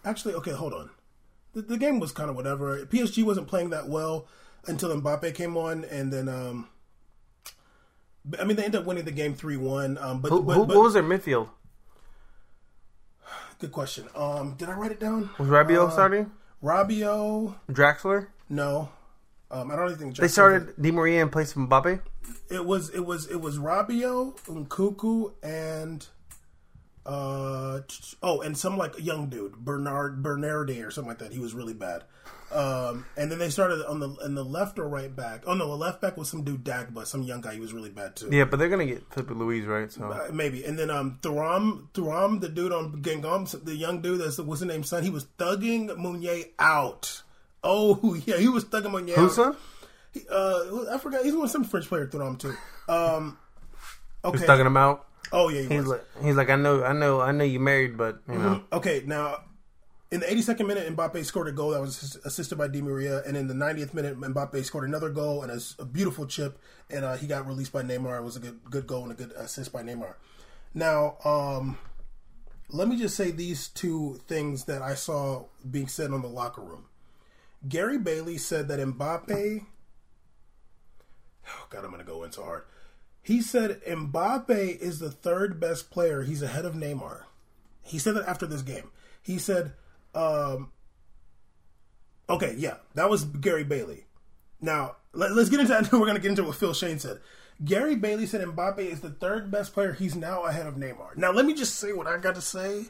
[0.04, 0.90] actually, okay, hold on.
[1.52, 2.84] The, the game was kind of whatever.
[2.86, 4.26] PSG wasn't playing that well
[4.66, 6.68] until Mbappe came on, and then um,
[8.40, 9.98] I mean they ended up winning the game three one.
[9.98, 11.48] Um, but, Who, but, who, but what was their midfield?
[13.58, 14.06] Good question.
[14.14, 15.30] Um, did I write it down?
[15.38, 16.30] Was Rabiot Uh, starting?
[16.62, 17.54] Rabiot?
[17.70, 18.28] Draxler?
[18.48, 18.90] No.
[19.50, 22.00] Um, I don't even think They started Di Maria in place of Mbappe.
[22.50, 26.06] It was it was it was Rabiot, Nkunku, and
[27.06, 27.80] Uh,
[28.22, 31.32] oh, and some like young dude, Bernard Bernardi or something like that.
[31.32, 32.04] He was really bad.
[32.50, 35.42] Um, and then they started on the on the left or right back.
[35.46, 37.52] Oh no, the left back was some dude Dagba, some young guy.
[37.54, 38.28] He was really bad too.
[38.32, 39.92] Yeah, but they're gonna get Filipe Luis right.
[39.92, 40.64] So Uh, maybe.
[40.64, 44.68] And then um Thuram, Thuram, the dude on Guingamp, the young dude that's what's his
[44.68, 45.02] name, son.
[45.02, 47.22] He was thugging Meunier out.
[47.62, 49.16] Oh yeah, he was thugging Meunier.
[49.16, 49.54] who's out.
[49.54, 49.56] son?
[50.12, 51.24] He- Uh, I forgot.
[51.24, 52.54] He's one some French player Thuram too.
[52.88, 53.36] Um,
[54.24, 54.38] okay.
[54.38, 55.04] Who's thugging him out?
[55.32, 55.88] Oh yeah, he He's was.
[55.88, 59.02] like, he's like, I know, I know, I know you married, but you know, Okay,
[59.06, 59.42] now
[60.10, 63.36] in the 82nd minute, Mbappe scored a goal that was assisted by Di Maria, and
[63.36, 66.58] in the 90th minute, Mbappe scored another goal and a beautiful chip,
[66.88, 68.18] and uh, he got released by Neymar.
[68.18, 70.14] It was a good good goal and a good assist by Neymar.
[70.72, 71.78] Now, um,
[72.70, 76.62] let me just say these two things that I saw being said on the locker
[76.62, 76.86] room.
[77.68, 79.66] Gary Bailey said that Mbappe.
[81.48, 82.64] Oh God, I'm gonna go in so hard.
[83.20, 86.22] He said Mbappe is the third best player.
[86.22, 87.24] He's ahead of Neymar.
[87.82, 88.90] He said that after this game.
[89.20, 89.72] He said,
[90.14, 90.72] um,
[92.28, 94.06] okay, yeah, that was Gary Bailey.
[94.60, 95.92] Now, let, us get into that.
[95.92, 97.20] We're to get into what Phil Schoen said.
[97.64, 99.92] Gary Bailey said Mbappe is the third best player.
[99.92, 101.16] He's now ahead of Neymar.
[101.16, 102.86] Now, let me just say what I got to say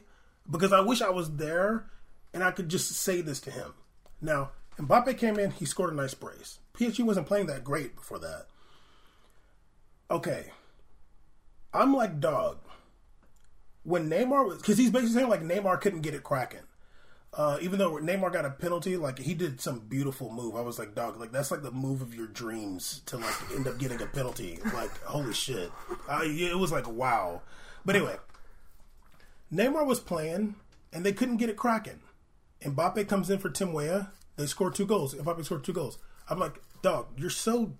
[0.49, 1.85] because I wish I was there
[2.33, 3.73] and I could just say this to him.
[4.21, 6.59] Now, Mbappe came in, he scored a nice brace.
[6.75, 8.45] PSG wasn't playing that great before that.
[10.11, 10.45] Okay.
[11.73, 12.59] I'm like, dog
[13.83, 16.59] when Neymar was because he's basically saying like Neymar couldn't get it cracking.
[17.39, 20.57] Uh, even though Neymar got a penalty, like he did some beautiful move.
[20.57, 23.65] I was like, dog, like that's like the move of your dreams to like end
[23.65, 24.59] up getting a penalty.
[24.73, 25.71] Like, holy shit!
[26.09, 27.41] Uh, it was like wow.
[27.85, 28.17] But anyway,
[29.53, 30.55] Neymar was playing
[30.91, 32.01] and they couldn't get it cracking.
[32.61, 34.11] Mbappe comes in for Tim Weah.
[34.35, 35.15] They score two goals.
[35.15, 35.97] Mbappe scored two goals.
[36.29, 37.71] I'm like, dog, you're so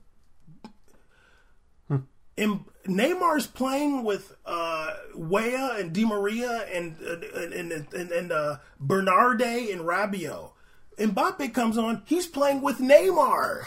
[2.39, 8.57] in, Neymar's playing with uh, Weah and Di Maria and and and, and, and uh,
[8.79, 10.51] Bernarde and Rabiot.
[10.97, 12.01] Mbappe comes on.
[12.05, 13.63] He's playing with Neymar.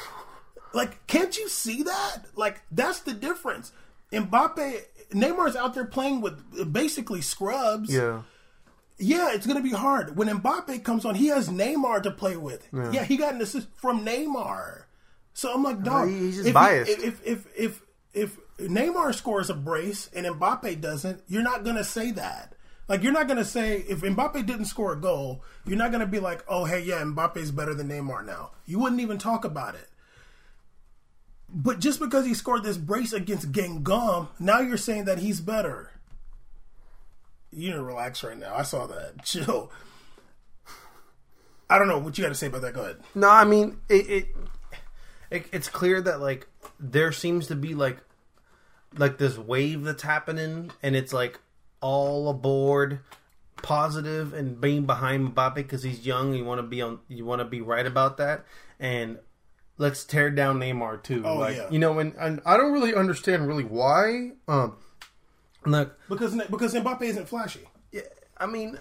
[0.75, 2.25] Like, can't you see that?
[2.35, 3.73] Like, that's the difference.
[4.11, 4.81] Mbappe,
[5.13, 7.93] Neymar's out there playing with basically scrubs.
[7.95, 8.23] yeah,
[8.99, 10.17] Yeah, it's going to be hard.
[10.17, 12.67] When Mbappe comes on, he has Neymar to play with.
[12.93, 14.85] Yeah, he got an assist from Neymar.
[15.35, 16.91] So I'm like, dog, he's just if, biased.
[16.91, 17.81] If, if if if
[18.15, 18.39] if
[18.69, 22.55] Neymar scores a brace and Mbappe doesn't, you're not going to say that.
[22.89, 26.01] Like you're not going to say if Mbappe didn't score a goal, you're not going
[26.01, 29.45] to be like, "Oh, hey, yeah, Mbappe's better than Neymar now." You wouldn't even talk
[29.45, 29.89] about it.
[31.49, 35.91] But just because he scored this brace against Guingamp, now you're saying that he's better.
[37.51, 38.55] You need to relax right now.
[38.55, 39.23] I saw that.
[39.25, 39.71] Chill.
[41.71, 42.75] I don't know what you got to say about that.
[42.75, 42.97] Go ahead.
[43.15, 44.37] No, I mean it, it,
[45.31, 45.47] it.
[45.53, 46.47] It's clear that like
[46.79, 47.99] there seems to be like
[48.97, 51.41] like this wave that's happening, and it's like
[51.81, 53.01] all aboard,
[53.63, 56.35] positive, and being behind Mbappe because he's young.
[56.35, 57.01] You want to be on.
[57.09, 58.45] You want to be right about that,
[58.79, 59.19] and
[59.79, 61.23] let's tear down Neymar too.
[61.25, 61.71] Oh, like yeah.
[61.71, 64.33] you know, and, and I don't really understand really why.
[64.49, 64.77] Um,
[65.65, 67.69] look, Because because Mbappe isn't flashy.
[67.91, 68.03] yeah,
[68.39, 68.79] I mean.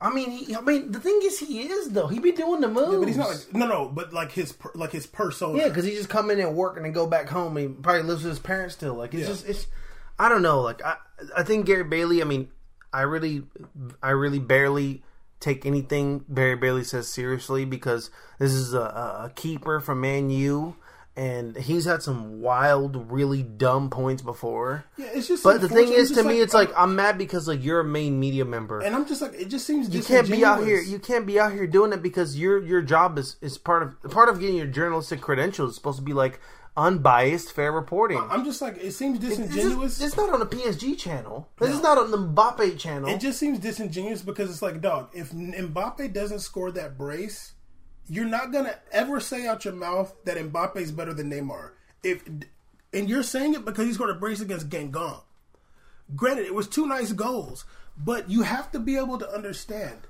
[0.00, 2.06] I mean, he, I mean, the thing is, he is though.
[2.06, 3.88] He be doing the moves, yeah, But he's not like no no.
[3.88, 5.58] But like his like his persona.
[5.58, 7.56] Yeah, because he just come in and work and then go back home.
[7.56, 8.94] He probably lives with his parents still.
[8.94, 9.28] Like it's Yeah.
[9.28, 9.66] just it's.
[10.18, 10.60] I don't know.
[10.60, 10.96] Like I,
[11.36, 12.20] I think Gary Bailey.
[12.22, 12.48] I mean,
[12.92, 13.42] I really,
[14.02, 15.02] I really barely
[15.40, 20.30] take anything Barry Bailey says seriously because this is a, a a keeper from Man
[20.30, 20.76] U,
[21.18, 24.84] and he's had some wild, really dumb points before.
[24.96, 25.42] Yeah, it's just.
[25.42, 27.84] But the thing is, It's to me, it's like I'm mad because like you're a
[27.84, 28.78] main media member.
[28.80, 30.80] and I'm just like, it just seems you can't be out here.
[30.80, 34.10] You can't be out here doing it because your your job is is part of
[34.12, 36.38] part of getting your journalistic credentials is supposed to be like
[36.76, 38.24] unbiased, fair reporting.
[38.30, 40.00] I'm just like, it seems disingenuous.
[40.00, 41.48] It's not on the PSG channel.
[41.58, 43.08] This is not on the Mbappe channel.
[43.08, 47.54] It just seems disingenuous because it's like, dog, if Mbappe doesn't score that brace,
[48.08, 51.70] you're not gonna ever say out your mouth that Mbappe is better than Neymar.
[52.02, 52.22] If
[52.92, 55.22] and you're saying it because he scored a brace against Guingamp.
[56.16, 57.64] Granted, it was two nice goals,
[57.96, 60.06] but you have to be able to understand.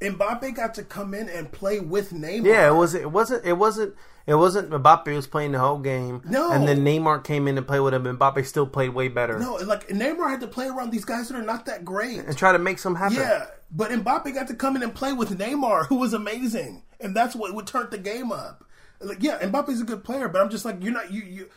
[0.00, 2.44] Mbappe got to come in and play with Neymar.
[2.44, 2.94] yeah, it was.
[2.94, 3.44] It wasn't.
[3.44, 3.94] It wasn't.
[4.26, 4.70] It wasn't.
[4.70, 6.20] Mbappe was playing the whole game.
[6.24, 6.50] No.
[6.50, 8.06] and then Neymar came in and played with him.
[8.06, 11.28] and Mbappe still played way better No, like Neymar had to play around these guys
[11.28, 12.18] that are not that great.
[12.18, 13.18] and try to make some happen.
[13.18, 17.14] Yeah, but Mbappe got to come in and play with Neymar, who was amazing, and
[17.14, 18.64] that's what would turn the game up.
[19.00, 21.22] Like, yeah, Mbappe's a good player, but I'm just like, you're not you.
[21.22, 21.48] you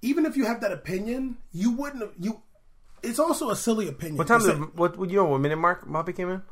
[0.00, 2.42] even if you have that opinion, you wouldn't have you.
[3.02, 4.16] It's also a silly opinion.
[4.16, 4.40] What time?
[4.40, 4.96] Did, say- what?
[4.96, 5.26] What you know?
[5.26, 6.42] What minute mark Mbappe came in?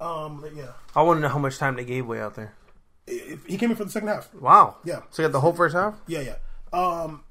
[0.00, 2.54] um, yeah, I want to know how much time they gave away out there.
[3.06, 4.34] if he came in for the second half.
[4.34, 4.78] Wow.
[4.84, 5.02] Yeah.
[5.10, 5.94] So you got the whole first half.
[6.08, 6.36] Yeah, yeah.
[6.72, 7.22] Um,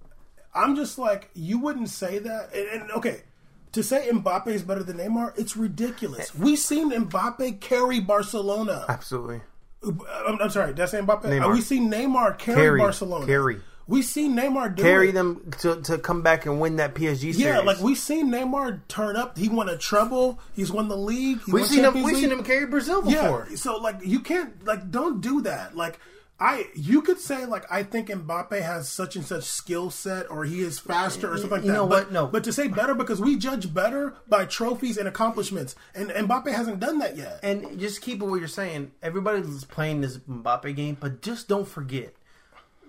[0.53, 2.53] I'm just like, you wouldn't say that.
[2.53, 3.23] And, and okay,
[3.73, 6.34] to say Mbappe is better than Neymar, it's ridiculous.
[6.35, 8.85] We've seen Mbappe carry Barcelona.
[8.89, 9.41] Absolutely.
[9.84, 11.23] I'm, I'm sorry, did I say Mbappe?
[11.23, 11.45] Neymar.
[11.49, 12.80] Uh, we seen Neymar carry, Carry.
[12.80, 13.26] Barcelona.
[13.26, 13.61] Carry.
[13.88, 15.14] We seen Neymar do Carry it.
[15.14, 17.39] them to, to come back and win that PSG series.
[17.39, 19.38] Yeah, like we seen Neymar turn up.
[19.38, 20.39] He won a treble.
[20.53, 21.41] He's won the league.
[21.45, 22.02] He We've seen him.
[22.02, 23.48] We've seen him carry Brazil before.
[23.49, 23.56] Yeah.
[23.57, 25.76] So like you can't like don't do that.
[25.76, 25.99] Like
[26.43, 30.43] I you could say like I think Mbappe has such and such skill set or
[30.43, 31.77] he is faster or something like You that.
[31.77, 32.11] know but, what?
[32.11, 32.26] No.
[32.26, 35.76] But to say better because we judge better by trophies and accomplishments.
[35.93, 37.39] And Mbappe hasn't done that yet.
[37.43, 38.91] And just keep it what you're saying.
[39.03, 42.15] Everybody's playing this Mbappe game, but just don't forget.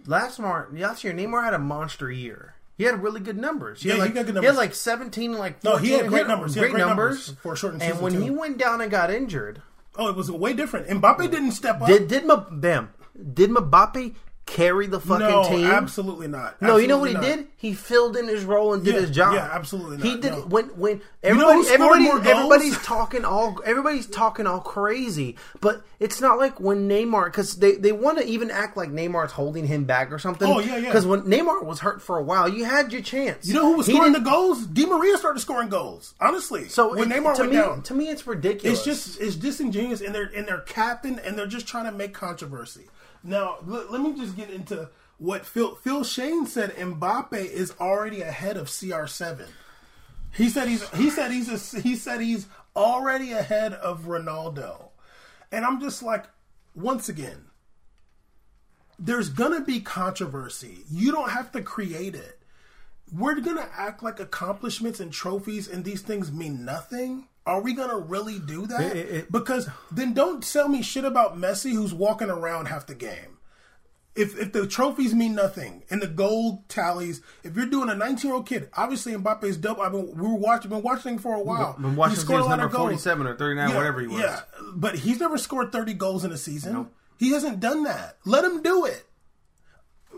[0.07, 2.55] Last Mar- last year, Neymar had a monster year.
[2.79, 3.83] He had really good numbers.
[3.83, 4.51] He Yeah, had he like, got good numbers.
[4.51, 6.55] He had like 17, like No, he had 14 great numbers.
[6.55, 7.29] He had Great, great numbers.
[7.29, 8.21] numbers for a shortened And season, when too.
[8.23, 9.63] he went down and got injured,
[9.97, 10.89] oh, it was way different.
[10.89, 11.87] Mbappe didn't step up.
[11.87, 12.89] did did bam,
[13.35, 14.15] did Mbappe
[14.45, 15.65] carry the fucking no, team?
[15.65, 16.61] absolutely not.
[16.61, 17.23] No, you know what he not.
[17.23, 17.47] did?
[17.57, 19.35] He filled in his role and did Yeah, his job.
[19.35, 20.41] yeah, absolutely He did no.
[20.41, 22.27] when when everybody who scored everybody more goals?
[22.37, 27.77] everybody's talking all everybody's talking all crazy, but it's not like when Neymar because they
[27.77, 30.47] they want to even act like Neymar's holding him back or something.
[30.51, 30.87] Oh, yeah, yeah.
[30.87, 33.47] Because when Neymar was hurt for a while, you had your chance.
[33.47, 34.67] You know who was He scoring the goals?
[34.67, 36.15] Di Maria started scoring goals.
[36.21, 38.79] Honestly, So when it- Neymar to went me, down, to me, it's ridiculous.
[38.79, 42.13] It's just it's disingenuous, and they're and they're capping, and they're just trying to make
[42.13, 42.89] controversy.
[43.25, 46.75] Now, l- let me just get into what Phil Phil Schoen said.
[46.77, 49.47] Mbappe is already ahead of CR7.
[50.33, 54.89] He said he's he said he's a, he said he's already ahead of Ronaldo,
[55.51, 56.25] and I'm just like,
[56.75, 57.47] once again,
[58.99, 60.85] there's gonna be controversy.
[60.91, 62.39] You don't have to create it
[63.13, 67.29] we're gonna act like accomplishments and trophies and these things mean nothing?
[67.47, 68.81] Are we gonna really do that?
[68.97, 72.95] It- it- because then don't sell me shit about Messi who's walking around half the
[72.95, 73.39] game.
[74.15, 78.29] If if the trophies mean nothing and the gold tallies, if you're doing a 19
[78.29, 79.79] year old kid, obviously Mbappe's dope.
[79.81, 81.75] I've been we were watching been watching for a while.
[81.81, 82.83] Been watching He scored since a lot number of goals.
[82.91, 84.21] 47 or 39, whatever he was.
[84.21, 84.41] Yeah,
[84.75, 86.89] but he's never scored 30 goals in a season.
[87.17, 88.19] He hasn't done that.
[88.25, 89.07] Let him do it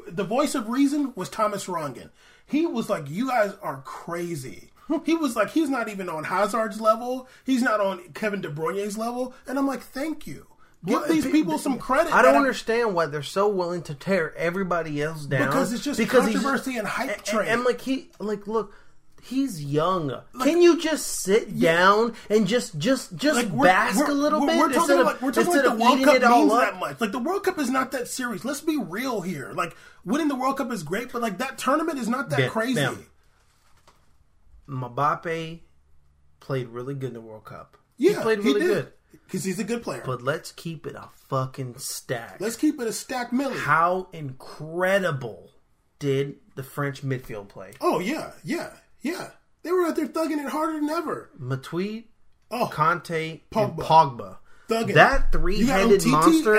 [0.08, 2.10] the voice of reason was Thomas Rongen.
[2.44, 4.70] He was like, "You guys are crazy."
[5.04, 7.28] He was like, "He's not even on Hazard's level.
[7.44, 10.46] He's not on Kevin De Bruyne's level." And I'm like, "Thank you.
[10.84, 14.34] Give Well, these people some credit." I don't understand why they're so willing to tear
[14.36, 17.48] everybody else down Because it's just he's- controversy and hype train.
[17.48, 18.74] And, like he, like look,
[19.22, 20.20] he's young.
[20.42, 24.46] Can you just sit down and just, just, just Like, we're- bask a little we're,
[24.48, 26.60] bit We're talking like we're talking like the World Cup it means up?
[26.60, 27.00] that much.
[27.00, 28.44] Like the World Cup is not that serious.
[28.44, 29.52] Let's be real here.
[29.54, 29.74] Like
[30.04, 32.74] winning the World Cup is great, but like that tournament is not that Bam, crazy.
[32.74, 33.06] bam.
[34.68, 35.60] Mbappe
[36.40, 37.76] played really good in the World Cup.
[37.96, 38.92] Yeah, he played really good.
[39.26, 40.02] because he's a good player.
[40.04, 42.36] But let's keep it a fucking stack.
[42.40, 43.58] Let's keep it a stack millie.
[43.58, 45.50] How incredible
[45.98, 47.72] did the French midfield play?
[47.80, 48.70] Oh yeah, yeah,
[49.00, 49.30] yeah.
[49.62, 51.30] They were out there thugging it harder than ever.
[51.40, 52.04] Matuidi,
[52.50, 53.78] Oh, Kante, and Pogba.
[53.84, 54.36] Pogba.
[54.68, 54.94] Thugging.
[54.94, 56.54] That three-headed monster,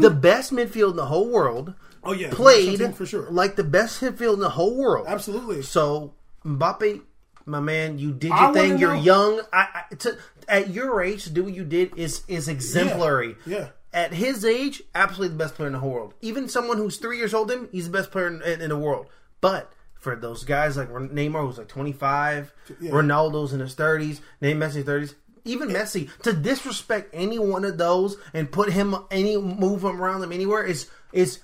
[0.00, 1.74] the best midfield in the whole world,
[2.04, 3.30] oh yeah, played for sure.
[3.30, 5.06] like the best midfield in the whole world.
[5.08, 5.62] Absolutely.
[5.62, 6.14] So
[6.44, 7.00] Mbappe,
[7.46, 8.78] my man, you did I your thing.
[8.78, 9.40] You're know- young.
[9.52, 10.18] I, I, to,
[10.48, 13.36] at your age, to do what you did is is exemplary.
[13.46, 13.68] Yeah.
[13.92, 16.14] At his age, absolutely the best player in the whole world.
[16.20, 18.68] Even someone who's three years older than him, he's the best player in, in, in
[18.68, 19.06] the world.
[19.40, 22.52] But for those guys like Neymar, who's like 25,
[22.82, 25.14] Ronaldo's in his 30s, Neymar Messi's 30s,
[25.46, 30.20] even Messi, to disrespect any one of those and put him any move him around
[30.20, 31.38] them anywhere is is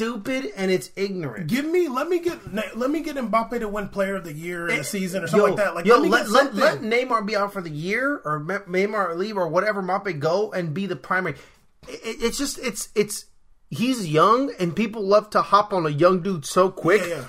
[0.00, 1.46] stupid and it's ignorant.
[1.46, 4.66] Give me, let me get, let me get Mbappe to win Player of the Year
[4.68, 5.74] in the eh, season or something Yo, like that.
[5.74, 9.36] Like, yo, let let, let, let Neymar be out for the year, or Neymar leave,
[9.36, 9.82] or whatever.
[9.82, 11.36] Mbappe go and be the primary.
[11.86, 13.26] It, it's just it's it's
[13.68, 17.02] he's young, and people love to hop on a young dude so quick.
[17.02, 17.24] yeah, yeah.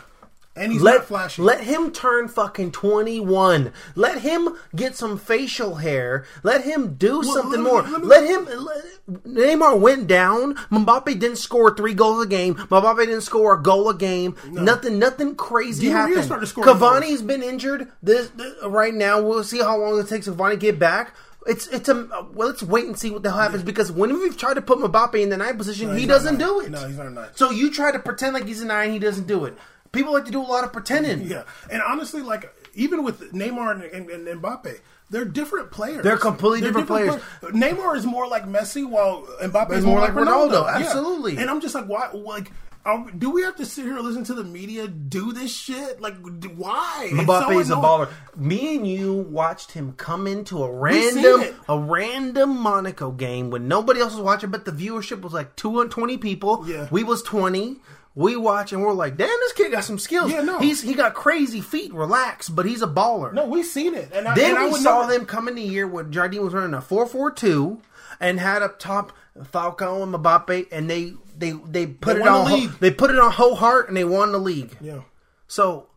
[0.54, 1.42] And he's Let, not flashy.
[1.42, 3.72] let him turn fucking 21.
[3.96, 6.26] Let him get some facial hair.
[6.44, 8.00] Let him do something let me- more.
[8.00, 8.46] let me- Let him.
[8.46, 10.56] Let, Neymar went down.
[10.70, 12.56] Mbappe didn't score three goals a game.
[12.56, 14.36] Mbappe didn't score a goal a game.
[14.50, 16.30] Nothing, nothing crazy Di happened.
[16.30, 17.90] Cavani's been injured.
[18.04, 19.22] This, this right now.
[19.22, 21.16] We'll see how long it takes Cavani to get back.
[21.48, 21.96] It's it's a
[22.36, 22.50] well.
[22.50, 25.16] Let's wait and see what the hell happens because when we've tried to put Mbappe
[25.20, 26.70] in the nine position, No, he doesn't do it.
[26.70, 27.30] No, he's not nine.
[27.34, 29.58] So you try to pretend like he's a nine, he doesn't do it.
[29.92, 31.28] People like to do a lot of pretending.
[31.28, 36.04] Yeah, and honestly, like even with Neymar and, and, and Mbappe, they're different players.
[36.04, 37.16] They're completely different players.
[37.40, 37.56] players.
[37.56, 40.64] Neymar is more like Messi, while Mbappe is more, more like Ronaldo.
[40.64, 40.86] Ronaldo, Yeah.
[40.86, 41.38] absolutely.
[41.38, 42.10] And I'm just like, why?
[42.14, 42.52] Like,
[42.84, 46.02] are, do we have to sit here and listen to the media do this shit?
[46.02, 46.16] Like,
[46.56, 47.10] why?
[47.14, 48.10] Mbappe so is a baller.
[48.36, 54.00] Me and you watched him come into a random a random Monaco game when nobody
[54.00, 56.64] else was watching, but the viewership was like 220 people.
[56.68, 56.88] Yeah.
[56.90, 57.82] We was 20.
[58.14, 60.32] We watch and we're like, damn, this kid got some skills.
[60.32, 60.60] Yeah, no.
[60.60, 63.32] he's he got crazy feet, relax, but he's a baller.
[63.34, 65.62] No, we've seen it, and I, Then and we saw never- them come in the
[65.62, 67.82] year when Jardim was running a four four two
[68.20, 72.30] and had up top Falcao and Mbappe, and they they they put They it the
[72.30, 74.76] on ho- they put it on whole heart and they won the league.
[74.82, 75.02] Yeah.
[75.48, 75.88] So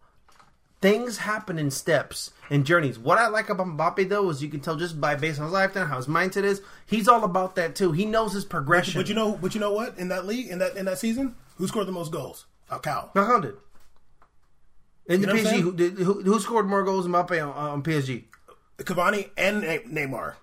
[0.81, 2.99] things happen in steps and journeys.
[2.99, 5.53] What I like about Mbappe though is you can tell just by based on his
[5.53, 6.63] lifetime how his mindset is.
[6.87, 7.93] He's all about that too.
[7.93, 9.01] He knows his progression.
[9.01, 9.99] But you know, but you know what?
[9.99, 12.47] In that league, in that in that season, who scored the most goals?
[12.71, 13.15] Falcao.
[13.15, 13.55] Now, did.
[15.07, 17.13] In the You know what I'm PSG, who, did, who, who scored more goals than
[17.13, 18.25] Mbappe on, on PSG?
[18.79, 20.35] Cavani and Ne- Neymar.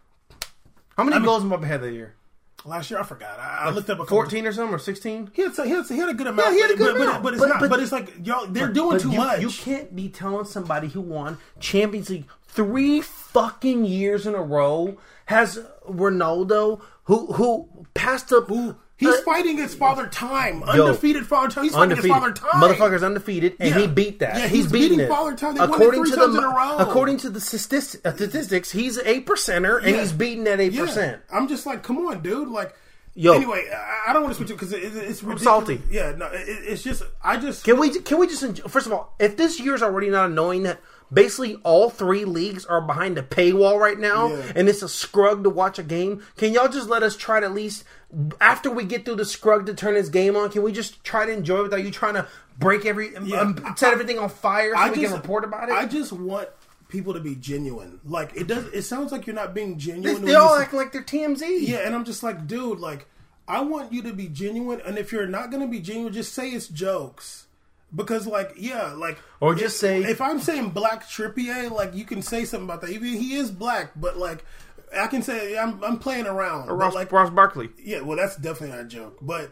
[0.97, 2.15] How many goals Mbappe had that year?
[2.63, 3.39] Last year, I forgot.
[3.39, 5.31] I, I looked up a couple- Fourteen or something, or sixteen?
[5.33, 6.49] He had, he, had, he had a good amount.
[6.49, 7.23] Yeah, he had a good but, but- amount.
[7.23, 7.59] But, it's But- not.
[7.59, 8.45] but- But, it's like y'all.
[8.45, 9.41] They're doing But too you, much.
[9.41, 14.95] You can't be telling somebody who won Champions League three fucking years in a row
[15.25, 15.57] has
[15.89, 18.47] Ronaldo who who passed up
[19.01, 20.63] he's fighting his father time.
[20.73, 21.63] Yo, Undefeated father time.
[21.65, 22.11] He's fighting undefeated.
[22.15, 22.61] his father time.
[22.61, 23.79] Motherfucker's undefeated, and Yeah.
[23.81, 24.35] he beat that.
[24.37, 25.09] Yeah, he's, he's beating it.
[25.09, 25.55] Father Time.
[25.55, 26.77] They according to the in a row.
[26.77, 29.99] according to the uh, statistics, he's eight percenter, and Yeah.
[30.01, 30.85] he's beating that eight Yeah.
[30.85, 31.21] percent.
[31.31, 32.47] I'm just like, come on, dude.
[32.47, 32.73] Like,
[33.13, 33.33] Yo.
[33.33, 35.43] Anyway, I, I don't want to switch it because it, it's ridiculous.
[35.43, 35.81] salty.
[35.91, 38.93] Yeah, no, it, it's just I just Can we can we just enjoy, first of
[38.93, 40.79] all, if this year's already not annoying that
[41.11, 44.53] basically all three leagues are behind a paywall right now Yeah.
[44.55, 47.47] and it's a scrug to watch a game, can y'all just let us try to
[47.47, 47.83] at least
[48.39, 51.25] after we get through the scrug to turn this game on, can we just try
[51.25, 52.27] to enjoy without you trying to
[52.57, 55.73] break every um, set everything on fire so I we just can report about it?
[55.73, 56.49] I just want
[56.89, 57.99] people to be genuine.
[58.05, 58.65] Like it does.
[58.73, 60.25] It sounds like you're not being genuine.
[60.25, 61.41] they when all act like they're TMZ.
[61.61, 63.07] Yeah, and I'm just like, dude, like,
[63.47, 66.33] I want you to be genuine, and if you're not going to be genuine, just
[66.33, 67.47] say it's jokes.
[67.93, 72.21] Because, like, yeah, like, Or just say- if I'm saying Black Trippier, like, you can
[72.21, 72.89] say something about that.
[72.91, 74.45] Even he is black, but like,
[74.97, 76.67] I can say I'm, I'm playing around.
[76.67, 77.69] But, Ross, like, Ross Barkley.
[77.83, 79.17] yeah, well, that's definitely not a joke.
[79.21, 79.49] But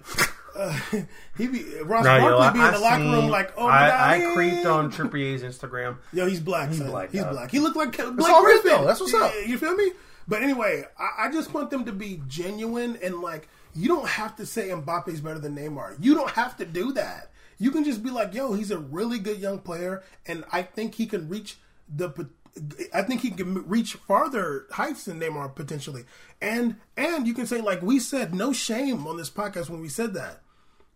[0.55, 0.77] uh,
[1.37, 4.15] he be Ross No, yo, Barkley be in I the locker room like, oh I,
[4.29, 5.97] I creeped on Trippier's Instagram.
[6.13, 6.69] Yo, he's black.
[6.69, 7.31] He's black, He's dog.
[7.31, 7.51] black.
[7.51, 8.81] He looked like Blake all good, Griffin.
[8.81, 8.85] though.
[8.87, 9.31] That's what's up.
[9.35, 9.91] Yeah, You feel me?
[10.27, 14.35] But anyway, I, I just want them to be genuine and like you don't have
[14.37, 15.95] to say Mbappe's better than Neymar.
[15.99, 17.31] You don't have to do that.
[17.59, 20.95] You can just be like, yo, he's a really good young player, and I think
[20.95, 21.57] he can reach
[21.93, 22.29] the.
[22.93, 26.05] I think he can reach farther heights than Neymar potentially,
[26.41, 29.89] and and you can say like we said, no shame on this podcast when we
[29.89, 30.41] said that.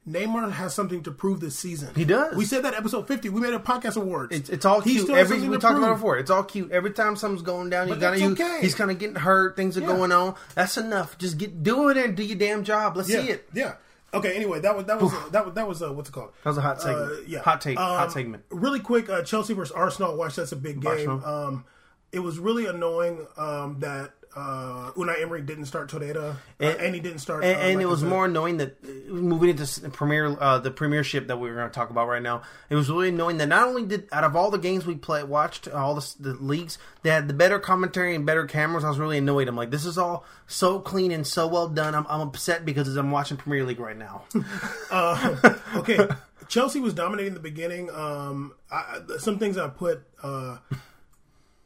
[0.05, 1.95] Neymar has something to prove this season.
[1.95, 2.35] He does.
[2.35, 3.29] We said that episode fifty.
[3.29, 4.35] We made a podcast awards.
[4.35, 5.03] It's, it's all He cute.
[5.05, 5.97] still Every we to talked about it prove.
[5.99, 6.17] before.
[6.17, 6.71] It's all cute.
[6.73, 8.21] Every time something's going down, you gotta.
[8.33, 8.59] okay.
[8.59, 9.55] He's kind of getting hurt.
[9.55, 9.87] Things are Yeah.
[9.87, 10.35] going on.
[10.55, 11.17] That's enough.
[11.19, 12.97] Just get do it and do your damn job.
[12.97, 13.47] Let's yeah, see it.
[13.53, 13.75] Yeah.
[14.13, 14.35] Okay.
[14.35, 16.31] Anyway, that was that was that was that was uh, what's it called?
[16.43, 17.11] That was a hot segment.
[17.11, 17.39] Uh, yeah.
[17.39, 17.77] Hot take.
[17.77, 18.43] hot Um, segment.
[18.49, 20.15] Really quick, uh, Chelsea versus Arsenal.
[20.15, 20.91] Watch that's a big game.
[20.91, 21.25] Arsenal.
[21.25, 21.65] Um,
[22.11, 26.95] it was really annoying um, that uh, Unai Emery didn't start Torreira, uh, And- and,
[26.95, 27.43] he didn't start.
[27.43, 31.27] And, uh, and it was more annoying that moving into s- premier uh, the premiership
[31.27, 32.41] that we were going to talk about right now.
[32.69, 35.25] It was really annoying that not only did out of all the games we played,
[35.25, 38.83] watched uh, all the, the leagues, they had the better commentary and better cameras.
[38.83, 39.47] I was really annoyed.
[39.47, 41.93] I'm like, this is all so clean and so well done.
[41.95, 44.23] I'm, I'm upset because I'm watching Premier League right now.
[44.91, 45.97] Uh, okay,
[46.47, 47.89] Chelsea was dominating the beginning.
[47.89, 50.03] Um, I- some things I put.
[50.21, 50.57] Uh,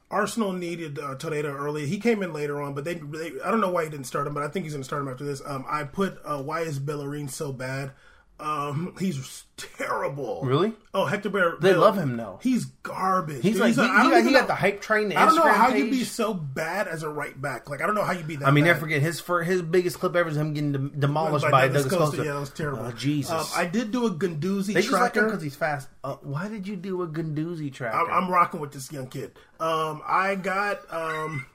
[0.10, 1.86] Arsenal needed uh, Torreira early.
[1.86, 4.26] He came in later on, but they, they I don't know why he didn't start
[4.26, 5.42] him, but I think he's going to start him after this.
[5.46, 7.92] Um, I put uh, why is Bellerin so bad?
[8.40, 10.42] Um, he's terrible.
[10.44, 10.74] Really?
[10.94, 11.58] Oh, Hector Bellerin.
[11.60, 12.40] They love him, though.
[12.44, 13.42] He's garbage.
[13.42, 13.62] He's dude.
[13.62, 15.10] like he, a- he I got, he got the hype train.
[15.10, 15.84] The I don't know how page.
[15.86, 17.68] you'd be so bad as a right back.
[17.70, 18.48] Like I don't know how you'd be that.
[18.48, 18.68] I mean, bad.
[18.74, 21.68] never forget his for his biggest clip ever is him getting dem- demolished By by,
[21.70, 22.18] Douglas Costa.
[22.24, 22.86] Yeah, that was terrible.
[22.86, 23.32] Oh, Jesus.
[23.32, 25.26] Um, I did do a Guendouzi they just like him tracker.
[25.26, 25.90] because he's fast.
[26.04, 27.96] Uh, why did you do a Guendouzi track?
[27.96, 29.32] I'm, I'm rocking with this young kid.
[29.60, 31.48] Um, I got um,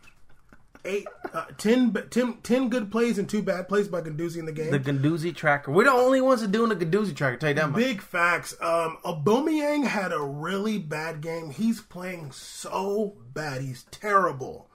[0.85, 4.53] eight, uh, 10, 10, 10 good plays and two bad plays by Guendouzi in the
[4.53, 4.71] game.
[4.71, 5.71] the Guendouzi tracker.
[5.71, 7.37] We're the only ones that doing the Guendouzi tracker.
[7.37, 7.81] Tell you that much.
[7.81, 8.55] Big facts.
[8.61, 11.51] Um, Aubameyang had a really bad game.
[11.51, 13.63] He's playing so bad.
[13.63, 14.69] He's terrible.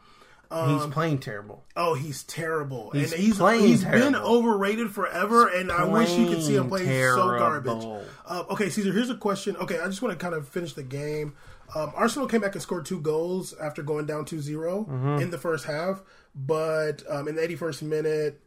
[0.52, 1.66] he's playing terrible.
[1.76, 2.92] Oh, he's terrible.
[2.92, 6.70] He's and he's playing he's been overrated forever, and I wish you could see him
[6.70, 7.84] play playing so garbage.
[8.26, 9.56] Uh, okay, Caesar, here's a question.
[9.58, 11.36] Okay, I just want to kind of finish the game.
[11.76, 15.22] Um, Arsenal came back and scored two goals after going down 2 0 Mm-hmm.
[15.22, 16.02] in the first half,
[16.36, 18.42] but um, in the 81st minute,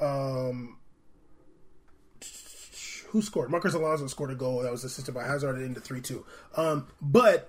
[0.00, 0.76] um,
[3.10, 3.50] who scored?
[3.50, 6.24] Marcos Alonso scored a goal that was assisted by Hazard into 3 2.
[6.56, 7.48] Um, but,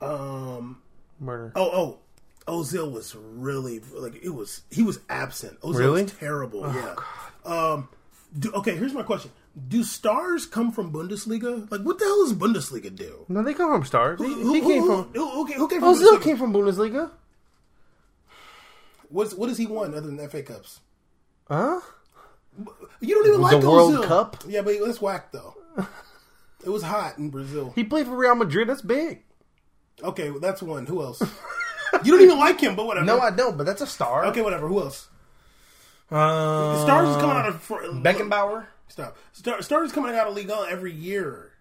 [0.00, 0.80] um,
[1.20, 1.52] Murder.
[1.54, 1.98] Oh,
[2.46, 4.62] oh, Ozil was really like it was.
[4.70, 5.60] He was absent.
[5.60, 6.02] Ozil Really?
[6.04, 6.60] was terrible.
[6.72, 6.94] yeah.
[7.44, 7.88] Um.
[8.38, 9.30] Do, okay, here's my question:
[9.68, 11.70] Do stars come from Bundesliga?
[11.70, 13.24] Like, what the hell does Bundesliga do?
[13.28, 14.20] No, they come from stars.
[14.20, 15.12] He, Who, he who- came who- from.
[15.14, 16.22] who- okay, who came from Ozil Bundesliga?
[16.22, 17.10] came from Bundesliga.
[19.08, 20.80] What's what does he won other than FA Cups?
[21.48, 21.80] Huh?
[23.00, 24.04] You don't even like The World Ozil.
[24.04, 24.44] Cup?
[24.48, 25.54] Yeah, but it's whack though.
[26.64, 27.72] it was hot in Brazil.
[27.74, 28.68] He played for Real Madrid.
[28.68, 29.22] That's big.
[30.02, 30.86] Okay, well, that's one.
[30.86, 31.22] Who else?
[32.04, 33.06] you don't even like him, but whatever.
[33.16, 33.56] No, I don't.
[33.56, 34.26] But that's a star.
[34.26, 34.68] okay, whatever.
[34.68, 35.08] Who else?
[36.10, 38.66] Uh, Stars is coming out of for, Beckenbauer.
[38.88, 39.16] Stop.
[39.32, 41.52] Star, Stars coming out of Ligue 1 every year.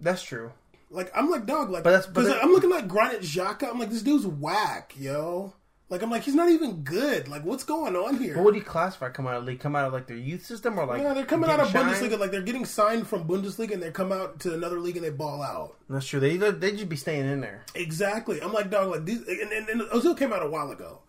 [0.00, 0.52] That's true.
[0.90, 1.70] Like I'm like dog.
[1.70, 3.70] Like But that's- but 'cause that- I'm looking like Granit Xhaka.
[3.70, 5.54] I'm like this dude's whack, yo.
[5.90, 7.28] Like I'm like he's not even good.
[7.28, 8.36] Like what's going on here?
[8.36, 9.08] What would you classify?
[9.10, 9.60] Come out of league?
[9.60, 11.02] Come out of like their youth system or like?
[11.02, 11.68] yeah, they're coming out of?
[11.68, 12.18] Bundesliga.
[12.18, 15.10] Like they're getting signed from Bundesliga and they come out to another league and they
[15.10, 15.76] ball out.
[15.88, 16.20] That's true.
[16.20, 17.64] They they just be staying in there.
[17.74, 18.40] Exactly.
[18.40, 18.88] I'm like dog.
[18.90, 21.00] Like these and, and, and Ozil came out a while ago.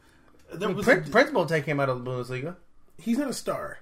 [0.53, 2.55] There was Prince, Prince Boateng came out of the Bundesliga.
[2.97, 3.79] he's not a star.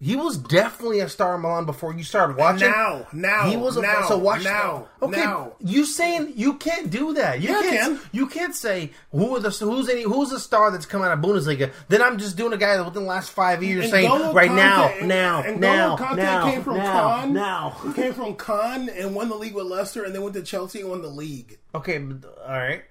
[0.00, 2.70] He was definitely a star in Milan before you started watching.
[2.70, 5.54] Now, now, he was a, now, so watch now, Okay, now.
[5.58, 7.40] you saying you can't do that?
[7.40, 7.98] You Yeah, can't.
[8.00, 8.10] can.
[8.12, 11.18] You can't say who are the who's any who's the star that's come out of
[11.18, 11.72] Bundesliga.
[11.88, 14.48] Then I'm just doing a guy that within the last five years saying N'Golo right
[14.50, 17.32] Kante- now, and- now, and now, now, came from now, Caen.
[17.32, 17.76] now.
[17.84, 20.80] He came from Caen and won the league with Leicester, and then went to Chelsea
[20.80, 21.58] and won the league.
[21.74, 22.82] Okay, all right.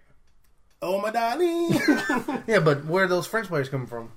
[0.82, 1.70] Oh my darling,
[2.48, 4.12] Yeah, but where are those French players coming from?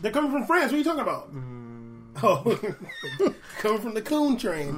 [0.00, 0.66] they're coming from France.
[0.70, 1.34] What are you talking about?
[1.34, 1.75] Mm.
[2.22, 2.58] Oh,
[3.58, 4.68] coming from the Coon train,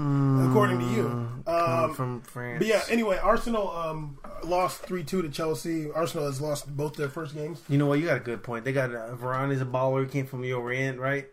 [0.48, 1.06] according to you.
[1.47, 2.59] Um, from France.
[2.59, 5.90] but yeah, anyway, Arsenal um, lost three two to Chelsea.
[5.90, 7.62] Arsenal has lost both their first games.
[7.69, 8.01] You know what?
[8.01, 8.65] You got a good point.
[8.65, 10.05] They got uh, Varane is a baller.
[10.05, 11.28] He came from Orient, right?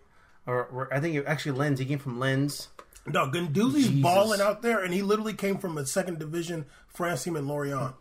[0.47, 1.79] Or, or I think it, actually Lens.
[1.79, 2.69] He came from Lens.
[3.07, 7.35] No, Guendouzi's balling out there, and he literally came from a second division France team
[7.35, 7.93] in Lorient.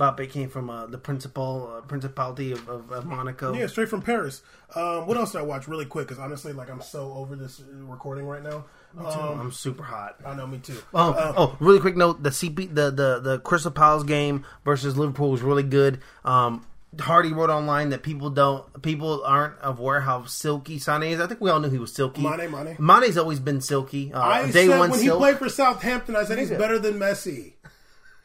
[0.00, 3.52] Mbappe came from uh, the principal uh, principality of, of, of Monaco.
[3.52, 4.42] Yeah, straight from Paris.
[4.74, 6.08] Um, what else did I watch really quick?
[6.08, 8.64] Because honestly, like I'm so over this recording right now.
[8.98, 10.16] Um, I'm super hot.
[10.24, 10.82] I know, me too.
[10.94, 14.96] Oh, Uh, oh, really quick note: the CP, the the the Crystal Palace game versus
[14.96, 16.00] Liverpool was really good.
[16.24, 16.66] Um,
[16.98, 21.20] Hardy wrote online that people don't, people aren't aware how silky Sane is.
[21.20, 22.20] I think we all knew he was silky.
[22.20, 22.76] Mane, Mane.
[22.80, 24.12] Mane's always been silky.
[24.12, 25.02] Uh, I said when silk.
[25.02, 27.52] he played for Southampton, I said he's better than Messi.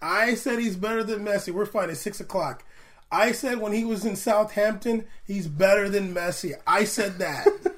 [0.06, 1.52] I said he's better than Messi.
[1.52, 1.90] We're fine.
[1.90, 2.64] It's six o'clock.
[3.11, 6.53] I said when he was in Southampton, he's better than Messi.
[6.68, 7.48] I said that.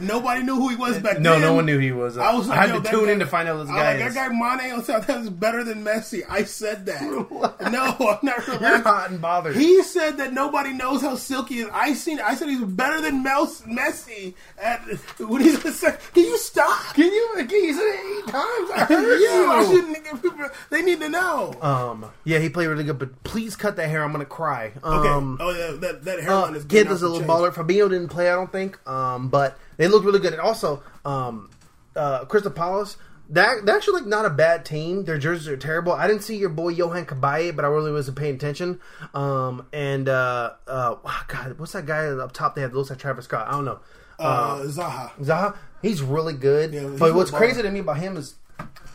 [0.00, 1.40] Nobody knew who he was back no, then.
[1.42, 2.16] no no one knew he was.
[2.18, 3.76] Uh, I was like, I had to tune guy- in to find out this I
[3.76, 4.14] guy was like, is.
[4.14, 6.22] that guy Mane on Southampton is better than Messi.
[6.28, 7.02] I said that.
[7.02, 8.82] no, I'm not You're relaxed.
[8.84, 9.56] hot and bothered.
[9.56, 11.68] He said that nobody knows how silky he is.
[11.72, 12.20] I seen.
[12.20, 14.34] I said he's better than Mel Messi.
[14.60, 14.80] At
[15.18, 16.94] when he's sec- can you stop?
[16.94, 17.28] Can you?
[17.36, 18.70] Can you said it eight times?
[18.70, 19.66] I heard yeah, I you.
[19.76, 20.48] shouldn't people.
[20.70, 21.54] They need to know.
[21.60, 24.02] Um, yeah, he played really good, but please cut that hair.
[24.02, 24.72] I'm gonna cry.
[24.82, 25.08] okay.
[25.08, 27.28] Um, oh yeah, that that Uh, hairline is kid getting a little chain.
[27.28, 27.52] baller.
[27.52, 28.78] Fabio didn't play, I don't think.
[28.88, 30.34] Um, but they looked really good.
[30.34, 31.50] And also, um,
[31.96, 32.98] uh, Crystal Palace.
[33.30, 35.04] That they're actually like not a bad team.
[35.04, 35.92] Their jerseys are terrible.
[35.92, 38.80] I didn't see your boy Yohan Cabaye, but I really wasn't paying attention.
[39.12, 42.54] Um, and uh, uh, wow, God, what's that guy up top?
[42.54, 43.46] They have looks like Travis Scott.
[43.46, 43.80] I don't know.
[44.18, 45.12] Uh, Zaha.
[45.20, 46.72] Zaha, he's really good.
[46.72, 48.36] Yeah, he's but what's crazy to me about him is,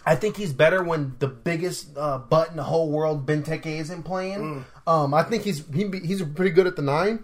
[0.03, 4.01] I think he's better when the biggest uh, butt in the whole world, Benteke, isn't
[4.01, 4.65] playing.
[4.85, 4.91] Mm.
[4.91, 7.23] Um, I think he's he, he's pretty good at the nine.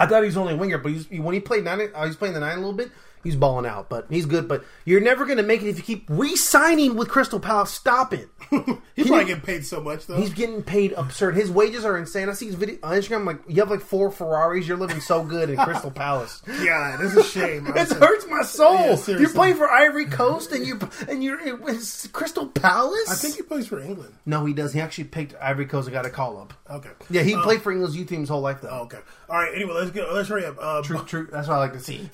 [0.00, 2.16] I thought he was only a winger, but he's, when he played nine, uh, he's
[2.16, 2.90] playing the nine a little bit.
[3.22, 4.48] He's balling out, but he's good.
[4.48, 7.70] But you're never going to make it if you keep re-signing with Crystal Palace.
[7.70, 8.28] Stop it.
[8.96, 10.16] He's probably getting paid so much though.
[10.16, 11.36] He's getting paid absurd.
[11.36, 12.28] His wages are insane.
[12.28, 13.16] I see his video on Instagram.
[13.16, 14.66] I'm like, you have like four Ferraris.
[14.66, 16.42] You're living so good in Crystal Palace.
[16.60, 17.66] Yeah, this is a shame.
[17.76, 18.74] It hurts my soul.
[19.06, 20.78] Yeah, you're playing for Ivory Coast, and you're
[21.08, 23.08] and you're it was Crystal Palace.
[23.10, 24.14] I think he plays for England.
[24.26, 24.72] no, he does.
[24.72, 26.54] He actually picked Ivory Coast and got a call up.
[26.70, 26.90] Okay.
[27.10, 28.68] Yeah, he Uh, played for England's youth team his whole life though.
[28.84, 28.98] okay.
[29.28, 29.52] All right.
[29.54, 30.12] Anyway, let's get.
[30.12, 30.56] Let's hurry up.
[30.60, 31.28] Uh, True, true.
[31.30, 32.08] That's what I like to see.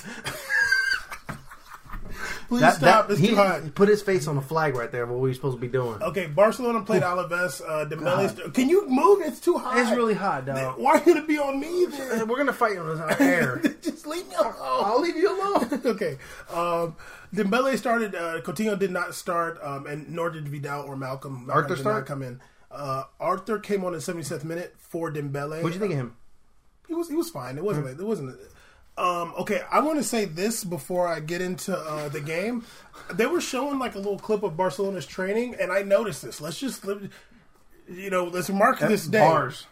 [2.48, 3.08] Please That, stop.
[3.08, 3.74] that- it's he too hot.
[3.74, 5.04] put his face on the flag right there.
[5.06, 6.00] What we supposed to be doing?
[6.02, 7.60] Okay, Barcelona played Alaves.
[7.60, 8.54] Uh, Dembele.
[8.54, 9.20] Can you move?
[9.22, 9.76] It's too hot.
[9.78, 10.78] It's really hot, dog.
[10.78, 12.28] Why would it be on me then?
[12.28, 13.60] We're gonna fight on this air.
[13.82, 14.54] Just leave me alone.
[14.60, 15.80] I'll leave you alone.
[15.86, 16.18] okay.
[16.52, 16.96] Um,
[17.34, 18.14] Dembele started.
[18.14, 21.46] Uh, Coutinho did not start, um, and nor did Vidal or Malcom.
[21.46, 21.96] Malcom Arthur did start?
[21.96, 22.40] not come in.
[22.70, 25.62] Uh, Arthur came on in 77th minute for Dembele.
[25.62, 26.16] What'd you think of him?
[26.86, 27.58] He was he was fine.
[27.58, 28.38] It wasn't it wasn't.
[28.98, 32.64] Um, okay, I want to say this before I get into uh, the game.
[33.12, 36.40] They were showing like a little clip of Barcelona's training, and I noticed this.
[36.40, 36.84] Let's just,
[37.88, 39.20] you know, let's mark this day.
[39.20, 39.66] Bars.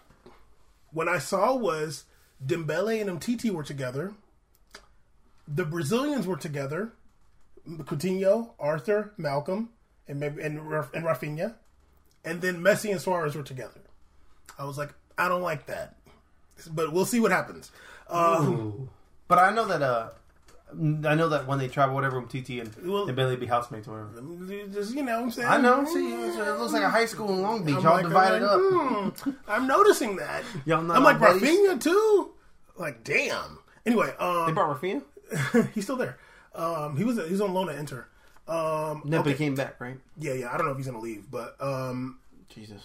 [0.92, 2.04] What I saw was
[2.44, 4.12] Dembele and MTT were together.
[5.48, 6.92] The Brazilians were together.
[7.66, 9.68] Coutinho, Arthur, Malcom,
[10.06, 11.54] and maybe and and Rafinha,
[12.22, 13.80] and then Messi and Suarez were together.
[14.58, 15.96] I was like, I don't like that,
[16.70, 17.72] but we'll see what happens.
[18.06, 18.70] Uh,
[19.28, 19.82] But I know that.
[19.82, 20.08] uh
[20.72, 24.06] I know that when they travel, whatever, with TT and Well- Dembele be housemates or
[24.06, 24.66] whatever.
[24.72, 25.48] just you know, what I'm saying.
[25.48, 25.84] I know.
[25.84, 27.76] See, it looks like a high school in Long Beach.
[27.76, 29.18] I'm Y'all like- divided I'm up.
[29.20, 30.42] hmm, I'm noticing that.
[30.64, 31.18] Y'all not I'm like?
[31.18, 32.32] Rafinha too.
[32.76, 33.58] Like, damn.
[33.86, 35.02] Anyway, um, They brought Rafinha.
[35.74, 36.18] he's still there.
[36.56, 38.06] Um, he was he was on loan at Inter.
[38.48, 39.98] Um, No, but he came back, right?
[40.18, 40.52] yeah, yeah.
[40.52, 42.18] I don't know if he's gonna leave, but um,
[42.48, 42.82] Jesus.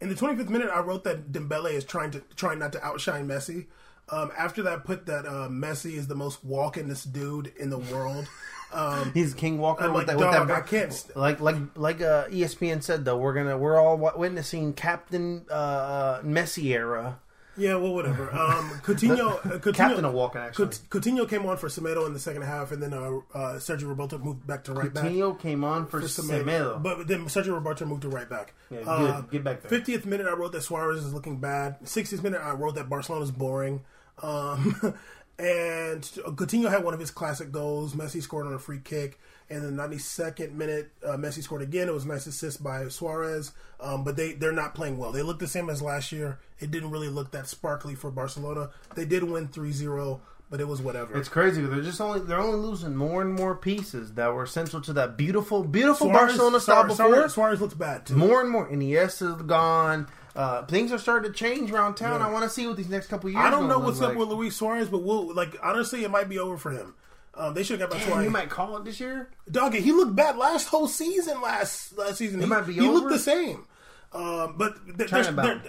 [0.00, 3.26] in the 25th minute, I wrote that Dembele is trying to trying not to outshine
[3.26, 3.66] Messi.
[4.12, 8.28] Um, after that, put that uh, Messi is the most walkingest dude in the world.
[8.70, 10.38] Um, He's King Walker I'm with like, that.
[10.38, 11.16] With that I can't.
[11.16, 16.64] Like like like uh, ESPN said though, we're gonna we're all witnessing Captain uh, Messi
[16.74, 17.20] era.
[17.56, 18.30] yeah, well, whatever.
[18.32, 20.68] Um, Coutinho, uh, Coutinho, Captain of walking actually.
[20.68, 24.18] Coutinho came on for Semedo in the second half, and then uh, uh, Sergio Roberto
[24.18, 25.04] moved back to right back.
[25.04, 26.82] Coutinho came on for, for Semedo.
[26.82, 28.54] But then Sergio Roberto moved to right back.
[28.70, 28.80] Yeah.
[28.80, 29.80] Uh, Get back there.
[29.80, 31.80] 50th minute, I wrote that Suarez is looking bad.
[31.82, 33.82] 60th minute, I wrote that Barcelona is boring.
[34.20, 34.74] Um,
[35.38, 37.94] and Coutinho had one of his classic goals.
[37.94, 39.18] Messi scored on a free kick.
[39.50, 41.88] And the 92nd minute, uh, Messi scored again.
[41.88, 43.52] It was a nice assist by Suarez.
[43.80, 45.12] Um, but they, they're not playing well.
[45.12, 46.38] They look the same as last year.
[46.58, 48.70] It didn't really look that sparkly for Barcelona.
[48.94, 50.20] They did win 3 0,
[50.52, 51.16] but it was whatever.
[51.18, 51.62] It's crazy.
[51.62, 55.16] They're just only they're only losing more and more pieces that were essential to that
[55.16, 56.96] beautiful, beautiful Suarez, Barcelona style before.
[57.08, 58.14] Suarez, Suarez looks bad, too.
[58.16, 58.68] More and more.
[58.68, 60.08] Iniesta's gone.
[60.36, 62.20] Uh, things are starting to change around town.
[62.20, 62.26] Yeah.
[62.26, 63.42] I want to see what these next couple years.
[63.42, 64.18] I don't know what's up like.
[64.18, 66.94] with Luis Suarez, but we'll like honestly, it might be over for him.
[67.34, 68.24] Um, they should have got back Suarez.
[68.24, 69.30] you might call it this year.
[69.50, 71.40] Dog, he looked bad last whole season.
[71.40, 72.82] Last last season, he, might be over.
[72.82, 73.66] he looked the same.
[74.12, 75.62] Um, but th- there's- there-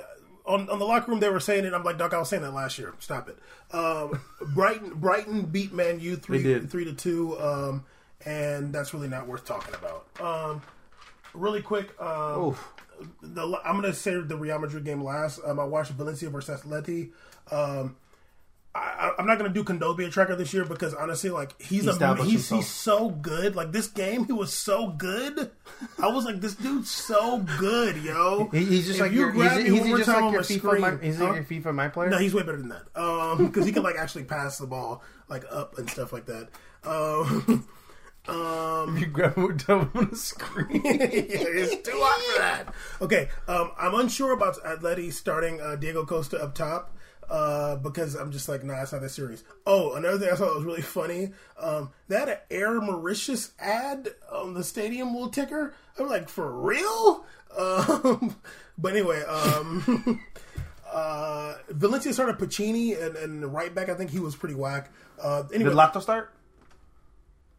[0.45, 1.74] on on the locker room, they were saying it.
[1.74, 2.94] I'm like, Doc, I was saying that last year.
[2.99, 3.38] Stop it.
[3.76, 4.20] Um,
[4.53, 7.86] Brighton Brighton beat Man U three three to two, um,
[8.26, 10.06] and that's really not worth talking about.
[10.22, 10.61] Um,
[11.34, 12.56] really quick, um,
[13.22, 15.40] the, I'm going to say the Real Madrid game last.
[15.45, 17.11] Um, I watched Valencia versus Atleti.
[18.76, 21.91] I, I'm not going to do Kondogbia tracker this year because honestly, like he's a,
[22.24, 22.62] he's himself.
[22.64, 23.56] he's so good.
[23.56, 25.52] Like this game, he was so good.
[26.02, 28.50] I was like, this dude's so good, yo.
[28.52, 30.16] He- He's just If like you your, he's, grab me he's one more just time
[30.22, 30.58] like on my FIFA.
[30.60, 31.34] screen- my, he's Huh?
[31.34, 32.10] your FIFA my player.
[32.10, 33.00] No, he's way better than that.
[33.00, 36.50] Um, because he can like actually pass the ball like up and stuff like that.
[36.84, 37.68] Um,
[38.28, 39.44] um, you grab him
[39.94, 40.82] on the screen.
[40.84, 42.74] yeah, it's too hot for that.
[43.02, 46.95] Okay, um, I'm unsure about Atleti starting uh, Diego Costa up top
[47.30, 49.44] uh, because I'm just like, nah, it's not that serious.
[49.66, 51.32] Oh, another thing I thought was really funny.
[51.60, 55.74] Um, they had an Air Mauritius ad on the stadium little ticker.
[56.00, 57.26] I'm like, for real?
[57.58, 58.36] Um,
[58.78, 60.22] but anyway, um,
[60.91, 63.90] uh, Valencia started Piccini and, and right back.
[63.90, 64.91] I think he was pretty whack.
[65.22, 66.32] Uh, anyway, Did Lato start?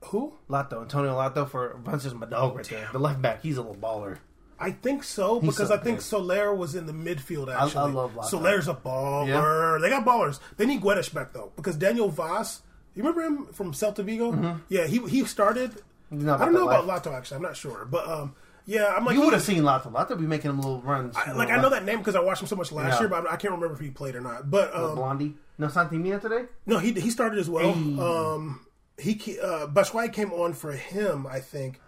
[0.06, 0.34] who?
[0.48, 2.88] Lato, Antonio Lato for Valencia's my dog right there.
[2.92, 4.18] The left back, he's a little baller.
[4.58, 6.00] I think so because so I think.
[6.00, 7.54] Soler was in the midfield.
[7.54, 8.24] Actually, I love Lato.
[8.24, 9.80] Soler's a baller.
[9.80, 10.38] They got ballers.
[10.56, 12.62] They need Guedes back though because Daniel Wass.
[12.94, 14.60] You remember him from Celta Vigo?
[14.68, 15.72] Yeah, he he started.
[16.12, 16.28] Mm-hmm.
[16.30, 17.36] I don't know about Lato actually.
[17.36, 18.34] I'm not sure, but um,
[18.66, 19.90] yeah, I'm like You would have seen Lato.
[19.92, 21.16] Lato be making him little runs.
[21.16, 23.00] I- like I know that name because I watched him so much last Yeah.
[23.00, 24.48] year, but I can't remember if he played or not.
[24.50, 25.34] But um, Blondie.
[25.58, 26.44] No Santi Mina today?
[26.66, 27.72] no, he he started as well.
[27.72, 27.98] Hey.
[28.00, 28.66] Um,
[28.98, 31.80] he uh, Batshuayi came on for him, I think.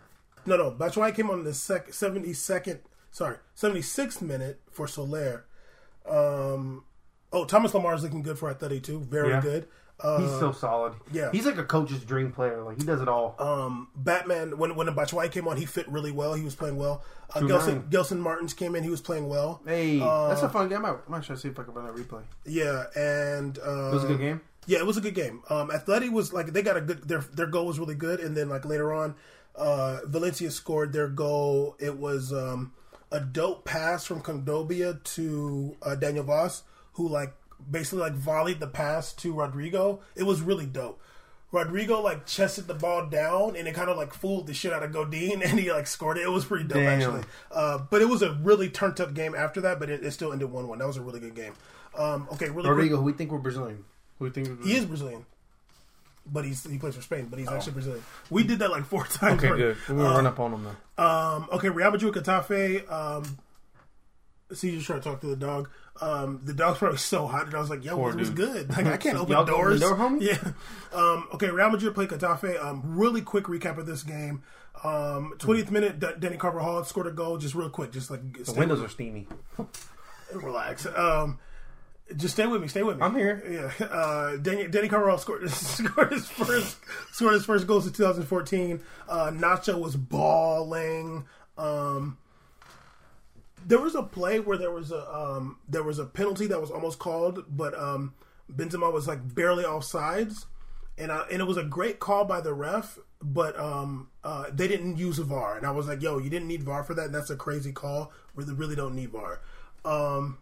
[0.46, 2.78] No, no, Batshuayi came on the sec- 72nd,
[3.10, 5.44] sorry, 76th minute for Soler.
[6.08, 6.84] Um,
[7.32, 9.00] oh, Thomas Lemar is looking good for Atleti too.
[9.00, 9.40] Very Yeah.
[9.40, 9.68] good.
[9.98, 10.92] Uh, He's so solid.
[11.10, 11.30] yeah.
[11.32, 12.62] He's like a coach's dream player.
[12.62, 13.34] Like he does it all.
[13.38, 16.34] um, Batman, when when Batshuayi came on, he fit really well.
[16.34, 17.02] He was playing well.
[17.34, 17.88] Uh, Gelson.
[17.90, 18.84] Gelson Martins came in.
[18.84, 19.62] He was playing well.
[19.66, 20.84] hey, uh, that's a fun game.
[20.84, 22.22] I might, I might try to see if I can run that replay.
[22.44, 24.40] Yeah, and uh, It was a good game.
[24.66, 25.42] Yeah, it was a good game.
[25.48, 28.36] Um, Atleti was like they got a good their their goal was really good, and
[28.36, 29.14] then like later on,
[29.56, 31.76] uh, Valencia scored their goal.
[31.78, 32.72] It was um,
[33.10, 36.62] a dope pass from Kondogbia to uh, Daniel Wass,
[36.94, 37.34] who like
[37.70, 40.00] basically like volleyed the pass to Rodrigo.
[40.14, 41.00] It was really dope.
[41.52, 44.82] Rodrigo like chested the ball down and it kind of like fooled the shit out
[44.82, 46.24] of Godin and he like scored it.
[46.24, 47.00] It was pretty dope Damn.
[47.00, 47.22] actually.
[47.50, 50.32] Uh, but it was a really turned up game after that, but it, it still
[50.32, 50.78] ended one one.
[50.78, 51.54] That was a really good game.
[51.96, 52.66] Um, okay, really quick.
[52.66, 53.84] Rodrigo, who we think we're Brazilian.
[54.18, 55.24] Who we think we're He is Brazilian,
[56.30, 58.02] but he's he plays for Spain, but he's actually Brazilian.
[58.30, 59.42] We did that like four times.
[59.44, 59.76] Okay, good.
[59.88, 60.64] We're gonna run up on him
[60.96, 61.04] though.
[61.04, 62.90] Um, okay, Real Madrid Getafe.
[62.90, 63.38] Um,
[64.52, 65.68] Caesar's trying to talk to the dog.
[66.00, 68.36] Um, the dog's probably so hot, and I was like, "Yo, Poor it was dude.
[68.36, 68.70] good.
[68.70, 70.20] Like, I can't open doors." door, homie?
[70.22, 70.52] Yeah.
[70.92, 72.62] Um, okay, Real Madrid played Getafe.
[72.62, 74.42] Um, really quick recap of this game.
[74.84, 77.38] Um, 20th minute, D- Danny Carvajal scored a goal.
[77.38, 79.26] Just real quick, just like The windows are steamy.
[80.32, 80.86] relax.
[80.86, 81.38] Um,
[82.14, 82.68] just stay with me.
[82.68, 83.02] Stay with me.
[83.02, 83.72] I'm here.
[83.80, 83.86] Yeah.
[83.86, 86.76] Uh, Danny, Danny Carvajal scored, scored his first
[87.12, 88.80] scored his first goals in 2014.
[89.08, 91.24] Uh, Nacho was balling.
[91.58, 92.18] Um,
[93.66, 96.70] there was a play where there was a um, there was a penalty that was
[96.70, 98.14] almost called, but um,
[98.52, 100.44] Benzema was like barely offsides,
[100.96, 104.68] and I, and it was a great call by the ref, but um, uh, they
[104.68, 107.06] didn't use a VAR, and I was like, "Yo, you didn't need VAR for that,
[107.06, 108.12] and that's a crazy call.
[108.36, 109.40] Really, really don't need VAR."
[109.84, 110.38] Um,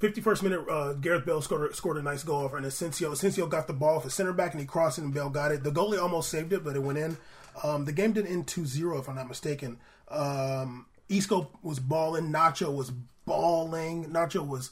[0.00, 3.74] 51st minute, uh, Gareth Bale scored, scored a nice goal, and Asensio Asensio got the
[3.74, 5.62] ball for center back, and he crossed it, and Bale got it.
[5.62, 7.18] The goalie almost saved it, but it went in.
[7.62, 9.78] Um, the game didn't end 2-0, if I'm not mistaken.
[10.08, 12.92] Um, Isco was balling, Nacho was
[13.26, 14.70] balling, Nacho was.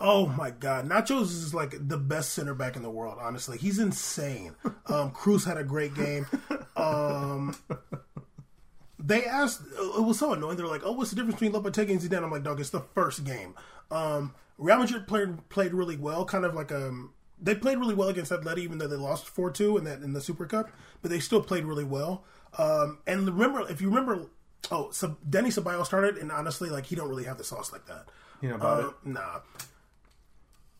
[0.00, 3.18] Oh my God, Nachos is like the best center back in the world.
[3.20, 4.54] Honestly, he's insane.
[4.86, 6.26] Um, Kroos had a great game.
[6.74, 7.54] Um,
[8.98, 12.00] they asked it was so annoying they're like oh what's the difference between Lopetegui and
[12.00, 13.54] Zidane I'm like dog it's the first game
[13.90, 17.12] um Real Madrid played played really well kind of like um
[17.42, 20.20] they played really well against Atleti even though they lost 4-2 in that in the
[20.20, 20.70] Super Cup
[21.02, 22.24] but they still played really well
[22.58, 24.26] um and remember if you remember
[24.70, 27.86] oh so Denny Ceballos started and honestly like he don't really have the sauce like
[27.86, 28.06] that
[28.42, 28.94] You know about uh, it.
[29.04, 29.40] nah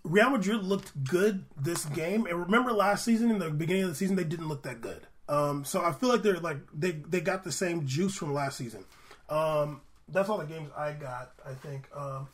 [0.03, 3.95] Real Madrid looked good this game, and remember last season in the beginning of the
[3.95, 5.07] season they didn't look that good.
[5.29, 8.57] Um, so I feel like they're like they they got the same juice from last
[8.57, 8.87] season.
[9.29, 11.33] Um, that's all the games I got.
[11.47, 12.29] I think um,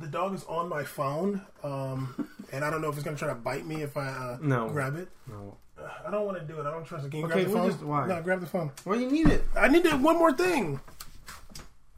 [0.00, 3.28] the dog is on my phone, um, and I don't know if it's gonna try
[3.28, 4.68] to bite me if I uh, No.
[4.68, 5.08] grab it.
[5.26, 5.56] No.
[5.78, 6.66] Uh, I don't want to do it.
[6.66, 7.10] I don't trust it.
[7.10, 7.70] Can you Okay, grab the we'll phone?
[7.72, 8.06] just- why?
[8.06, 8.70] No, grab the phone.
[8.84, 9.44] Well, you need it.
[9.56, 10.80] I need to, one more thing.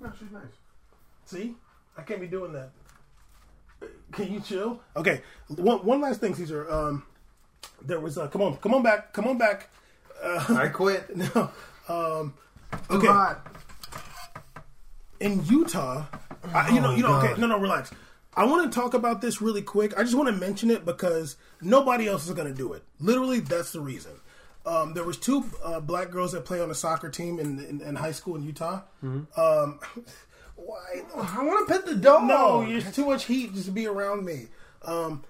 [0.00, 0.42] No, she's nice.
[1.26, 1.54] See,
[1.96, 2.70] I can't be doing that.
[4.12, 4.80] Can you chill?
[4.96, 6.70] Okay, one one last thing, Caesar.
[6.72, 7.04] Um,
[7.82, 9.70] there was uh, come on, come on back, come on back.
[10.24, 11.14] I quit.
[11.16, 11.50] No,
[11.88, 12.34] um,
[12.90, 13.06] Too okay.
[13.06, 13.46] hot.
[15.20, 16.04] In Utah,
[16.52, 17.16] I, you know, you know.
[17.16, 17.90] Okay, no, no, relax.
[18.34, 19.98] I want to talk about this really quick.
[19.98, 22.84] I just want to mention it because nobody else is going to do it.
[23.00, 24.12] Literally, that's the reason.
[24.64, 27.80] Um, there was two uh, black girls that play on a soccer team in, in,
[27.80, 28.82] in high school in Utah.
[29.02, 29.80] Um,
[30.56, 31.02] why?
[31.16, 32.24] I want to pet the dog.
[32.24, 34.48] No, there's too much heat just to be around me.
[34.82, 35.24] Um,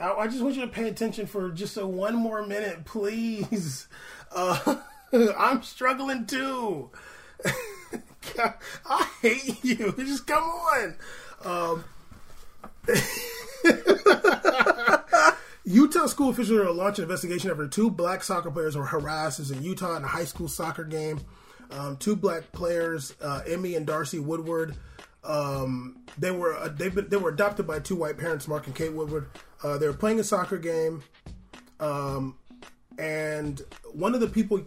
[0.00, 3.88] I, I just want you to pay attention for just a one more minute, please.
[4.34, 4.76] Uh,
[5.36, 6.90] I'm struggling too.
[8.86, 9.92] I hate you.
[9.98, 10.94] Just come on.
[11.44, 11.84] Um,
[15.64, 19.50] Utah school officials are launching an investigation after two black soccer players were harassed as
[19.50, 21.20] in Utah in a high school soccer game.
[21.70, 24.74] Um, two black players, uh, Emmy and Darcy Woodward,
[25.24, 28.92] um, they were uh, they they were adopted by two white parents, Mark and Kate
[28.92, 29.28] Woodward.
[29.62, 31.02] Uh, they were playing a soccer game,
[31.78, 32.36] um,
[32.98, 33.62] and
[33.92, 34.62] one of the people,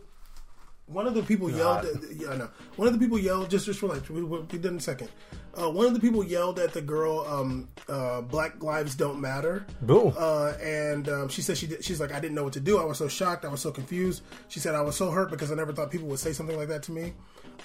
[0.88, 1.86] one of the people yelled.
[1.86, 2.50] At, yeah, I know.
[2.76, 3.50] One of the people yelled.
[3.50, 4.10] Just just relax.
[4.10, 5.10] We, we, we did in a second.
[5.58, 9.66] Uh, one of the people yelled at the girl, um, uh, "Black lives don't matter."
[9.82, 10.10] Boo.
[10.10, 12.78] Uh, and um, she said she did, she's like I didn't know what to do.
[12.78, 13.46] I was so shocked.
[13.46, 14.22] I was so confused.
[14.50, 16.68] She said I was so hurt because I never thought people would say something like
[16.68, 17.14] that to me.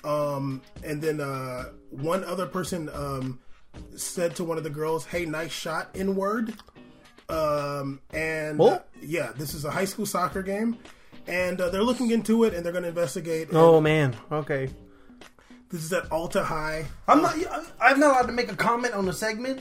[0.04, 3.40] Um, and then uh, one other person um,
[3.96, 6.54] said to one of the girls, "Hey, nice shot." In word.
[7.28, 8.82] Um, and Oh.
[9.00, 10.76] yeah, this is a high school soccer game,
[11.30, 13.48] and uh, they're looking into it and they're going to investigate.
[13.52, 14.16] Oh man.
[14.30, 14.70] Okay.
[15.70, 16.86] This is at Alta High.
[17.06, 17.36] I'm not.
[17.80, 19.60] I'm not allowed to make a comment on the segment.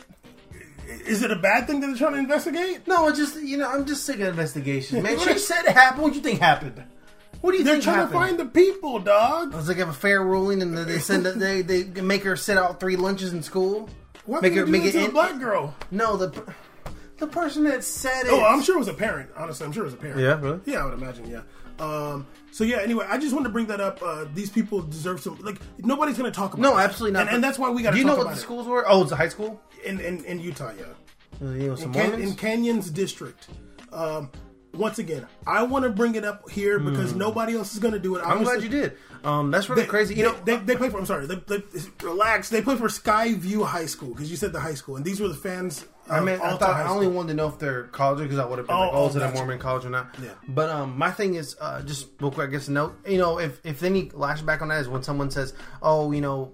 [1.06, 2.88] Is it a bad thing that they're trying to investigate?
[2.88, 5.20] No, it's just you know I'm just sick of investigations, man.
[5.28, 6.02] She said it happened.
[6.04, 6.84] What do you think happened?
[7.42, 7.66] What do you think?
[7.66, 8.14] They're think trying happened?
[8.14, 9.54] to find the people, dog.
[9.54, 12.58] It's like have a fair ruling, and they send it, they they make her sit
[12.58, 13.88] out three lunches in school.
[14.26, 15.76] Why Make make her- it make make it it to in- a black girl?
[15.92, 16.54] No, the
[17.20, 18.32] the person that said it.
[18.32, 19.30] Oh, I'm sure it was a parent.
[19.38, 20.20] Honestly, I'm sure it was a parent.
[20.20, 20.60] Yeah, really?
[20.66, 21.30] Yeah, I would imagine.
[21.30, 21.42] Yeah.
[21.80, 22.78] Um, so yeah.
[22.78, 24.02] Anyway, I just wanted to bring that up.
[24.04, 25.40] Uh, these people deserve some.
[25.40, 26.62] Like nobody's going to talk about.
[26.62, 26.86] no, this.
[26.86, 27.28] absolutely not.
[27.28, 27.96] And, and that's why we got to.
[27.96, 28.38] Do you know what the it.
[28.38, 28.86] schools were?
[28.88, 29.62] Oh, it's a high school.
[29.86, 30.72] in, in in Utah?
[30.78, 30.86] Yeah.
[31.42, 33.48] Know, some Can- in Canyons District.
[33.92, 34.30] Um,
[34.74, 38.00] once again, I want to bring it up here because nobody else is going to
[38.00, 38.24] do it.
[38.24, 38.32] Hmm.
[38.32, 38.98] I'm glad you did.
[39.24, 40.16] Um, that's really crazy.
[40.16, 41.00] You know, they, they play for.
[41.00, 41.26] I'm sorry.
[41.26, 41.64] They, they,
[42.04, 42.50] relax.
[42.50, 45.28] They play for Skyview High School because you said the high school, and these were
[45.28, 45.86] the fans.
[46.10, 48.58] I mean, I thought I only wanted to know if they're college because I would
[48.58, 49.30] have been Oh, like, oh, is it a.
[49.32, 50.16] Mormon college or not?
[50.22, 50.30] Yeah.
[50.48, 52.50] But um, my thing is uh, just real quick.
[52.50, 52.98] I guess a note.
[53.08, 56.22] You know, if if any lash back on that is when someone says, oh, you
[56.22, 56.46] know,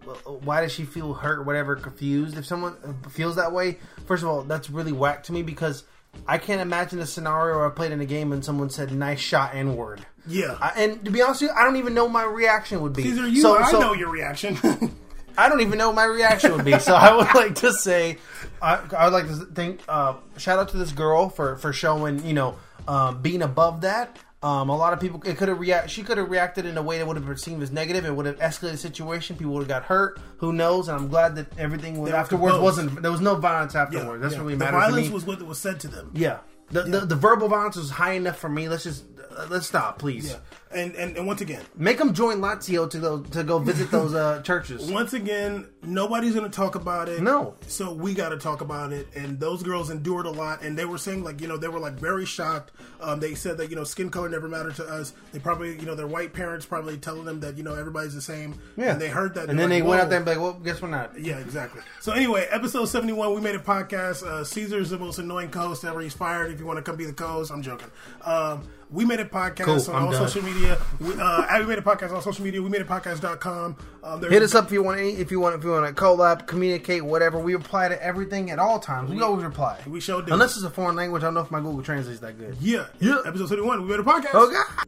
[0.44, 2.38] why does she feel hurt, or whatever, confused?
[2.38, 2.76] If someone
[3.10, 5.84] feels that way, first of all, that's really whack to me because.
[6.30, 9.19] I can't imagine a scenario where I played in a game and someone said "nice
[9.19, 10.06] shot" N word.
[10.26, 10.57] Yeah.
[10.61, 12.94] I, and to be honest with you, I don't even know what my reaction would
[12.94, 13.03] be.
[13.03, 13.41] Caesar, you.
[13.41, 14.57] So- I so- know your reaction.
[15.38, 16.78] I don't even know what my reaction would be.
[16.80, 18.18] So I would like to say,
[18.62, 22.26] I, I would like to think, uh, shout out to this girl for for showing,
[22.26, 22.57] you know,
[22.88, 24.18] um, being above that.
[24.44, 25.90] Um, a lot of people, it could have react.
[25.90, 28.06] She could have reacted in a way that would have been seen as negative.
[28.06, 29.36] It would have escalated the situation.
[29.38, 30.20] People would have got hurt.
[30.38, 30.88] Who knows?
[30.88, 32.78] And I'm glad that everything was afterwards composed.
[32.78, 33.02] wasn't.
[33.02, 34.22] There was no violence Yeah, afterwards.
[34.22, 34.41] That's yeah.
[34.41, 35.14] really the matters to violence me.
[35.16, 36.12] was what was said to them.
[36.14, 36.40] yeah.
[36.70, 38.68] The, the the verbal violence was high enough for me.
[38.70, 39.06] Let's just
[39.38, 40.30] uh, let's stop, please.
[40.32, 40.38] Yeah.
[40.80, 44.14] and, and and once again, Make them join Lazio to go to go visit those
[44.14, 44.91] uh, churches.
[44.91, 47.22] once again, nobody's going to talk about it.
[47.22, 47.56] No.
[47.68, 49.07] So we got to talk about it.
[49.16, 50.62] And those girls endured a lot.
[50.64, 52.72] And they were saying, like, you know, they were, like, very shocked.
[53.02, 55.14] Um, they said that, you know, skin color never mattered to us.
[55.32, 58.22] They probably, you know, their white parents probably telling them that, you know, everybody's the
[58.22, 58.60] same.
[58.78, 58.94] Yeah.
[58.94, 59.49] And they heard that.
[59.49, 61.38] and then they like, went out there and be like, "Well, guess we're not." Yeah,
[61.40, 61.82] exactly.
[62.02, 64.24] So anyway, episode seventy one, we made a podcast.
[64.24, 66.02] Uh, Caesar's the most annoying co-host ever.
[66.02, 66.52] He's fired.
[66.52, 67.90] If you want to come be the co-host, I'm joking.
[68.24, 70.27] Um, we made a podcast Cool, on I'm all done.
[70.27, 70.77] social media.
[70.99, 72.61] We, uh, we made a podcast on social media.
[72.61, 73.76] We made a podcast.com.
[74.03, 76.01] Um, Hit us up if you want any, if you want if you want to
[76.01, 77.38] collab, communicate, whatever.
[77.38, 79.09] We reply to everything at all times.
[79.11, 79.80] We always reply.
[79.85, 80.23] We them.
[80.34, 82.55] Unless it's a foreign language, I don't know if my Google Translate's that good.
[82.61, 83.19] yeah, Yeah.
[83.26, 84.30] Episode seventy one, we made a podcast.
[84.34, 84.85] Oh God.